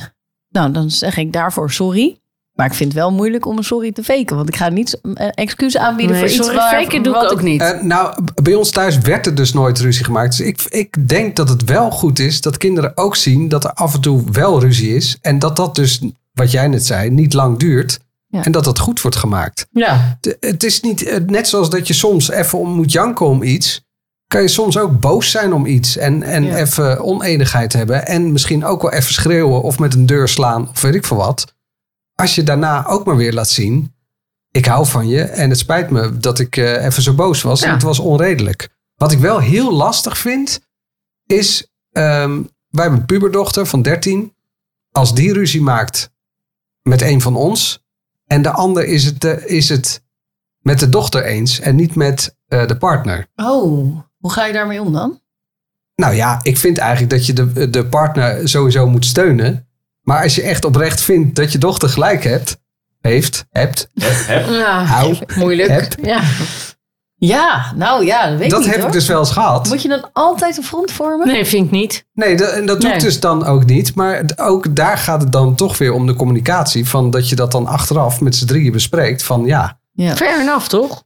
nou, 0.49 0.71
dan 0.73 0.91
zeg 0.91 1.17
ik 1.17 1.33
daarvoor 1.33 1.71
sorry. 1.71 2.21
Maar 2.59 2.67
ik 2.67 2.75
vind 2.75 2.93
het 2.93 2.99
wel 3.03 3.13
moeilijk 3.13 3.47
om 3.47 3.57
een 3.57 3.65
sorry 3.65 3.93
te 3.93 4.03
faken. 4.03 4.37
Want 4.37 4.49
ik 4.49 4.57
ga 4.57 4.69
niet 4.69 5.01
eh, 5.15 5.29
excuus 5.35 5.77
aanbieden 5.77 6.17
Nee, 6.17 6.25
voor 6.25 6.35
iets 6.35 6.45
sorry, 6.47 6.57
waar, 6.61 6.83
faken 6.83 7.03
doe 7.03 7.17
ik 7.17 7.33
ook 7.33 7.43
niet. 7.43 7.61
Eh, 7.61 7.81
nou, 7.83 8.25
bij 8.43 8.55
ons 8.55 8.71
thuis 8.71 8.99
werd 8.99 9.27
er 9.27 9.35
dus 9.35 9.53
nooit 9.53 9.79
ruzie 9.79 10.05
gemaakt. 10.05 10.37
Dus 10.37 10.47
ik, 10.47 10.63
ik 10.69 11.09
denk 11.09 11.37
dat 11.37 11.49
het 11.49 11.65
wel 11.65 11.91
goed 11.91 12.19
is 12.19 12.41
dat 12.41 12.57
kinderen 12.57 12.93
ook 12.95 13.17
zien 13.17 13.49
dat 13.49 13.65
er 13.65 13.73
af 13.73 13.95
en 13.95 14.01
toe 14.01 14.23
wel 14.33 14.61
ruzie 14.61 14.95
is. 14.97 15.19
En 15.21 15.39
dat 15.39 15.57
dat 15.57 15.75
dus, 15.75 16.01
wat 16.33 16.51
jij 16.51 16.69
net 16.69 16.87
zei, 16.87 17.11
niet 17.11 17.33
lang 17.33 17.59
duurt. 17.59 17.99
Ja. 18.27 18.45
En 18.45 18.53
dat 18.53 18.65
dat 18.65 18.79
goed 18.79 19.01
wordt 19.01 19.17
gemaakt. 19.17 19.67
Ja. 19.71 20.19
De- 20.21 20.37
Het 20.41 20.65
is 20.65 20.81
niet, 20.81 21.03
eh, 21.07 21.17
net 21.27 21.49
zoals 21.49 21.71
dat 21.71 21.87
je 21.89 21.95
soms 21.95 22.31
even 22.31 22.59
om 22.59 22.71
moet 22.71 22.93
janken 22.93 23.27
om 23.27 23.43
iets, 23.43 23.81
kan 24.27 24.43
je 24.43 24.49
soms 24.49 24.79
ook 24.79 25.01
boos 25.01 25.31
zijn 25.31 25.53
om 25.53 25.67
iets 25.67 25.97
en, 25.97 26.23
en 26.23 26.45
Ja. 26.45 26.57
even 26.57 27.05
oneenigheid 27.05 27.73
hebben 27.73 28.07
en 28.07 28.33
misschien 28.33 28.65
ook 28.65 28.83
wel 28.83 28.93
even 28.93 29.13
schreeuwen 29.13 29.63
of 29.63 29.79
met 29.79 29.95
een 29.95 30.07
deur 30.07 30.29
slaan 30.29 30.69
of 30.69 30.81
weet 30.81 30.95
ik 30.95 31.05
veel 31.05 31.17
wat. 31.17 31.57
Als 32.21 32.35
je 32.35 32.43
daarna 32.43 32.87
ook 32.87 33.07
maar 33.07 33.17
weer 33.17 33.33
laat 33.33 33.49
zien, 33.49 33.95
ik 34.51 34.67
hou 34.67 34.87
van 34.87 35.09
je 35.09 35.23
en 35.23 35.51
het 35.51 35.59
spijt 35.59 35.91
me 35.91 36.19
dat 36.19 36.39
ik 36.39 36.57
eh, 36.57 36.85
even 36.85 37.03
zo 37.03 37.15
boos 37.15 37.43
was 37.43 37.63
en 37.63 37.71
het 37.71 37.83
was 37.83 37.99
onredelijk. 37.99 38.69
Wat 38.95 39.13
ik 39.13 39.19
wel 39.19 39.39
heel 39.39 39.73
lastig 39.73 40.19
vind, 40.19 40.61
is, 41.27 41.73
ehm, 41.93 42.43
wij 42.69 42.83
hebben 42.83 43.01
een 43.01 43.07
puberdochter 43.07 43.67
van 43.67 43.83
13. 43.83 44.35
Als 44.93 45.15
die 45.15 45.33
ruzie 45.33 45.63
maakt 45.63 46.11
met 46.83 47.03
een 47.03 47.21
van 47.21 47.37
ons 47.37 47.85
en 48.27 48.43
de 48.43 48.51
ander 48.51 48.85
is 48.85 49.05
het, 49.05 49.25
is 49.45 49.69
het 49.69 50.03
met 50.59 50.79
de 50.79 50.89
dochter 50.89 51.25
eens 51.25 51.61
en 51.61 51.77
niet 51.77 51.95
met 51.95 52.37
eh, 52.47 52.67
de 52.67 52.77
partner. 52.77 53.27
Oh, 53.37 53.97
hoe 54.19 54.33
ga 54.33 54.47
je 54.47 54.53
daarmee 54.53 54.81
om 54.81 54.93
dan? 54.93 55.21
Nou 55.95 56.15
ja, 56.15 56.41
ik 56.43 56.57
vind 56.57 56.79
eigenlijk 56.79 57.11
dat 57.11 57.27
je 57.27 57.33
de, 57.33 57.71
de 57.71 57.87
partner 57.87 58.49
sowieso 58.49 58.87
moet 58.87 59.05
steunen. 59.05 59.68
Maar 60.09 60.23
als 60.23 60.35
je 60.35 60.43
echt 60.43 60.65
oprecht 60.65 61.01
vindt 61.01 61.37
dat 61.37 61.53
je 61.53 61.59
dochter 61.59 61.89
gelijk 61.89 62.25
hebt, 62.25 62.57
heeft, 63.01 63.47
hebt, 63.51 63.89
ja. 64.49 64.85
hou, 64.85 65.17
Moeilijk. 65.37 65.69
Heb. 65.69 65.95
Ja. 66.03 66.21
Ja, 67.15 67.73
nou 67.77 68.05
ja, 68.05 68.31
dat 68.31 68.39
weet 68.39 68.51
dat 68.51 68.59
ik 68.61 68.65
niet 68.65 68.75
heb 68.75 68.83
hoor. 68.85 68.93
ik 68.93 68.99
dus 68.99 69.09
wel 69.09 69.19
eens 69.19 69.31
gehad. 69.31 69.69
Moet 69.69 69.83
je 69.83 69.89
dan 69.89 70.09
altijd 70.13 70.57
een 70.57 70.65
front 70.65 70.93
vormen? 70.93 71.27
Nee, 71.27 71.45
vind 71.45 71.65
ik 71.65 71.71
niet. 71.71 72.07
Nee, 72.13 72.37
dat, 72.37 72.51
en 72.51 72.67
dat 72.67 72.81
doe 72.81 72.91
ik 72.91 72.97
Nee. 72.97 73.05
dus 73.05 73.21
dan 73.21 73.45
ook 73.47 73.65
niet. 73.65 73.95
Maar 73.95 74.25
ook 74.37 74.77
daar 74.77 74.99
gaat 74.99 75.23
het 75.23 75.33
dan 75.33 75.55
toch 75.55 75.79
weer 75.79 75.93
om 75.93 76.07
de 76.07 76.15
communicatie. 76.15 76.89
Van 76.89 77.11
dat 77.11 77.29
je 77.29 77.37
dat 77.37 77.53
dan 77.53 77.67
achteraf 77.67 78.21
met 78.21 78.37
z'n 78.37 78.47
drieën 78.47 78.73
bespreekt. 78.73 79.23
Van 79.23 79.45
ja, 79.47 79.81
Ja. 79.93 80.17
Fair 80.17 80.41
enough, 80.41 80.67
toch? 80.67 81.03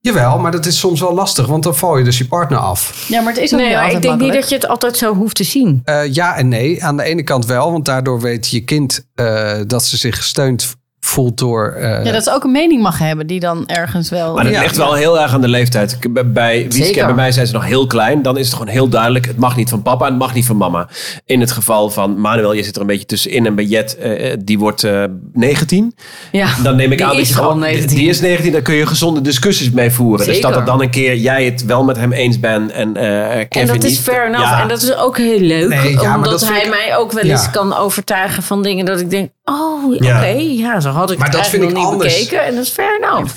Jawel, 0.00 0.38
maar 0.38 0.52
dat 0.52 0.66
is 0.66 0.78
soms 0.78 1.00
wel 1.00 1.14
lastig. 1.14 1.46
Want 1.46 1.62
dan 1.62 1.76
val 1.76 1.98
je 1.98 2.04
dus 2.04 2.18
je 2.18 2.26
partner 2.26 2.58
af. 2.58 3.06
ja, 3.08 3.20
maar 3.20 3.32
het 3.32 3.42
is 3.42 3.52
ook 3.54 3.60
Nee, 3.60 3.76
niet 3.76 3.92
ik 3.92 4.02
denk 4.02 4.20
niet 4.20 4.32
dat 4.32 4.48
je 4.48 4.54
het 4.54 4.68
altijd 4.68 4.96
zo 4.96 5.14
hoeft 5.14 5.36
te 5.36 5.44
zien. 5.44 5.80
Eh, 5.84 6.14
ja 6.14 6.36
en 6.36 6.48
nee. 6.48 6.84
Aan 6.84 6.96
de 6.96 7.02
ene 7.02 7.22
kant 7.22 7.46
wel. 7.46 7.72
Want 7.72 7.84
daardoor 7.84 8.20
weet 8.20 8.48
je 8.48 8.60
kind 8.60 9.06
eh, 9.14 9.58
dat 9.66 9.84
ze 9.84 9.96
zich 9.96 10.16
gesteund 10.16 10.76
voelt 11.00 11.38
door... 11.38 11.68
eh, 11.72 12.04
Ja, 12.04 12.12
dat 12.12 12.24
ze 12.24 12.32
ook 12.32 12.44
een 12.44 12.50
mening 12.52 12.82
mag 12.82 12.98
hebben 12.98 13.26
die 13.26 13.40
dan 13.40 13.66
ergens 13.68 14.10
wel... 14.10 14.34
Maar 14.34 14.44
dat 14.44 14.52
Ja. 14.52 14.60
ligt 14.60 14.76
wel 14.76 14.94
heel 14.94 15.20
erg 15.20 15.32
aan 15.34 15.40
de 15.40 15.48
leeftijd. 15.48 15.96
Ik- 16.00 16.12
Bij, 16.12 16.30
bij 16.30 16.66
Wieske 16.68 17.04
bij 17.04 17.14
mij 17.14 17.32
zijn 17.32 17.46
ze 17.46 17.52
nog 17.52 17.64
heel 17.64 17.86
klein. 17.86 18.22
Dan 18.22 18.38
is 18.38 18.46
het 18.46 18.56
gewoon 18.56 18.72
heel 18.72 18.88
duidelijk. 18.88 19.26
Het 19.26 19.36
mag 19.36 19.56
niet 19.56 19.68
van 19.68 19.82
papa 19.82 20.04
en 20.04 20.10
het 20.10 20.20
mag 20.20 20.34
niet 20.34 20.46
van 20.46 20.56
mama. 20.56 20.88
In 21.24 21.40
het 21.40 21.50
geval 21.52 21.90
van 21.90 22.20
Manuel, 22.20 22.52
je 22.52 22.62
zit 22.62 22.74
er 22.74 22.80
een 22.80 22.86
beetje 22.86 23.06
tussenin. 23.06 23.46
En 23.46 23.54
bij 23.54 23.64
Jet, 23.64 23.96
eh, 23.96 24.36
die 24.44 24.58
wordt 24.58 24.84
eh 24.84 25.02
19. 25.32 25.94
Ja. 26.32 26.48
Dan 26.62 26.76
neem 26.76 26.90
ik 26.92 26.96
Die 26.98 27.06
aan 27.06 27.12
dat 27.12 27.20
is 27.20 27.28
je 27.28 27.34
gewoon 27.34 27.48
gewoon... 27.50 27.62
19. 27.64 27.96
Die 27.96 28.08
is 28.08 28.20
19, 28.20 28.52
daar 28.52 28.62
kun 28.62 28.74
je 28.74 28.86
gezonde 28.86 29.20
discussies 29.20 29.70
mee 29.70 29.90
voeren. 29.90 30.26
Dus 30.26 30.34
Zeker. 30.34 30.50
dat 30.50 30.58
er 30.60 30.64
dan 30.66 30.82
een 30.82 30.90
keer 30.90 31.16
jij 31.16 31.44
het 31.44 31.64
wel 31.64 31.84
met 31.84 31.96
hem 31.96 32.12
eens 32.12 32.40
bent 32.40 32.70
en 32.72 32.96
eh 32.96 33.02
Kevin 33.48 33.48
En 33.60 33.66
dat 33.66 33.74
niet. 33.76 33.84
is 33.84 33.98
fair 33.98 34.26
enough. 34.26 34.44
Ja. 34.50 34.62
En 34.62 34.68
dat 34.68 34.82
is 34.82 34.96
ook 34.96 35.16
heel 35.18 35.40
leuk. 35.40 35.68
Nee, 35.68 35.90
ja, 35.92 36.02
maar 36.02 36.16
omdat 36.16 36.48
hij 36.48 36.62
ik- 36.62 36.68
mij 36.68 36.96
ook 36.96 37.12
wel 37.12 37.24
eens 37.24 37.44
Ja. 37.44 37.50
kan 37.50 37.76
overtuigen 37.76 38.42
van 38.42 38.62
dingen 38.62 38.84
dat 38.84 39.00
ik 39.00 39.10
denk... 39.10 39.30
Oh, 39.44 39.84
oké. 39.94 40.04
Ja. 40.04 40.24
Ja. 40.24 40.80
zo 40.80 40.87
had 40.92 41.10
ik 41.10 41.18
Maar 41.18 41.28
het 41.28 41.36
dat 41.36 41.46
vind 41.48 41.62
nog 41.62 41.70
ik 41.70 41.76
niet 41.76 41.86
anders. 41.86 42.14
bekeken. 42.18 42.44
En 42.44 42.54
dat 42.54 42.64
is 42.64 42.70
fair 42.70 42.96
enough. 43.02 43.34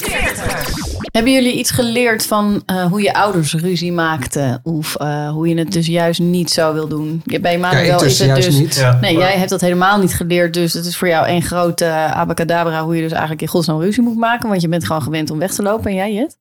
Hebben 1.11 1.33
jullie 1.33 1.53
iets 1.53 1.71
geleerd 1.71 2.25
van 2.25 2.63
eh, 2.65 2.85
hoe 2.85 3.01
je 3.01 3.13
ouders 3.13 3.53
ruzie 3.53 3.91
maakten? 3.91 4.59
Of 4.63 4.95
eh, 4.95 5.29
hoe 5.29 5.47
je 5.47 5.55
het 5.57 5.71
dus 5.71 5.87
juist 5.87 6.19
niet 6.19 6.51
zo 6.51 6.73
wil 6.73 6.87
doen? 6.87 7.21
Ja, 7.25 7.39
Bij 7.39 7.57
Manuel 7.57 7.99
ik 7.99 8.05
is 8.05 8.19
het 8.19 8.35
dus... 8.35 8.55
niet. 8.55 8.75
Ja. 8.75 8.97
Nee, 9.01 9.17
jij 9.17 9.37
hebt 9.37 9.49
dat 9.49 9.61
helemaal 9.61 9.97
niet 9.99 10.13
geleerd. 10.15 10.53
Dus 10.53 10.73
het 10.73 10.85
is 10.85 10.97
voor 10.97 11.07
jou 11.07 11.27
één 11.27 11.41
grote 11.41 11.85
eh, 11.85 12.11
abacadabra... 12.11 12.83
hoe 12.83 12.95
je 12.95 13.01
dus 13.01 13.11
eigenlijk 13.11 13.41
in 13.41 13.47
godsnaam 13.47 13.79
ruzie 13.81 14.03
moet 14.03 14.17
maken. 14.17 14.49
Want 14.49 14.61
je 14.61 14.67
bent 14.67 14.85
gewoon 14.85 15.01
gewend 15.01 15.29
om 15.29 15.39
weg 15.39 15.51
te 15.53 15.61
lopen. 15.61 15.89
En 15.89 15.95
jij, 15.95 16.13
Jet? 16.13 16.37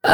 Eh, 0.00 0.12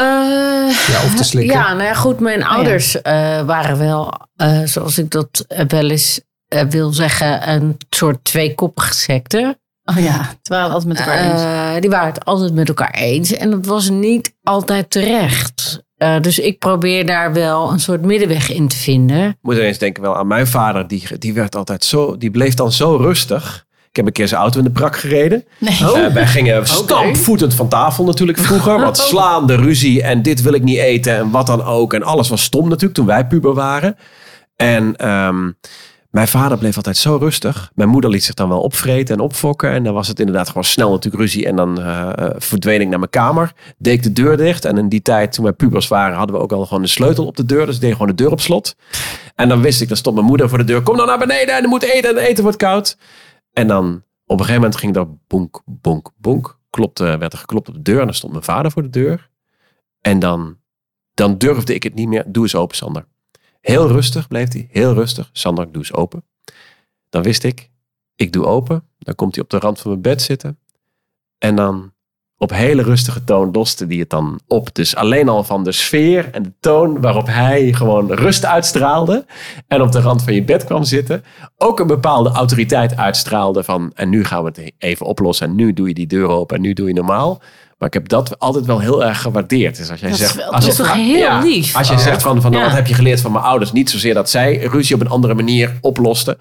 Ja, 0.87 1.03
of 1.05 1.15
te 1.17 1.25
slikken. 1.25 1.57
Ja, 1.57 1.73
nou 1.73 1.83
ja, 1.85 1.95
goed. 1.95 2.21
Mijn 2.21 2.45
ouders 2.45 3.03
eh, 3.03 3.41
waren 3.41 3.79
wel, 3.79 4.13
eh, 4.37 4.61
zoals 4.65 4.99
ik 4.99 5.11
dat 5.11 5.45
wel 5.69 5.91
eens 5.91 6.21
eh, 6.51 6.63
wil 6.63 6.93
zeggen, 6.93 7.51
een 7.51 7.77
soort 7.91 8.25
tweekoppige 8.25 8.95
secte. 8.95 9.59
Oh 9.85 9.99
ja, 9.99 10.19
het 10.19 10.49
waren 10.49 10.71
altijd 10.71 10.89
met 10.89 10.99
elkaar 10.99 11.31
eens. 11.31 11.43
Eh, 11.43 11.81
die 11.81 11.91
waren 11.91 12.13
het 12.13 12.25
altijd 12.25 12.55
met 12.55 12.69
elkaar 12.69 12.95
eens. 12.95 13.33
En 13.33 13.51
dat 13.51 13.67
was 13.67 13.91
niet 13.91 14.35
altijd 14.43 14.91
terecht. 14.91 15.83
Eh, 15.97 16.21
dus 16.21 16.39
ik 16.39 16.59
probeer 16.59 17.07
daar 17.07 17.33
wel 17.33 17.73
een 17.73 17.81
soort 17.81 18.03
middenweg 18.03 18.51
in 18.51 18.69
te 18.69 18.77
vinden. 18.77 19.29
Ik 19.29 19.37
moet 19.43 19.55
ineens 19.55 19.79
denken 19.79 20.03
wel 20.03 20.17
aan 20.17 20.27
mijn 20.27 20.47
vader. 20.47 20.89
Die, 20.89 21.19
die 21.19 21.35
werd 21.35 21.57
altijd 21.57 21.85
zo... 21.85 22.17
Die 22.17 22.31
bleef 22.31 22.55
dan 22.55 22.73
zo 22.73 22.97
rustig. 22.97 23.67
Ik 23.91 23.97
heb 23.97 24.07
een 24.07 24.13
keer 24.13 24.29
zijn 24.29 24.41
auto 24.41 24.59
in 24.59 24.65
de 24.65 24.71
prak 24.71 24.97
gereden. 24.97 25.45
Nee. 25.59 25.79
Eh, 25.79 26.07
wij 26.07 26.27
gingen 26.27 26.67
stampvoetend 26.85 27.55
van 27.55 27.69
tafel 27.69 28.05
natuurlijk 28.05 28.39
vroeger. 28.39 28.81
Wat 28.81 28.99
slaan, 28.99 29.47
de 29.47 29.57
ruzie 29.57 30.03
en 30.03 30.23
dit 30.23 30.43
wil 30.43 30.53
ik 30.53 30.63
niet 30.63 30.79
eten 30.79 31.17
en 31.17 31.31
wat 31.31 31.47
dan 31.47 31.65
ook. 31.65 31.95
En 31.95 32.03
alles 32.03 32.29
was 32.29 32.43
stom 32.43 32.65
natuurlijk 32.65 32.95
toen 32.95 33.07
wij 33.07 33.27
puber 33.27 33.55
waren. 33.55 33.97
En 34.57 34.97
ehm, 34.97 35.51
mijn 36.11 36.29
vader 36.29 36.59
bleef 36.59 36.77
altijd 36.77 36.97
zo 36.97 37.17
rustig. 37.17 37.71
Mijn 37.75 37.89
moeder 37.89 38.11
liet 38.11 38.25
zich 38.25 38.35
dan 38.35 38.49
wel 38.49 38.61
opvreten 38.61 39.15
en 39.15 39.21
opfokken. 39.21 39.71
En 39.71 39.85
dan 39.85 39.95
was 39.95 40.09
het 40.09 40.19
inderdaad 40.19 40.49
gewoon 40.49 40.65
snel 40.65 40.91
natuurlijk 40.91 41.23
ruzie. 41.23 41.47
En 41.47 41.57
dan 41.57 41.81
eh, 41.81 42.31
verdween 42.37 42.81
ik 42.81 42.89
naar 42.89 42.99
mijn 42.99 43.11
kamer. 43.11 43.53
Deed 43.79 43.95
ik 43.95 44.03
de 44.03 44.13
deur 44.13 44.37
dicht. 44.37 44.65
En 44.65 44.79
in 44.79 44.89
die 44.89 45.03
tijd, 45.03 45.33
toen 45.33 45.45
wij 45.45 45.53
pubers 45.53 45.89
waren, 45.89 46.17
hadden 46.17 46.37
we 46.37 46.43
ook 46.43 46.53
al 46.53 46.67
gewoon 46.67 46.83
de 46.83 46.89
sleutel 46.89 47.27
op 47.27 47.37
de 47.37 47.45
deur. 47.45 47.67
Dus 47.67 47.75
ik 47.75 47.81
deed 47.81 47.93
gewoon 47.93 48.09
de 48.09 48.15
deur 48.15 48.31
op 48.31 48.41
slot. 48.41 48.77
En 49.35 49.49
dan 49.49 49.61
wist 49.61 49.81
ik, 49.81 49.89
dan 49.89 49.97
stond 49.97 50.15
mijn 50.15 50.27
moeder 50.27 50.49
voor 50.49 50.59
de 50.59 50.65
deur. 50.65 50.83
Kom 50.83 50.97
dan 50.97 51.07
naar 51.07 51.19
beneden 51.19 51.55
en 51.55 51.63
je 51.63 51.69
moet 51.69 51.83
eten 51.83 52.11
en 52.11 52.25
eten 52.25 52.43
wordt 52.43 52.59
koud. 52.59 52.97
En 53.53 53.67
dan 53.67 54.03
op 54.27 54.39
een 54.39 54.45
gegeven 54.45 54.55
moment 54.55 54.77
ging 54.77 54.97
er 54.97 55.07
bonk, 55.27 55.63
bonk, 55.65 56.11
bonk. 56.17 56.59
Klopte, 56.71 57.05
werd 57.19 57.33
er 57.33 57.39
geklopt 57.39 57.69
op 57.69 57.75
de 57.75 57.83
deur 57.83 57.99
en 57.99 58.05
dan 58.05 58.15
stond 58.15 58.33
mijn 58.33 58.45
vader 58.45 58.71
voor 58.71 58.83
de 58.83 58.91
deur. 58.91 59.31
En 60.01 60.19
dan, 60.19 60.57
dan 61.15 61.39
durfde 61.39 61.75
ik 61.75 61.83
het 61.83 61.95
niet 61.95 62.09
meer. 62.09 62.25
Doe 62.27 62.43
eens 62.43 62.55
open, 62.55 62.77
Sander. 62.77 63.07
Heel 63.61 63.89
rustig 63.89 64.29
bleef 64.29 64.53
hij, 64.53 64.69
heel 64.71 64.95
rustig. 64.95 65.31
Sander, 65.33 65.73
doe 65.73 65.83
eens 65.83 65.93
open. 65.93 66.25
Dan 67.09 67.23
wist 67.23 67.45
ik, 67.45 67.71
ik 68.15 68.33
doe 68.33 68.47
open. 68.47 68.89
Dan 68.99 69.15
komt 69.15 69.35
hij 69.35 69.45
op 69.45 69.51
de 69.51 69.59
rand 69.59 69.81
van 69.81 69.91
mijn 69.91 70.03
bed 70.03 70.23
zitten. 70.23 70.59
En 71.39 71.57
dan 71.57 71.93
op 72.43 72.51
hele 72.51 72.83
rustige 72.83 73.25
toon 73.25 73.49
loste 73.53 73.85
hij 73.89 73.97
het 73.97 74.11
dan 74.11 74.41
op. 74.49 74.75
Dus 74.75 74.97
alleen 74.97 75.29
al 75.29 75.45
van 75.45 75.65
de 75.65 75.73
sfeer 75.73 76.29
en 76.33 76.43
de 76.43 76.53
toon 76.61 77.01
waarop 77.01 77.27
hij 77.27 77.73
gewoon 77.73 78.13
rust 78.13 78.45
uitstraalde. 78.45 79.25
En 79.69 79.83
op 79.83 79.93
de 79.93 80.01
rand 80.01 80.23
van 80.23 80.35
je 80.35 80.43
bed 80.45 80.65
kwam 80.65 80.85
zitten. 80.85 81.25
Ook 81.59 81.81
een 81.81 81.87
bepaalde 81.87 82.31
autoriteit 82.31 82.97
uitstraalde 82.97 83.63
van. 83.65 83.93
En 83.95 84.09
nu 84.09 84.25
gaan 84.25 84.43
we 84.43 84.49
het 84.55 84.73
even 84.79 85.07
oplossen. 85.07 85.47
En 85.49 85.55
nu 85.55 85.73
doe 85.73 85.89
je 85.89 85.95
die 85.95 86.07
deur 86.07 86.29
open. 86.29 86.57
En 86.57 86.63
nu 86.63 86.73
doe 86.73 86.89
je 86.89 86.95
normaal. 86.95 87.41
Maar 87.79 87.89
ik 87.89 87.95
heb 87.95 88.09
dat 88.09 88.39
altijd 88.39 88.67
wel 88.67 88.79
heel 88.81 89.05
erg 89.05 89.21
gewaardeerd. 89.23 89.77
Dus 89.77 89.91
als 89.91 90.01
jij 90.01 90.11
Dat 90.11 90.19
is 90.19 90.25
zegt. 90.25 90.37
wel- 90.37 90.45
als 90.53 90.55
dat 90.55 90.65
je- 90.65 90.71
is 90.83 90.89
toch 90.89 90.97
heel 90.97 91.39
lief? 91.43 91.77
Als 91.77 91.89
je 91.89 91.99
zegt 91.99 92.23
van, 92.23 92.41
van 92.41 92.51
nou, 92.51 92.63
Ja. 92.63 92.69
wat 92.69 92.79
heb 92.79 92.87
je 92.87 92.95
geleerd 92.95 93.21
van 93.21 93.33
mijn 93.33 93.45
ouders? 93.45 93.73
Niet 93.73 93.91
zozeer 93.91 94.15
dat 94.15 94.31
zij 94.31 94.57
ruzie 94.57 94.95
op 94.95 95.01
een 95.01 95.09
andere 95.09 95.35
manier 95.35 95.79
oplosten. 95.81 96.39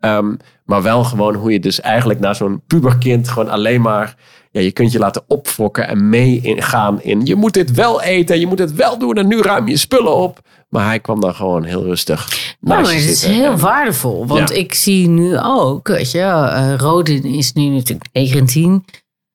ehm, 0.00 0.34
maar 0.70 0.82
wel 0.82 1.04
gewoon 1.04 1.34
hoe 1.34 1.52
je 1.52 1.60
dus 1.60 1.80
eigenlijk 1.80 2.20
naar 2.20 2.34
zo'n 2.34 2.62
puberkind 2.66 3.28
gewoon 3.28 3.48
alleen 3.50 3.80
maar. 3.80 4.14
Ja, 4.50 4.60
je 4.60 4.70
kunt 4.70 4.92
je 4.92 4.98
laten 4.98 5.22
opfokken 5.26 5.88
en 5.88 6.08
meegaan 6.08 7.02
in. 7.02 7.26
Je 7.26 7.34
moet 7.34 7.52
dit 7.54 7.70
wel 7.72 8.02
eten, 8.02 8.40
je 8.40 8.46
moet 8.46 8.58
het 8.58 8.74
wel 8.74 8.98
doen 8.98 9.14
en 9.16 9.26
nu 9.26 9.40
ruim 9.40 9.68
je 9.68 9.76
spullen 9.76 10.16
op. 10.16 10.40
Maar 10.68 10.84
hij 10.86 11.00
kwam 11.00 11.20
dan 11.20 11.34
gewoon 11.34 11.64
heel 11.64 11.82
rustig. 11.82 12.28
Nou, 12.60 12.82
maar 12.82 12.92
het 12.92 13.02
is 13.04 13.24
heel 13.24 13.52
En- 13.52 13.58
waardevol. 13.58 14.26
Want 14.26 14.48
Ja. 14.48 14.54
ik 14.54 14.74
zie 14.74 15.08
nu 15.08 15.38
ook, 15.38 15.88
weet 15.88 16.10
je, 16.10 16.18
eh 16.18 16.74
Rodin 16.76 17.24
is 17.24 17.52
nu 17.52 17.68
natuurlijk 17.68 18.08
19. 18.12 18.84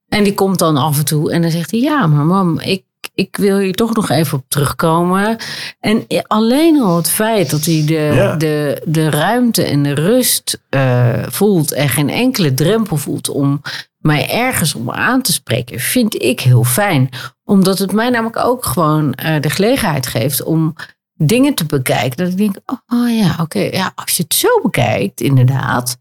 En 0.08 0.24
die 0.24 0.34
komt 0.34 0.60
dan 0.60 0.78
af 0.78 0.98
en 0.98 1.06
toe 1.06 1.32
en 1.32 1.41
dan 1.41 1.52
zegt 1.52 1.71
hij, 1.71 1.80
ja, 1.80 2.08
maar 2.08 2.26
mam, 2.26 2.60
ik, 2.60 2.84
ik 3.15 3.38
wil 3.38 3.58
hier 3.58 3.73
toch 3.73 3.93
nog 3.95 4.10
even 4.10 4.38
op 4.38 4.43
terugkomen. 4.47 5.38
En 5.80 6.06
alleen 6.28 6.82
al 6.82 6.95
het 6.95 7.10
feit 7.10 7.49
dat 7.49 7.65
hij 7.65 7.84
de, 7.86 7.93
Ja. 8.15 8.36
de, 8.36 8.82
de 8.86 9.10
ruimte 9.10 9.63
en 9.63 9.84
de 9.84 9.93
rust 9.93 10.62
eh, 10.69 11.23
voelt 11.30 11.71
en 11.71 11.89
geen 11.89 12.10
enkele 12.10 12.54
drempel 12.54 12.97
voelt 12.97 13.30
om 13.30 13.62
mij 13.97 14.30
ergens 14.30 14.75
om 14.75 14.91
aan 14.91 15.21
te 15.21 15.34
spreken, 15.34 15.80
vind 15.80 16.21
ik 16.21 16.39
heel 16.39 16.63
fijn. 16.63 17.10
Omdat 17.43 17.78
het 17.80 17.91
mij 17.91 18.10
namelijk 18.10 18.38
ook 18.38 18.65
gewoon 18.65 19.13
eh, 19.13 19.41
de 19.41 19.49
gelegenheid 19.49 20.08
geeft 20.08 20.43
om 20.43 20.75
dingen 21.13 21.54
te 21.54 21.65
bekijken. 21.65 22.17
Dat 22.17 22.28
ik 22.28 22.38
denk, 22.38 22.56
oh 22.88 23.10
ja, 23.17 23.36
oké, 23.41 23.60
ja, 23.60 23.91
als 23.95 24.17
je 24.17 24.23
het 24.23 24.34
zo 24.34 24.62
bekijkt, 24.63 25.21
inderdaad. 25.21 25.97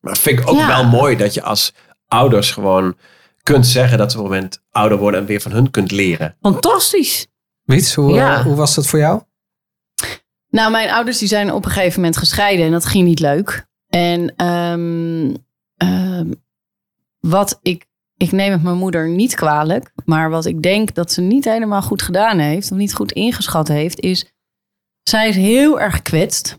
Maar 0.00 0.16
vind 0.16 0.38
ik 0.40 0.48
ook 0.48 0.56
Ja. 0.58 0.66
wel 0.66 0.84
mooi 0.84 1.16
dat 1.16 1.34
je 1.34 1.42
als 1.42 1.72
ouders 2.08 2.50
gewoon 2.50 2.94
kunt 3.44 3.66
zeggen 3.66 3.98
dat 3.98 4.12
ze 4.12 4.18
op 4.18 4.24
een 4.24 4.30
moment 4.30 4.62
ouder 4.70 4.98
worden 4.98 5.20
en 5.20 5.26
weer 5.26 5.40
van 5.40 5.52
hun 5.52 5.70
kunt 5.70 5.90
leren. 5.90 6.36
Fantastisch. 6.40 7.26
Wiets, 7.62 7.94
hoe, 7.94 8.12
Ja. 8.14 8.34
eh, 8.38 8.42
hoe 8.44 8.54
was 8.54 8.74
dat 8.74 8.86
voor 8.86 8.98
jou? 8.98 9.22
Nou, 10.48 10.70
mijn 10.70 10.90
ouders 10.90 11.18
die 11.18 11.28
zijn 11.28 11.52
op 11.52 11.64
een 11.64 11.70
gegeven 11.70 12.00
moment 12.00 12.16
gescheiden 12.16 12.66
en 12.66 12.72
dat 12.72 12.84
ging 12.86 13.06
niet 13.06 13.20
leuk. 13.20 13.66
En 13.88 14.34
ehm, 14.36 15.34
ehm, 15.76 16.32
wat 17.20 17.58
ik, 17.62 17.86
ik 18.16 18.32
neem 18.32 18.52
het 18.52 18.62
mijn 18.62 18.76
moeder 18.76 19.08
niet 19.08 19.34
kwalijk, 19.34 19.92
maar 20.04 20.30
wat 20.30 20.44
ik 20.44 20.62
denk 20.62 20.94
dat 20.94 21.12
ze 21.12 21.20
niet 21.20 21.44
helemaal 21.44 21.82
goed 21.82 22.02
gedaan 22.02 22.38
heeft, 22.38 22.70
of 22.72 22.76
niet 22.78 22.94
goed 22.94 23.12
ingeschat 23.12 23.68
heeft, 23.68 24.00
is 24.00 24.32
zij 25.02 25.28
is 25.28 25.36
heel 25.36 25.80
erg 25.80 25.94
gekwetst. 25.94 26.58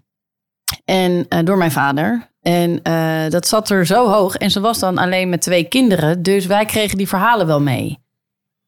En 0.85 1.25
eh, 1.29 1.39
door 1.43 1.57
mijn 1.57 1.71
vader. 1.71 2.33
En 2.45 2.79
eh, 2.83 3.29
dat 3.29 3.47
zat 3.47 3.69
er 3.69 3.85
zo 3.85 4.09
hoog. 4.09 4.35
En 4.35 4.51
ze 4.51 4.59
was 4.59 4.79
dan 4.79 4.97
alleen 4.97 5.29
met 5.29 5.41
twee 5.41 5.63
kinderen. 5.63 6.23
Dus 6.23 6.45
wij 6.45 6.65
kregen 6.65 6.97
die 6.97 7.07
verhalen 7.07 7.47
wel 7.47 7.61
mee. 7.61 7.97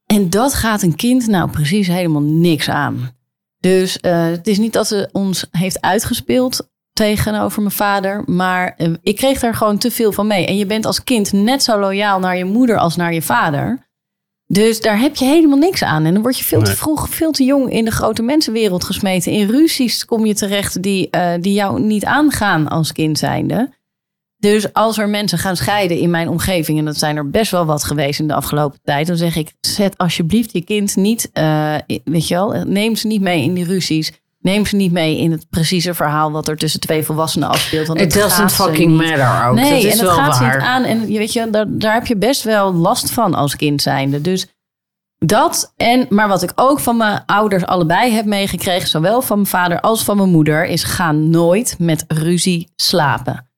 En 0.06 0.30
dat 0.30 0.54
gaat 0.54 0.82
een 0.82 0.96
kind 0.96 1.28
nou 1.28 1.50
precies 1.50 1.88
helemaal 1.88 2.22
niks 2.22 2.70
aan. 2.70 3.12
Dus 3.60 4.00
eh, 4.00 4.26
het 4.26 4.48
is 4.48 4.58
niet 4.58 4.74
dat 4.74 4.88
ze 4.88 5.10
ons 5.12 5.46
heeft 5.52 5.82
uitgespeeld 5.82 6.70
tegenover 6.94 7.62
mijn 7.62 7.74
vader. 7.74 8.24
Maar 8.26 8.74
eh, 8.78 8.94
ik 9.02 9.16
kreeg 9.16 9.40
daar 9.40 9.56
gewoon 9.56 9.78
te 9.78 9.92
veel 9.92 10.12
van 10.12 10.28
mee. 10.28 10.46
En 10.46 10.58
je 10.58 10.66
bent 10.66 10.86
als 10.86 11.04
kind 11.04 11.32
net 11.32 11.64
zo 11.64 11.80
loyaal 11.80 12.20
naar 12.20 12.38
je 12.38 12.46
moeder 12.46 12.78
als 12.78 12.96
naar 12.96 13.14
je 13.14 13.22
vader. 13.22 13.87
Dus 14.48 14.82
daar 14.82 15.00
heb 15.00 15.16
je 15.16 15.26
helemaal 15.26 15.58
niks 15.58 15.84
aan. 15.84 16.06
En 16.06 16.14
dan 16.14 16.22
word 16.22 16.38
je 16.38 16.44
veel 16.44 16.62
te 16.62 16.76
vroeg, 16.76 17.10
veel 17.10 17.32
te 17.32 17.44
jong 17.44 17.72
in 17.72 17.86
de 17.86 17.92
grote 17.92 18.22
mensenwereld 18.22 18.84
gesmeten. 18.84 19.32
In 19.32 19.50
ruzies 19.50 20.06
kom 20.06 20.26
je 20.26 20.36
terecht 20.36 20.82
die, 20.84 21.10
eh, 21.10 21.34
die 21.42 21.54
jou 21.54 21.82
niet 21.82 22.06
aangaan 22.06 22.68
als 22.68 22.92
kind 22.92 23.18
zijnde. 23.18 23.76
Dus 24.38 24.74
als 24.74 24.98
er 24.98 25.10
mensen 25.10 25.38
gaan 25.38 25.56
scheiden 25.56 25.98
in 26.00 26.10
mijn 26.10 26.30
omgeving, 26.30 26.80
en 26.80 26.86
dat 26.86 26.98
zijn 26.98 27.18
er 27.18 27.30
best 27.30 27.52
wel 27.52 27.66
wat 27.66 27.84
geweest 27.84 28.20
in 28.20 28.28
de 28.28 28.34
afgelopen 28.34 28.80
tijd, 28.84 29.08
dan 29.08 29.18
zeg 29.18 29.36
ik: 29.36 29.54
zet 29.62 29.98
alsjeblieft 29.98 30.52
je 30.54 30.64
kind 30.64 30.96
niet, 30.96 31.30
eh, 31.34 31.76
weet 32.04 32.28
je 32.28 32.34
wel, 32.34 32.64
neem 32.66 32.96
ze 32.96 33.08
niet 33.08 33.22
mee 33.22 33.44
in 33.44 33.54
die 33.54 33.66
ruzies. 33.66 34.12
Neem 34.48 34.66
ze 34.66 34.76
niet 34.76 34.92
mee 34.92 35.18
in 35.18 35.32
het 35.32 35.46
precieze 35.50 35.94
verhaal 35.94 36.32
wat 36.32 36.48
er 36.48 36.58
tussen 36.58 36.80
twee 36.80 37.04
volwassenen 37.04 37.50
afspeelt. 37.50 37.88
Want 37.88 38.00
It 38.00 38.14
het 38.14 38.24
doesn't 38.24 38.52
fucking 38.52 38.98
matter 38.98 39.48
ook. 39.48 39.56
Nee, 39.56 39.72
dat 39.72 39.84
is 39.84 39.84
en 39.84 39.90
het 39.90 40.00
wel 40.00 40.16
gaat 40.16 40.40
waar. 40.40 40.62
aan. 40.62 40.84
En 40.84 41.12
je 41.12 41.18
weet 41.18 41.34
je, 41.34 41.50
daar, 41.50 41.66
daar 41.70 41.94
heb 41.94 42.08
je 42.08 42.18
best 42.18 42.44
wel 42.44 42.74
last 42.74 43.12
van 43.12 43.34
als 43.34 43.56
kind 43.56 43.82
zijnde. 43.82 44.22
Dus 44.22 44.48
dat 45.18 45.74
en, 45.76 46.06
maar 46.10 46.28
wat 46.28 46.44
ik 46.44 46.52
ook 46.56 46.80
van 46.80 46.98
mijn 46.98 47.24
ouders 47.26 47.66
allebei 47.66 48.12
heb 48.12 48.26
meegekregen, 48.26 48.88
zowel 48.88 49.22
van 49.22 49.38
mijn 49.38 49.50
vader 49.50 49.80
als 49.80 50.04
van 50.04 50.18
mijn 50.18 50.30
moeder, 50.30 50.66
is 50.66 50.84
ga 50.84 51.12
nooit 51.12 51.76
met 51.80 52.06
ruzie 52.08 52.72
slapen. 52.76 53.50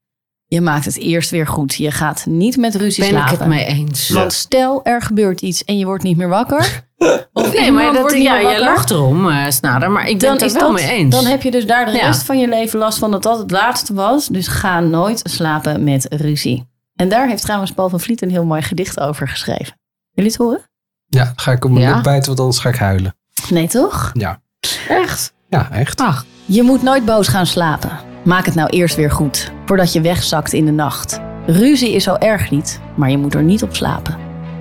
Je 0.51 0.61
maakt 0.61 0.85
het 0.85 0.97
eerst 0.97 1.29
weer 1.29 1.47
goed. 1.47 1.75
Je 1.75 1.91
gaat 1.91 2.25
niet 2.25 2.57
met 2.57 2.75
ruzie 2.75 3.03
Ben 3.03 3.11
ik 3.13 3.17
slapen. 3.17 3.37
het 3.39 3.47
mee 3.47 3.65
eens. 3.65 4.09
Want 4.09 4.33
stel 4.33 4.83
er 4.83 5.01
gebeurt 5.01 5.41
iets 5.41 5.63
en 5.63 5.77
je 5.77 5.85
wordt 5.85 6.03
niet 6.03 6.17
meer 6.17 6.27
wakker. 6.29 6.87
Of 7.33 7.53
Nee, 7.53 7.71
maar 7.71 7.85
dat, 7.85 7.95
wordt 8.01 8.13
niet 8.15 8.23
ja, 8.23 8.37
je 8.37 8.59
lacht 8.59 8.89
erom, 8.91 9.29
eh, 9.29 9.49
Snader. 9.49 9.91
Maar 9.91 10.07
ik 10.09 10.19
ben 10.19 10.31
het 10.31 10.41
er 10.41 10.51
wel 10.53 10.61
dat, 10.61 10.71
mee 10.71 10.89
eens. 10.89 11.15
Dan 11.15 11.25
heb 11.25 11.41
je 11.41 11.51
dus 11.51 11.65
daar 11.67 11.85
de 11.85 11.91
Ja. 11.91 12.05
rest 12.05 12.23
van 12.23 12.39
je 12.39 12.47
leven 12.47 12.79
last 12.79 12.97
van 12.97 13.11
dat 13.11 13.23
dat 13.23 13.37
het 13.39 13.51
laatste 13.51 13.93
was. 13.93 14.27
Dus 14.27 14.47
ga 14.47 14.79
nooit 14.79 15.21
slapen 15.23 15.83
met 15.83 16.07
ruzie. 16.09 16.67
En 16.95 17.09
daar 17.09 17.27
heeft 17.27 17.41
trouwens 17.41 17.71
Paul 17.71 17.89
van 17.89 17.99
Vliet 17.99 18.21
een 18.21 18.29
heel 18.29 18.45
mooi 18.45 18.61
gedicht 18.61 18.99
over 18.99 19.27
geschreven. 19.27 19.79
Jullie 20.11 20.31
het 20.31 20.39
horen? 20.39 20.61
Ja, 21.07 21.33
ga 21.35 21.51
ik 21.51 21.65
op 21.65 21.71
mijn 21.71 21.85
Ja? 21.85 21.93
lip 21.95 22.03
bijten, 22.03 22.27
want 22.27 22.39
anders 22.39 22.59
ga 22.59 22.69
ik 22.69 22.75
huilen. 22.75 23.15
Nee, 23.49 23.67
toch? 23.67 24.09
Ja, 24.13 24.41
Echt? 24.87 25.33
ja 25.49 25.71
echt. 25.71 26.01
Ach, 26.01 26.25
Je 26.45 26.61
moet 26.63 26.81
nooit 26.83 27.05
boos 27.05 27.27
gaan 27.27 27.45
slapen. 27.45 27.99
Maak 28.23 28.45
het 28.45 28.55
nou 28.55 28.69
eerst 28.69 28.95
weer 28.95 29.11
goed, 29.11 29.51
voordat 29.65 29.93
je 29.93 30.01
wegzakt 30.01 30.53
in 30.53 30.65
de 30.65 30.71
nacht. 30.71 31.19
Ruzie 31.45 31.93
is 31.93 32.03
zo 32.03 32.15
erg 32.15 32.51
niet, 32.51 32.79
maar 32.95 33.09
je 33.11 33.17
moet 33.17 33.33
er 33.33 33.43
niet 33.43 33.63
op 33.63 33.75
slapen. 33.75 34.17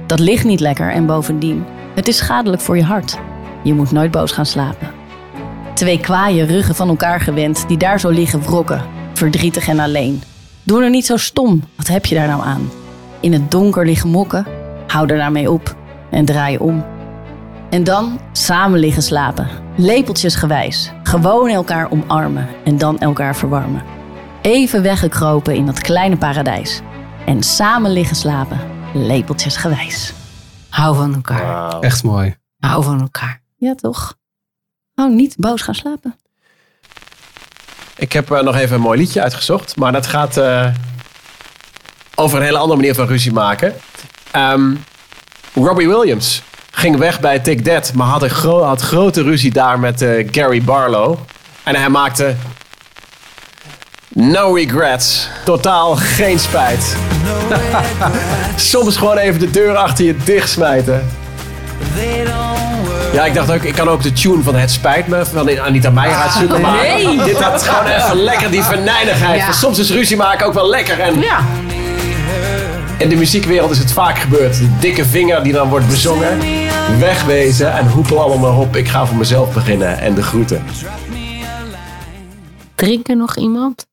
Dat 0.06 0.18
ligt 0.18 0.44
niet 0.44 0.60
lekker 0.60 0.90
en 0.90 1.06
bovendien, 1.06 1.64
het 1.94 2.08
is 2.08 2.16
schadelijk 2.16 2.62
voor 2.62 2.76
je 2.76 2.84
hart. 2.84 3.18
Je 3.62 3.74
moet 3.74 3.92
nooit 3.92 4.10
boos 4.10 4.32
gaan 4.32 4.46
slapen. 4.46 4.90
Twee 5.74 6.00
kwaaie 6.00 6.44
ruggen 6.44 6.74
van 6.74 6.88
elkaar 6.88 7.20
gewend, 7.20 7.64
die 7.68 7.76
daar 7.76 8.00
zo 8.00 8.08
liggen 8.08 8.42
wrokken, 8.42 8.82
verdrietig 9.14 9.68
en 9.68 9.78
alleen. 9.78 10.22
Doe 10.62 10.82
er 10.82 10.90
niet 10.90 11.06
zo 11.06 11.16
stom, 11.16 11.62
wat 11.76 11.86
heb 11.86 12.06
je 12.06 12.14
daar 12.14 12.28
nou 12.28 12.42
aan? 12.42 12.70
In 13.20 13.32
het 13.32 13.50
donker 13.50 13.86
liggen 13.86 14.10
mokken, 14.10 14.46
hou 14.86 15.08
er 15.08 15.18
daarmee 15.18 15.50
op 15.50 15.76
en 16.10 16.24
draai 16.24 16.58
om. 16.58 16.84
En 17.70 17.84
dan 17.84 18.20
samen 18.32 18.78
liggen 18.78 19.02
slapen. 19.02 19.48
Lepeltjesgewijs. 19.76 20.92
Gewoon 21.02 21.48
elkaar 21.48 21.90
omarmen 21.90 22.48
en 22.64 22.78
dan 22.78 22.98
elkaar 22.98 23.36
verwarmen. 23.36 23.82
Even 24.42 24.82
weggekropen 24.82 25.54
in 25.54 25.66
dat 25.66 25.80
kleine 25.80 26.16
paradijs. 26.16 26.80
En 27.26 27.42
samen 27.42 27.90
liggen 27.90 28.16
slapen. 28.16 28.60
Lepeltjesgewijs. 28.94 30.12
hou 30.68 30.96
van 30.96 31.14
elkaar. 31.14 31.46
Wauw. 31.46 31.80
Echt 31.80 32.02
mooi. 32.02 32.36
Hou 32.58 32.84
van 32.84 33.00
elkaar. 33.00 33.42
Ja, 33.56 33.74
toch? 33.74 34.14
Oh, 34.94 35.10
niet 35.10 35.36
boos 35.36 35.62
gaan 35.62 35.74
slapen. 35.74 36.16
Ik 37.96 38.12
heb 38.12 38.30
eh, 38.30 38.42
nog 38.42 38.56
even 38.56 38.76
een 38.76 38.82
mooi 38.82 38.98
liedje 38.98 39.22
uitgezocht. 39.22 39.76
Maar 39.76 39.92
dat 39.92 40.06
gaat 40.06 40.36
eh, 40.36 40.74
over 42.14 42.38
een 42.38 42.44
hele 42.44 42.58
andere 42.58 42.76
manier 42.76 42.94
van 42.94 43.06
ruzie 43.06 43.32
maken. 43.32 43.74
Ehm, 44.30 44.74
Robbie 45.54 45.88
Williams 45.88 46.42
ging 46.78 46.96
weg 46.98 47.20
bij 47.20 47.38
Take 47.38 47.62
That. 47.62 47.92
Maar 47.94 48.06
had, 48.06 48.22
een 48.22 48.30
gro- 48.30 48.62
had 48.62 48.80
grote 48.80 49.22
ruzie 49.22 49.52
daar 49.52 49.78
met 49.78 50.02
eh, 50.02 50.28
Gary 50.30 50.62
Barlow. 50.62 51.16
En 51.62 51.74
hij 51.76 51.88
maakte... 51.88 52.34
No 54.14 54.52
regrets. 54.54 55.28
Totaal 55.44 55.96
geen 55.96 56.38
spijt. 56.38 56.96
Soms 58.56 58.96
gewoon 58.96 59.16
even 59.16 59.40
de 59.40 59.50
deur 59.50 59.76
achter 59.76 60.04
je 60.04 60.14
dicht 60.24 60.48
smijten. 60.50 61.08
Ja, 63.12 63.24
ik 63.24 63.34
dacht 63.34 63.50
ook, 63.52 63.62
ik 63.62 63.74
kan 63.74 63.88
ook 63.88 64.02
de 64.02 64.12
tune 64.12 64.42
van 64.42 64.54
Het 64.54 64.70
Spijt 64.70 65.06
Me 65.06 65.24
van 65.26 65.60
Anita 65.60 65.90
Meijer 65.90 66.16
uitzoeken. 66.16 66.60
Maar 66.60 66.72
Nee. 66.82 67.16
dit 67.24 67.42
had 67.42 67.62
gewoon 67.62 67.86
even 67.92 68.16
lekker 68.16 68.50
die 68.50 68.62
venijnigheid. 68.62 69.40
Ja. 69.40 69.52
Soms 69.52 69.78
is 69.78 69.90
ruzie 69.90 70.16
maken 70.16 70.46
ook 70.46 70.54
wel 70.54 70.68
lekker. 70.68 71.00
En 71.00 71.20
Ja. 71.20 71.38
in 72.96 73.08
de 73.08 73.16
muziekwereld 73.16 73.70
is 73.70 73.78
het 73.78 73.92
vaak 73.92 74.18
gebeurd. 74.18 74.56
De 74.58 74.68
dikke 74.80 75.04
vinger 75.04 75.42
die 75.42 75.52
dan 75.52 75.68
wordt 75.68 75.86
bezongen. 75.88 76.38
Wegwezen 76.96 77.72
en 77.72 77.90
hoepel 77.90 78.20
allemaal 78.20 78.60
op. 78.60 78.76
Ik 78.76 78.88
ga 78.88 79.06
voor 79.06 79.16
mezelf 79.16 79.54
beginnen. 79.54 79.98
En 79.98 80.14
de 80.14 80.22
groeten. 80.22 80.64
Drinken 82.74 83.16
nog 83.16 83.36
iemand? 83.36 83.86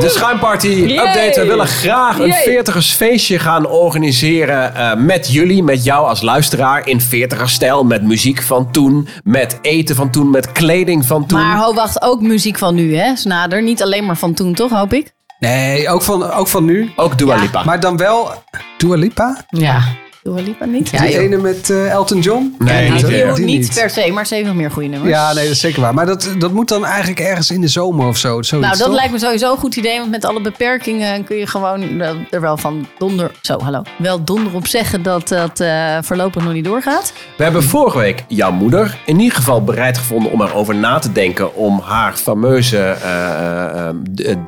De 0.00 0.08
Schuimparty 0.08 0.96
update. 0.98 1.40
We 1.40 1.46
willen 1.46 1.66
graag 1.66 2.18
een 2.18 2.34
40ers 2.34 2.96
feestje 2.96 3.38
gaan 3.38 3.66
organiseren 3.66 4.74
eh, 4.74 4.94
met 4.94 5.32
jullie, 5.32 5.62
met 5.62 5.84
jou 5.84 6.08
als 6.08 6.22
luisteraar. 6.22 6.86
In 6.86 7.00
40er 7.00 7.44
stijl, 7.44 7.84
met 7.84 8.02
muziek 8.02 8.42
van 8.42 8.70
toen, 8.70 9.08
met 9.24 9.58
eten 9.62 9.96
van 9.96 10.10
toen, 10.10 10.30
met 10.30 10.52
kleding 10.52 11.06
van 11.06 11.26
toen. 11.26 11.38
Maar 11.38 11.56
ho, 11.56 11.74
wacht, 11.74 12.02
ook 12.02 12.20
muziek 12.20 12.58
van 12.58 12.74
nu, 12.74 12.96
hè? 12.96 13.16
Snader. 13.16 13.62
Niet 13.62 13.82
alleen 13.82 14.06
maar 14.06 14.16
van 14.16 14.34
toen, 14.34 14.54
toch, 14.54 14.70
hoop 14.70 14.92
ik? 14.92 15.12
Nee, 15.38 15.88
ook 15.88 16.02
van, 16.02 16.30
ook 16.32 16.48
van 16.48 16.64
nu. 16.64 16.92
Ook 16.96 17.18
Dua 17.18 17.34
Ja. 17.34 17.40
Lipa. 17.40 17.64
Maar 17.64 17.80
dan 17.80 17.96
wel 17.96 18.30
Dua 18.78 18.96
Lipa? 18.96 19.44
Ja. 19.48 19.82
Dua 20.28 20.40
Lipa 20.42 20.64
niet? 20.64 20.88
Ja, 20.90 21.00
die 21.00 21.10
joh. 21.12 21.22
ene 21.22 21.36
met 21.36 21.70
eh, 21.70 21.90
Elton 21.90 22.20
John? 22.20 22.54
Nee, 22.58 22.90
niet 22.90 23.00
dat- 23.00 23.10
weer. 23.10 23.26
niet, 23.26 23.36
die 23.36 23.44
niet. 23.44 23.74
per 23.74 23.90
se, 23.90 24.10
maar 24.12 24.26
ze 24.26 24.34
heeft 24.34 24.46
nog 24.46 24.56
meer 24.56 24.70
goede 24.70 24.88
nummers. 24.88 25.10
Ja, 25.12 25.32
nee, 25.32 25.42
dat 25.44 25.52
is 25.52 25.60
zeker 25.60 25.80
waar. 25.80 25.94
Maar 25.94 26.06
dat, 26.06 26.34
dat 26.38 26.52
moet 26.52 26.68
dan 26.68 26.84
eigenlijk 26.84 27.20
ergens 27.20 27.50
in 27.50 27.60
de 27.60 27.68
zomer 27.68 28.06
of 28.06 28.16
zo. 28.16 28.28
Zoiets, 28.28 28.50
Nou, 28.50 28.78
dat 28.78 28.86
toch? 28.86 28.94
lijkt 28.96 29.12
me 29.12 29.18
sowieso 29.18 29.52
een 29.52 29.58
goed 29.58 29.76
idee. 29.76 29.98
Want 29.98 30.10
met 30.10 30.24
alle 30.24 30.40
beperkingen 30.40 31.24
kun 31.24 31.36
je 31.36 31.46
gewoon 31.46 31.98
wel- 31.98 32.16
er 32.30 32.40
wel 32.40 32.56
van 32.56 32.86
donder... 32.98 33.30
Zo, 33.40 33.58
hallo. 33.60 33.82
Wel 33.98 34.24
donder 34.24 34.54
op 34.54 34.66
zeggen 34.66 35.02
dat 35.02 35.28
dat 35.28 35.60
eh, 35.60 35.98
voorlopig 36.02 36.42
nog 36.44 36.52
niet 36.52 36.64
doorgaat. 36.64 37.12
We 37.36 37.42
hebben 37.42 37.62
vorige 37.62 37.98
week 37.98 38.24
jouw 38.28 38.52
moeder 38.52 38.98
in 39.06 39.20
ieder 39.20 39.36
geval 39.36 39.64
bereid 39.64 39.98
gevonden 39.98 40.32
om 40.32 40.42
erover 40.42 40.74
na 40.74 40.98
te 40.98 41.12
denken 41.12 41.54
om 41.54 41.80
haar 41.84 42.12
fameuze 42.16 42.78
eh, 42.78 43.88
eh, 43.88 43.94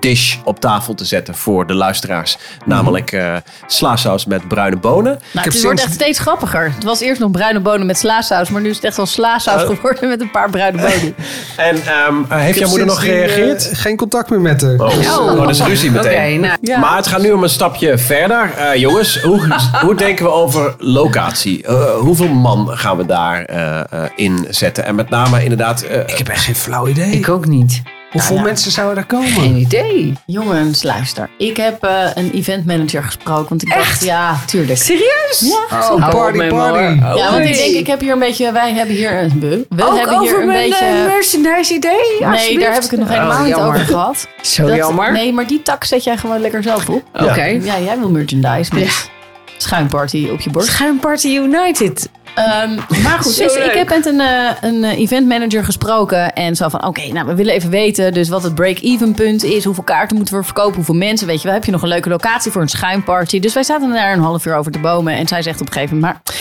dish 0.01 0.37
op 0.45 0.61
tafel 0.61 0.95
te 0.95 1.05
zetten 1.05 1.35
voor 1.35 1.67
de 1.67 1.75
luisteraars. 1.75 2.39
Namelijk 2.65 3.13
eh 3.13 3.37
slaasaus 3.67 4.25
met 4.25 4.49
bruine 4.49 4.77
bonen. 4.77 5.13
Nou, 5.13 5.19
heb 5.33 5.45
het 5.45 5.55
wordt 5.75 5.85
echt 5.85 5.93
steeds 5.93 6.19
grappiger. 6.19 6.73
Het 6.75 6.85
was 6.85 7.01
eerst 7.01 7.21
nog 7.21 7.31
bruine 7.31 7.61
bonen 7.61 7.87
met 7.87 7.99
slaasaus. 7.99 8.51
Maar 8.51 8.61
nu 8.63 8.69
is 8.69 8.77
het 8.77 8.85
echt 8.85 8.97
wel 8.97 9.07
slaasaus 9.07 9.63
geworden 9.63 10.09
met 10.09 10.21
een 10.21 10.31
paar 10.31 10.51
bruine 10.51 10.79
bonen. 10.79 11.15
En 11.57 11.77
ehm, 11.87 12.15
heeft 12.41 12.55
Ik 12.55 12.59
jouw 12.61 12.69
moeder 12.69 12.87
nog 12.87 12.97
eh, 12.97 13.09
gereageerd? 13.09 13.71
geen 13.73 13.97
contact 13.97 14.31
meer 14.31 14.41
met 14.41 14.63
haar. 14.63 14.75
Oh, 14.75 15.21
oh, 15.21 15.37
dat 15.41 15.51
is 15.51 15.63
ruzie 15.63 15.91
meteen. 15.91 16.41
nou. 16.41 16.57
Ja. 16.61 16.79
Maar 16.79 16.97
het 16.97 17.07
gaat 17.07 17.23
nu 17.23 17.31
om 17.33 17.43
een 17.43 17.49
stapje 17.49 17.99
verder. 17.99 18.51
Eh, 18.57 18.75
jongens, 18.81 19.21
hoe, 19.21 19.41
hoe 19.85 19.95
denken 19.95 20.25
we 20.25 20.31
over 20.31 20.75
locatie? 20.79 21.63
Eh, 21.67 21.91
hoeveel 21.95 22.29
man 22.29 22.69
gaan 22.79 22.97
we 22.97 23.07
daar 23.07 23.45
eh, 23.45 23.79
eh, 23.81 24.11
in 24.17 24.47
zetten? 24.51 24.85
En 24.85 24.95
met 24.95 25.09
name 25.11 25.43
inderdaad... 25.43 25.83
eh, 25.83 25.99
Ik 26.01 26.19
heb 26.19 26.29
echt 26.29 26.45
geen 26.45 26.55
flauw 26.55 26.87
idee. 26.89 27.11
Ik 27.11 27.29
ook 27.29 27.47
niet. 27.47 27.83
Hoeveel 28.11 28.39
mensen 28.39 28.71
zouden 28.71 28.95
daar 28.95 29.07
komen? 29.07 29.29
Geen 29.29 29.57
idee. 29.57 30.13
Jongens, 30.27 30.83
luister. 30.83 31.29
Ik 31.39 31.57
heb 31.57 31.83
eh, 31.85 32.05
een 32.15 32.31
eventmanager 32.35 33.03
gesproken. 33.03 33.49
Want 33.49 33.63
ik 33.63 33.69
dacht, 33.69 33.81
Echt? 33.81 34.05
ja, 34.05 34.37
tuurlijk. 34.47 34.79
Serieus? 34.79 35.41
Ja. 35.71 35.91
Oh, 35.93 36.11
party, 36.11 36.47
party. 36.49 36.99
Ja, 37.19 37.31
want 37.33 37.45
ik 37.45 37.55
denk, 37.57 37.75
ik 37.75 37.87
heb 37.87 38.01
hier 38.01 38.13
een 38.13 38.19
beetje... 38.19 38.53
Wij 38.53 38.73
hebben 38.73 38.95
hier 38.95 39.23
een... 39.23 39.41
We, 39.41 39.67
we 39.69 39.85
Ook 39.85 39.97
hebben 39.97 40.21
hier 40.21 40.29
over 40.29 40.41
een 40.41 40.47
mijn 40.47 40.69
beetje... 40.71 40.85
eh, 40.85 41.05
merchandise 41.07 41.75
idee? 41.75 42.29
nee, 42.29 42.59
daar 42.59 42.73
heb 42.75 42.83
ik 42.85 42.91
het 42.91 43.01
nog 43.01 43.09
helemaal 43.09 43.39
Oh, 43.39 43.45
niet 43.45 43.55
over 43.55 43.79
gehad. 43.81 44.29
Zo 44.43 44.67
Dat- 44.67 44.77
jammer. 44.77 45.13
Nee, 45.13 45.33
maar 45.33 45.47
die 45.47 45.63
tak 45.63 45.85
zet 45.85 46.05
jij 46.05 46.17
gewoon 46.17 46.41
lekker 46.41 46.63
zelf 46.63 46.89
op. 46.89 47.03
Oké. 47.13 47.45
Ja, 47.45 47.79
jij 47.85 47.99
wil 47.99 48.11
merchandise 48.11 48.75
met 48.75 49.11
schuimparty 49.57 50.29
op 50.33 50.41
je 50.41 50.51
borst. 50.51 50.69
Schuimparty 50.69 51.29
United. 51.29 52.09
Ehm, 52.35 52.75
maar 53.05 53.19
goed, 53.21 53.37
dus 53.37 53.55
ik 53.55 53.73
heb 53.73 53.89
met 53.89 54.07
een, 54.07 54.21
eh, 54.21 54.51
een 54.61 54.85
eh, 54.85 54.99
event 54.99 55.29
manager 55.29 55.65
gesproken. 55.65 56.33
En 56.33 56.57
zo 56.57 56.69
van, 56.69 56.87
oké, 56.87 57.13
nou, 57.13 57.27
we 57.27 57.35
willen 57.35 57.55
even 57.55 57.71
weten 57.71 58.13
dus 58.13 58.29
wat 58.29 58.43
het 58.43 58.55
break-even 58.55 59.15
punt 59.15 59.45
is. 59.45 59.65
Hoeveel 59.65 59.85
kaarten 59.85 60.17
moeten 60.17 60.39
we 60.39 60.45
verkopen? 60.45 60.75
Hoeveel 60.75 60.95
mensen? 60.95 61.27
Weet 61.27 61.39
je 61.39 61.45
wel, 61.45 61.55
heb 61.55 61.65
je 61.65 61.71
nog 61.71 61.83
een 61.83 61.89
leuke 61.89 62.09
locatie 62.09 62.53
voor 62.53 62.63
een 62.63 62.69
schuimparty? 62.69 63.41
Dus 63.41 63.55
wij 63.55 63.63
zaten 63.63 63.93
daar 63.93 64.13
een 64.13 64.21
half 64.21 64.47
uur 64.47 64.57
over 64.57 64.73
te 64.73 64.79
bomen. 64.79 65.15
En 65.15 65.29
zij 65.29 65.43
zegt 65.43 65.61
op 65.61 65.67
een 65.67 65.73
gegeven 65.73 65.99
moment, 65.99 66.15
maar... 66.25 66.35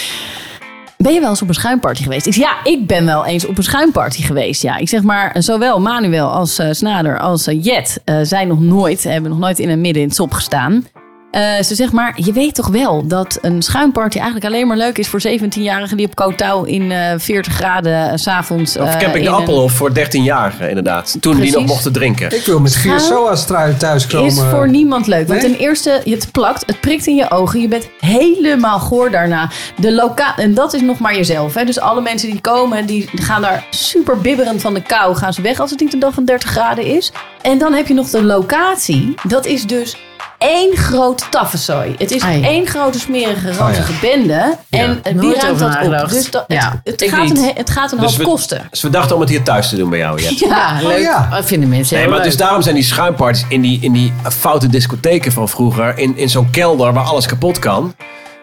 Ben 0.98 1.14
je 1.14 1.20
wel 1.20 1.30
eens 1.30 1.42
op 1.42 1.48
een 1.48 1.54
schuimparty 1.54 2.04
geweest? 2.04 2.26
Ik 2.26 2.34
zeg, 2.34 2.44
ja, 2.44 2.72
ik 2.72 2.88
ben 2.88 3.06
wel 3.06 3.26
eens 3.26 3.46
op 3.46 3.58
een 3.58 3.64
schuimparty 3.64 4.22
geweest. 4.22 4.62
Ja, 4.62 4.78
ik 4.78 4.90
zeg 4.90 5.02
maar, 5.02 5.36
zowel 5.38 5.80
Manuel 5.82 6.28
als 6.28 6.60
eh, 6.60 6.68
Snader 6.72 7.20
als 7.20 7.46
Jet 7.46 8.02
zijn 8.22 8.48
nog 8.48 8.60
nooit, 8.60 9.04
hebben 9.04 9.30
nog 9.30 9.40
nooit 9.40 9.60
in 9.60 9.70
een 9.70 9.82
midden 9.82 10.02
in 10.02 10.08
het 10.08 10.18
sop 10.18 10.34
gestaan. 10.34 10.86
Eh, 11.32 11.62
ze 11.62 11.76
zegt 11.76 11.92
maar, 11.92 12.14
je 12.16 12.34
weet 12.34 12.56
toch 12.56 12.68
wel 12.68 13.08
dat 13.08 13.38
een 13.42 13.62
schuimparty 13.62 14.18
eigenlijk 14.18 14.46
alleen 14.46 14.68
maar 14.68 14.78
leuk 14.78 14.98
is 14.98 15.08
voor 15.08 15.22
17-jarigen 15.28 15.98
die 15.98 16.06
op 16.06 16.16
Kootouw 16.16 16.64
in 16.64 16.92
eh 16.92 17.14
40 17.18 17.54
graden 17.54 18.10
eh, 18.10 18.16
s 18.18 18.24
s'avonds. 18.24 18.78
Of 18.78 18.98
Camping 18.98 19.26
de 19.26 19.32
Appelhof 19.32 19.72
voor 19.72 19.90
13-jarigen 19.90 20.70
inderdaad. 20.70 21.18
Toen 21.22 21.40
die 21.40 21.52
nog 21.52 21.66
mochten 21.66 21.92
drinken. 21.92 22.36
Ik 22.36 22.46
wil 22.46 22.60
met 22.60 22.76
vier 22.76 23.00
Schuim 23.00 23.20
SOA's 23.26 23.46
trui 23.46 23.78
thuiskomen. 23.78 24.28
is 24.28 24.40
voor 24.40 24.70
niemand 24.70 25.08
leuk. 25.08 25.28
Want 25.28 25.42
Nee? 25.42 25.52
ten 25.52 25.60
eerste, 25.60 26.02
het 26.04 26.32
plakt, 26.32 26.64
het 26.66 26.80
prikt 26.80 27.08
in 27.08 27.16
je 27.16 27.32
ogen. 27.32 27.62
Je 27.62 27.68
bent 27.68 27.88
helemaal 28.00 28.80
goor 28.80 29.12
daarna. 29.12 29.50
De 29.76 29.94
loka 29.94 30.38
en 30.38 30.54
dat 30.54 30.74
is 30.74 30.82
nog 30.82 31.00
maar 31.00 31.16
jezelf. 31.16 31.54
Hè? 31.54 31.64
Dus 31.66 31.80
alle 31.80 32.02
mensen 32.02 32.30
die 32.32 32.42
komen, 32.42 32.86
die 32.86 33.10
gaan 33.16 33.42
daar 33.42 33.66
super 33.70 34.18
bibberend 34.18 34.62
van 34.62 34.74
de 34.74 34.82
kou. 34.82 35.16
Gaan 35.16 35.34
ze 35.34 35.42
weg 35.42 35.60
als 35.60 35.70
het 35.72 35.80
niet 35.80 35.94
een 35.94 36.00
dag 36.00 36.14
van 36.14 36.26
30 36.26 36.50
graden 36.50 36.84
is. 36.86 37.12
En 37.42 37.58
dan 37.58 37.74
heb 37.74 37.88
je 37.88 37.94
nog 37.94 38.10
de 38.10 38.24
locatie. 38.24 39.14
Dat 39.28 39.46
is 39.46 39.68
dus 39.68 39.98
één 40.40 40.76
grote 40.78 41.24
taffenzooi. 41.30 41.96
Het 41.98 42.12
is 42.12 42.22
Ai. 42.22 42.44
één 42.44 42.68
grote 42.68 43.00
smerige, 43.00 43.52
ranzige 43.54 43.92
bende. 44.02 44.58
En 44.70 45.02
wie 45.20 45.36
ruimt 45.36 45.60
dat 45.60 46.04
op? 46.04 46.10
Dus 46.10 46.32
dat, 46.32 46.44
het, 46.48 46.64
het 46.84 47.04
gaat 47.10 47.24
niet. 47.24 47.38
een, 47.38 47.44
he- 47.44 47.52
het 47.54 47.70
gaat 47.70 47.92
een 47.92 47.98
Dus 48.00 48.10
hoop 48.10 48.18
we- 48.18 48.24
kosten. 48.24 48.68
Dus 48.70 48.82
we 48.82 48.90
dachten 48.90 49.16
om 49.16 49.22
het 49.22 49.30
hier 49.30 49.44
thuis 49.44 49.70
te 49.70 49.76
doen 49.76 49.90
bij 49.90 50.00
jou, 50.00 50.22
Jet. 50.22 50.40
Ja, 50.40 50.78
leuk. 50.82 51.00
ja. 51.02 51.28
Dat 51.32 51.46
vinden 51.46 51.70
mensen 51.70 51.94
Nee, 51.94 52.04
heel 52.04 52.12
maar 52.14 52.22
leuk. 52.22 52.30
dus 52.32 52.40
daarom 52.40 52.62
zijn 52.62 52.76
die 52.76 52.84
schuimparties 52.84 53.46
in 53.50 53.62
die, 53.62 53.80
in 53.82 53.92
die 53.94 54.14
foute 54.38 54.68
discotheken 54.68 55.32
van 55.32 55.50
vroeger. 55.50 55.98
In, 55.98 56.18
in 56.18 56.30
zo'n 56.30 56.50
kelder 56.50 56.94
waar 56.94 57.04
alles 57.06 57.26
kapot 57.26 57.60
kan. 57.60 57.96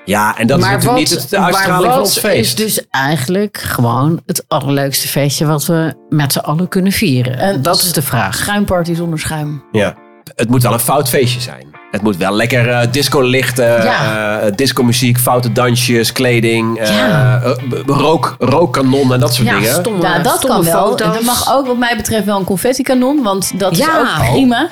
Ja, 0.05 0.38
en 0.38 0.47
dat 0.47 0.59
is 0.59 0.64
natuurlijk 0.64 0.99
niet 0.99 1.11
het, 1.11 1.30
de 1.30 1.36
maar 1.38 1.47
uitstraling 1.47 1.92
van 1.92 2.01
ons 2.03 2.18
feest. 2.18 2.59
is 2.59 2.74
dus 2.74 2.86
eigenlijk 2.90 3.59
gewoon 3.59 4.20
het 4.26 4.44
allerleukste 4.49 5.09
feestje 5.09 5.47
wat 5.47 5.66
we 5.66 5.94
met 6.09 6.32
z'n 6.32 6.38
allen 6.38 6.68
kunnen 6.68 6.92
vieren? 6.92 7.38
En 7.38 7.62
dat 7.62 7.76
is 7.82 7.92
de 7.92 8.03
vraag. 8.03 8.36
Schuimparty 8.36 8.94
zonder 8.94 9.18
schuim. 9.18 9.64
Ja. 9.72 9.94
Het 10.34 10.49
moet 10.51 10.62
wel 10.62 10.72
een 10.72 10.80
fout 10.80 11.09
feestje 11.09 11.40
zijn. 11.40 11.74
Het 11.97 12.05
moet 12.05 12.16
wel 12.16 12.32
lekker 12.32 12.68
eh 12.68 12.86
disco 12.90 13.20
lichten, 13.20 13.82
Ja. 13.84 14.40
eh, 14.40 14.53
disco 14.55 14.82
muziek, 14.82 15.18
foute 15.18 15.53
dansjes, 15.53 16.12
kleding, 16.12 16.78
eh, 16.78 16.88
Ja. 16.99 17.40
eh, 17.44 17.53
rook, 17.86 18.36
rookkanon 18.38 19.12
en 19.12 19.20
dat 19.20 19.34
soort 19.34 19.49
Ja, 19.49 19.55
dingen. 19.59 19.74
stomme, 19.74 20.03
Ja, 20.03 20.18
dat 20.18 20.36
stomme 20.36 20.55
kan 20.57 20.64
wel. 20.64 20.99
En 20.99 21.14
er 21.14 21.24
mag 21.24 21.55
ook 21.55 21.66
wat 21.66 21.76
mij 21.76 21.97
betreft 21.97 22.24
wel 22.24 22.38
een 22.38 22.44
confetti-kanon, 22.44 23.22
want 23.22 23.59
dat 23.59 23.72
is 23.72 23.80
ook 23.80 24.30
prima. 24.32 24.68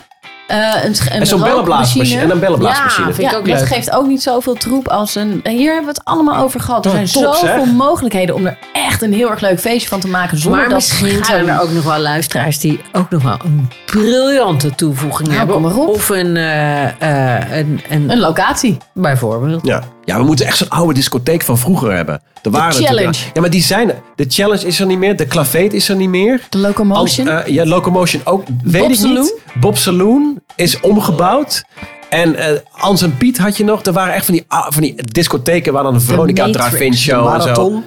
Eh, 0.46 0.84
een, 0.84 0.94
En 1.10 1.26
zo'n 1.26 1.40
bellenblaasmachine. 1.40 2.20
En 2.20 2.30
een 2.30 2.38
bellenblaasmachine. 2.38 3.06
Ja, 3.06 3.12
vind 3.14 3.26
ik 3.26 3.32
ja, 3.32 3.38
ook 3.38 3.46
dat 3.48 3.58
leuk. 3.60 3.68
geeft 3.68 3.90
ook 3.90 4.06
niet 4.06 4.22
zoveel 4.22 4.54
troep 4.54 4.88
als 4.88 5.14
een... 5.14 5.40
Hier 5.44 5.72
hebben 5.72 5.92
we 5.92 5.98
het 5.98 6.04
allemaal 6.04 6.42
over 6.44 6.60
gehad. 6.60 6.84
Er 6.84 6.90
zijn 6.90 7.08
zoveel 7.08 7.64
mogelijkheden 7.66 8.34
om 8.34 8.46
er 8.46 8.58
echt 8.72 9.02
een 9.02 9.12
heel 9.12 9.30
erg 9.30 9.40
leuk 9.40 9.60
feestje 9.60 9.88
van 9.88 10.00
te 10.00 10.08
maken. 10.08 10.38
Zonder 10.38 10.60
Maar 10.60 10.68
dat 10.68 10.78
misschien 10.78 11.24
zijn 11.24 11.48
er 11.48 11.60
ook 11.60 11.70
nog 11.70 11.84
wel 11.84 11.98
luisteraars 11.98 12.58
die 12.58 12.80
ook 12.92 13.10
nog 13.10 13.22
wel 13.22 13.36
een 13.44 13.68
briljante 13.86 14.74
toevoeging 14.74 15.28
Nou, 15.28 15.38
hebben. 15.38 15.54
kom 15.56 15.64
maar 15.64 15.76
op. 15.76 15.88
Of 15.88 16.08
een, 16.08 16.36
eh, 16.36 16.84
eh, 16.84 17.58
een, 17.58 17.80
een, 17.88 18.10
Een 18.10 18.18
locatie. 18.18 18.76
bijvoorbeeld. 18.92 19.66
Ja. 19.66 19.82
Ja, 20.04 20.16
we 20.18 20.24
moeten 20.24 20.46
echt 20.46 20.56
zo'n 20.56 20.68
oude 20.68 20.94
discotheek 20.94 21.42
van 21.42 21.58
vroeger 21.58 21.92
hebben. 21.92 22.22
Er 22.42 22.50
waren 22.50 22.66
natuurlijk- 22.68 22.96
Challenge. 22.96 23.18
Ja, 23.34 23.40
maar 23.40 23.50
die 23.50 23.62
zijn 23.62 23.88
er. 23.90 24.00
De 24.16 24.24
Challenge 24.28 24.66
is 24.66 24.80
er 24.80 24.86
niet 24.86 24.98
meer. 24.98 25.16
De 25.16 25.26
Claveet 25.26 25.72
is 25.72 25.88
er 25.88 25.96
niet 25.96 26.08
meer. 26.08 26.40
De 26.50 26.58
locomotion. 26.58 27.28
Eh, 27.28 27.46
ja, 27.46 27.66
Locomotion 27.66 28.20
ook. 28.24 28.44
Weet 28.64 28.80
Bob 28.82 28.90
ik 28.90 28.96
Saloon? 28.96 29.14
niet. 29.20 29.34
Bob 29.60 29.76
Saloon 29.76 30.40
is 30.56 30.80
omgebouwd. 30.80 31.64
En 32.08 32.34
eh 32.36 32.58
Ans 32.78 33.02
en 33.02 33.16
Piet 33.16 33.38
had 33.38 33.56
je 33.56 33.64
nog. 33.64 33.82
Er 33.82 33.92
waren 33.92 34.14
echt 34.14 34.24
van 34.24 34.34
die, 34.34 34.44
ah, 34.48 34.66
van 34.68 34.82
die 34.82 34.94
discotheken 35.12 35.72
waar 35.72 35.82
dan 35.82 35.94
een 35.94 36.00
Veronica 36.00 36.50
Drive-In 36.50 36.94
show 36.96 37.34
en 37.34 37.42
zo. 37.54 37.82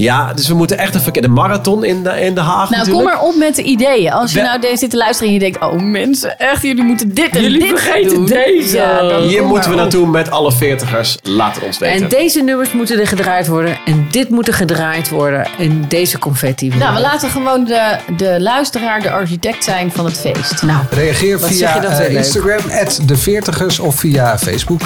Ja, 0.00 0.32
dus 0.34 0.48
we 0.48 0.54
moeten 0.54 0.78
echt 0.78 0.94
een 0.94 1.00
verkeerde 1.00 1.28
marathon 1.28 1.84
in 1.84 2.02
de, 2.02 2.10
in 2.20 2.34
de 2.34 2.40
Haag 2.40 2.70
nou, 2.70 2.90
kom 2.90 3.02
maar 3.04 3.20
op 3.20 3.34
met 3.36 3.54
de 3.54 3.62
ideeën. 3.62 4.12
Als 4.12 4.32
je 4.32 4.38
We- 4.40 4.44
nou 4.46 4.60
deze 4.60 4.76
zit 4.76 4.90
te 4.90 4.96
luisteren 4.96 5.28
en 5.28 5.34
je 5.34 5.40
denkt... 5.40 5.60
Oh 5.62 5.72
mensen, 5.82 6.38
echt, 6.38 6.62
jullie 6.62 6.82
moeten 6.82 7.14
dit 7.14 7.36
en 7.36 7.42
Jullie 7.42 7.58
dit 7.60 7.68
vergeten 7.68 8.14
doen. 8.14 8.26
deze. 8.26 8.76
Ja, 8.76 9.02
dan 9.08 9.22
Hier 9.22 9.44
moeten 9.44 9.70
we 9.70 9.76
op. 9.76 9.80
naartoe 9.82 10.06
met 10.06 10.30
alle 10.30 10.52
veertigers. 10.52 11.16
Laat 11.22 11.54
het 11.54 11.64
ons 11.64 11.78
weten. 11.78 12.02
En 12.02 12.08
deze 12.08 12.40
nummers 12.42 12.72
moeten 12.72 13.00
er 13.00 13.06
gedraaid 13.06 13.46
worden. 13.46 13.78
En 13.86 14.06
dit 14.10 14.28
moet 14.30 14.48
er 14.48 14.54
gedraaid 14.54 15.08
worden. 15.08 15.46
En 15.58 15.84
deze 15.88 16.18
confetti. 16.18 16.68
Nou, 16.78 16.94
we 16.94 17.00
laten 17.00 17.30
gewoon 17.30 17.64
de, 17.64 17.96
de 18.16 18.36
luisteraar 18.40 19.02
de 19.02 19.10
architect 19.10 19.64
zijn 19.64 19.92
van 19.92 20.04
het 20.04 20.18
feest. 20.18 20.62
Nou, 20.62 20.78
Reageer 20.90 21.38
Wat 21.38 21.50
zeg 21.50 21.70
via 21.70 21.74
je 21.82 21.88
dat 21.88 21.98
eh. 21.98 22.14
Instagram, 22.14 22.60
de 23.06 23.16
veertigers 23.16 23.78
of 23.78 23.94
via 23.94 24.38
Facebook, 24.38 24.80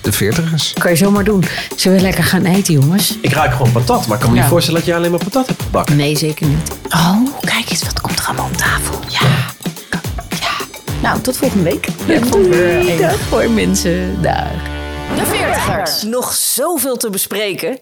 de 0.00 0.12
veertigers. 0.12 0.72
kan 0.78 0.90
je 0.90 0.96
zomaar 0.96 1.24
doen. 1.24 1.44
Zullen 1.76 1.96
we 1.98 2.02
lekker 2.04 2.24
gaan 2.24 2.44
eten, 2.44 2.74
jongens? 2.74 3.18
Ik 3.22 3.32
ruik 3.32 3.52
gewoon 3.52 3.72
patat, 3.72 4.06
maar 4.06 4.16
ik 4.16 4.22
kan 4.22 4.30
me 4.30 4.36
Ja. 4.36 4.40
niet 4.42 4.50
voorstellen 4.50 4.78
dat 4.80 4.88
jij 4.88 4.96
alleen 4.98 5.10
maar 5.10 5.24
patat 5.24 5.46
hebt 5.46 5.62
gebakken. 5.62 5.96
Nee, 5.96 6.16
zeker 6.16 6.46
niet. 6.46 6.70
Oh, 6.88 7.16
kijk 7.40 7.70
eens, 7.70 7.82
wat 7.82 8.00
komt 8.00 8.18
er 8.18 8.24
allemaal 8.26 8.46
op 8.46 8.56
tafel. 8.56 8.98
Ja. 9.08 9.20
ja. 10.28 10.64
Nou, 11.02 11.20
tot 11.20 11.36
volgende 11.36 11.64
week. 11.64 11.86
Enig. 12.08 12.98
Dag 13.00 13.16
voor 13.28 13.50
mensen. 13.50 14.22
Dag. 14.22 14.48
De 15.16 15.26
veertigers. 15.26 16.02
Nog 16.02 16.32
zoveel 16.32 16.96
te 16.96 17.10
bespreken. 17.10 17.78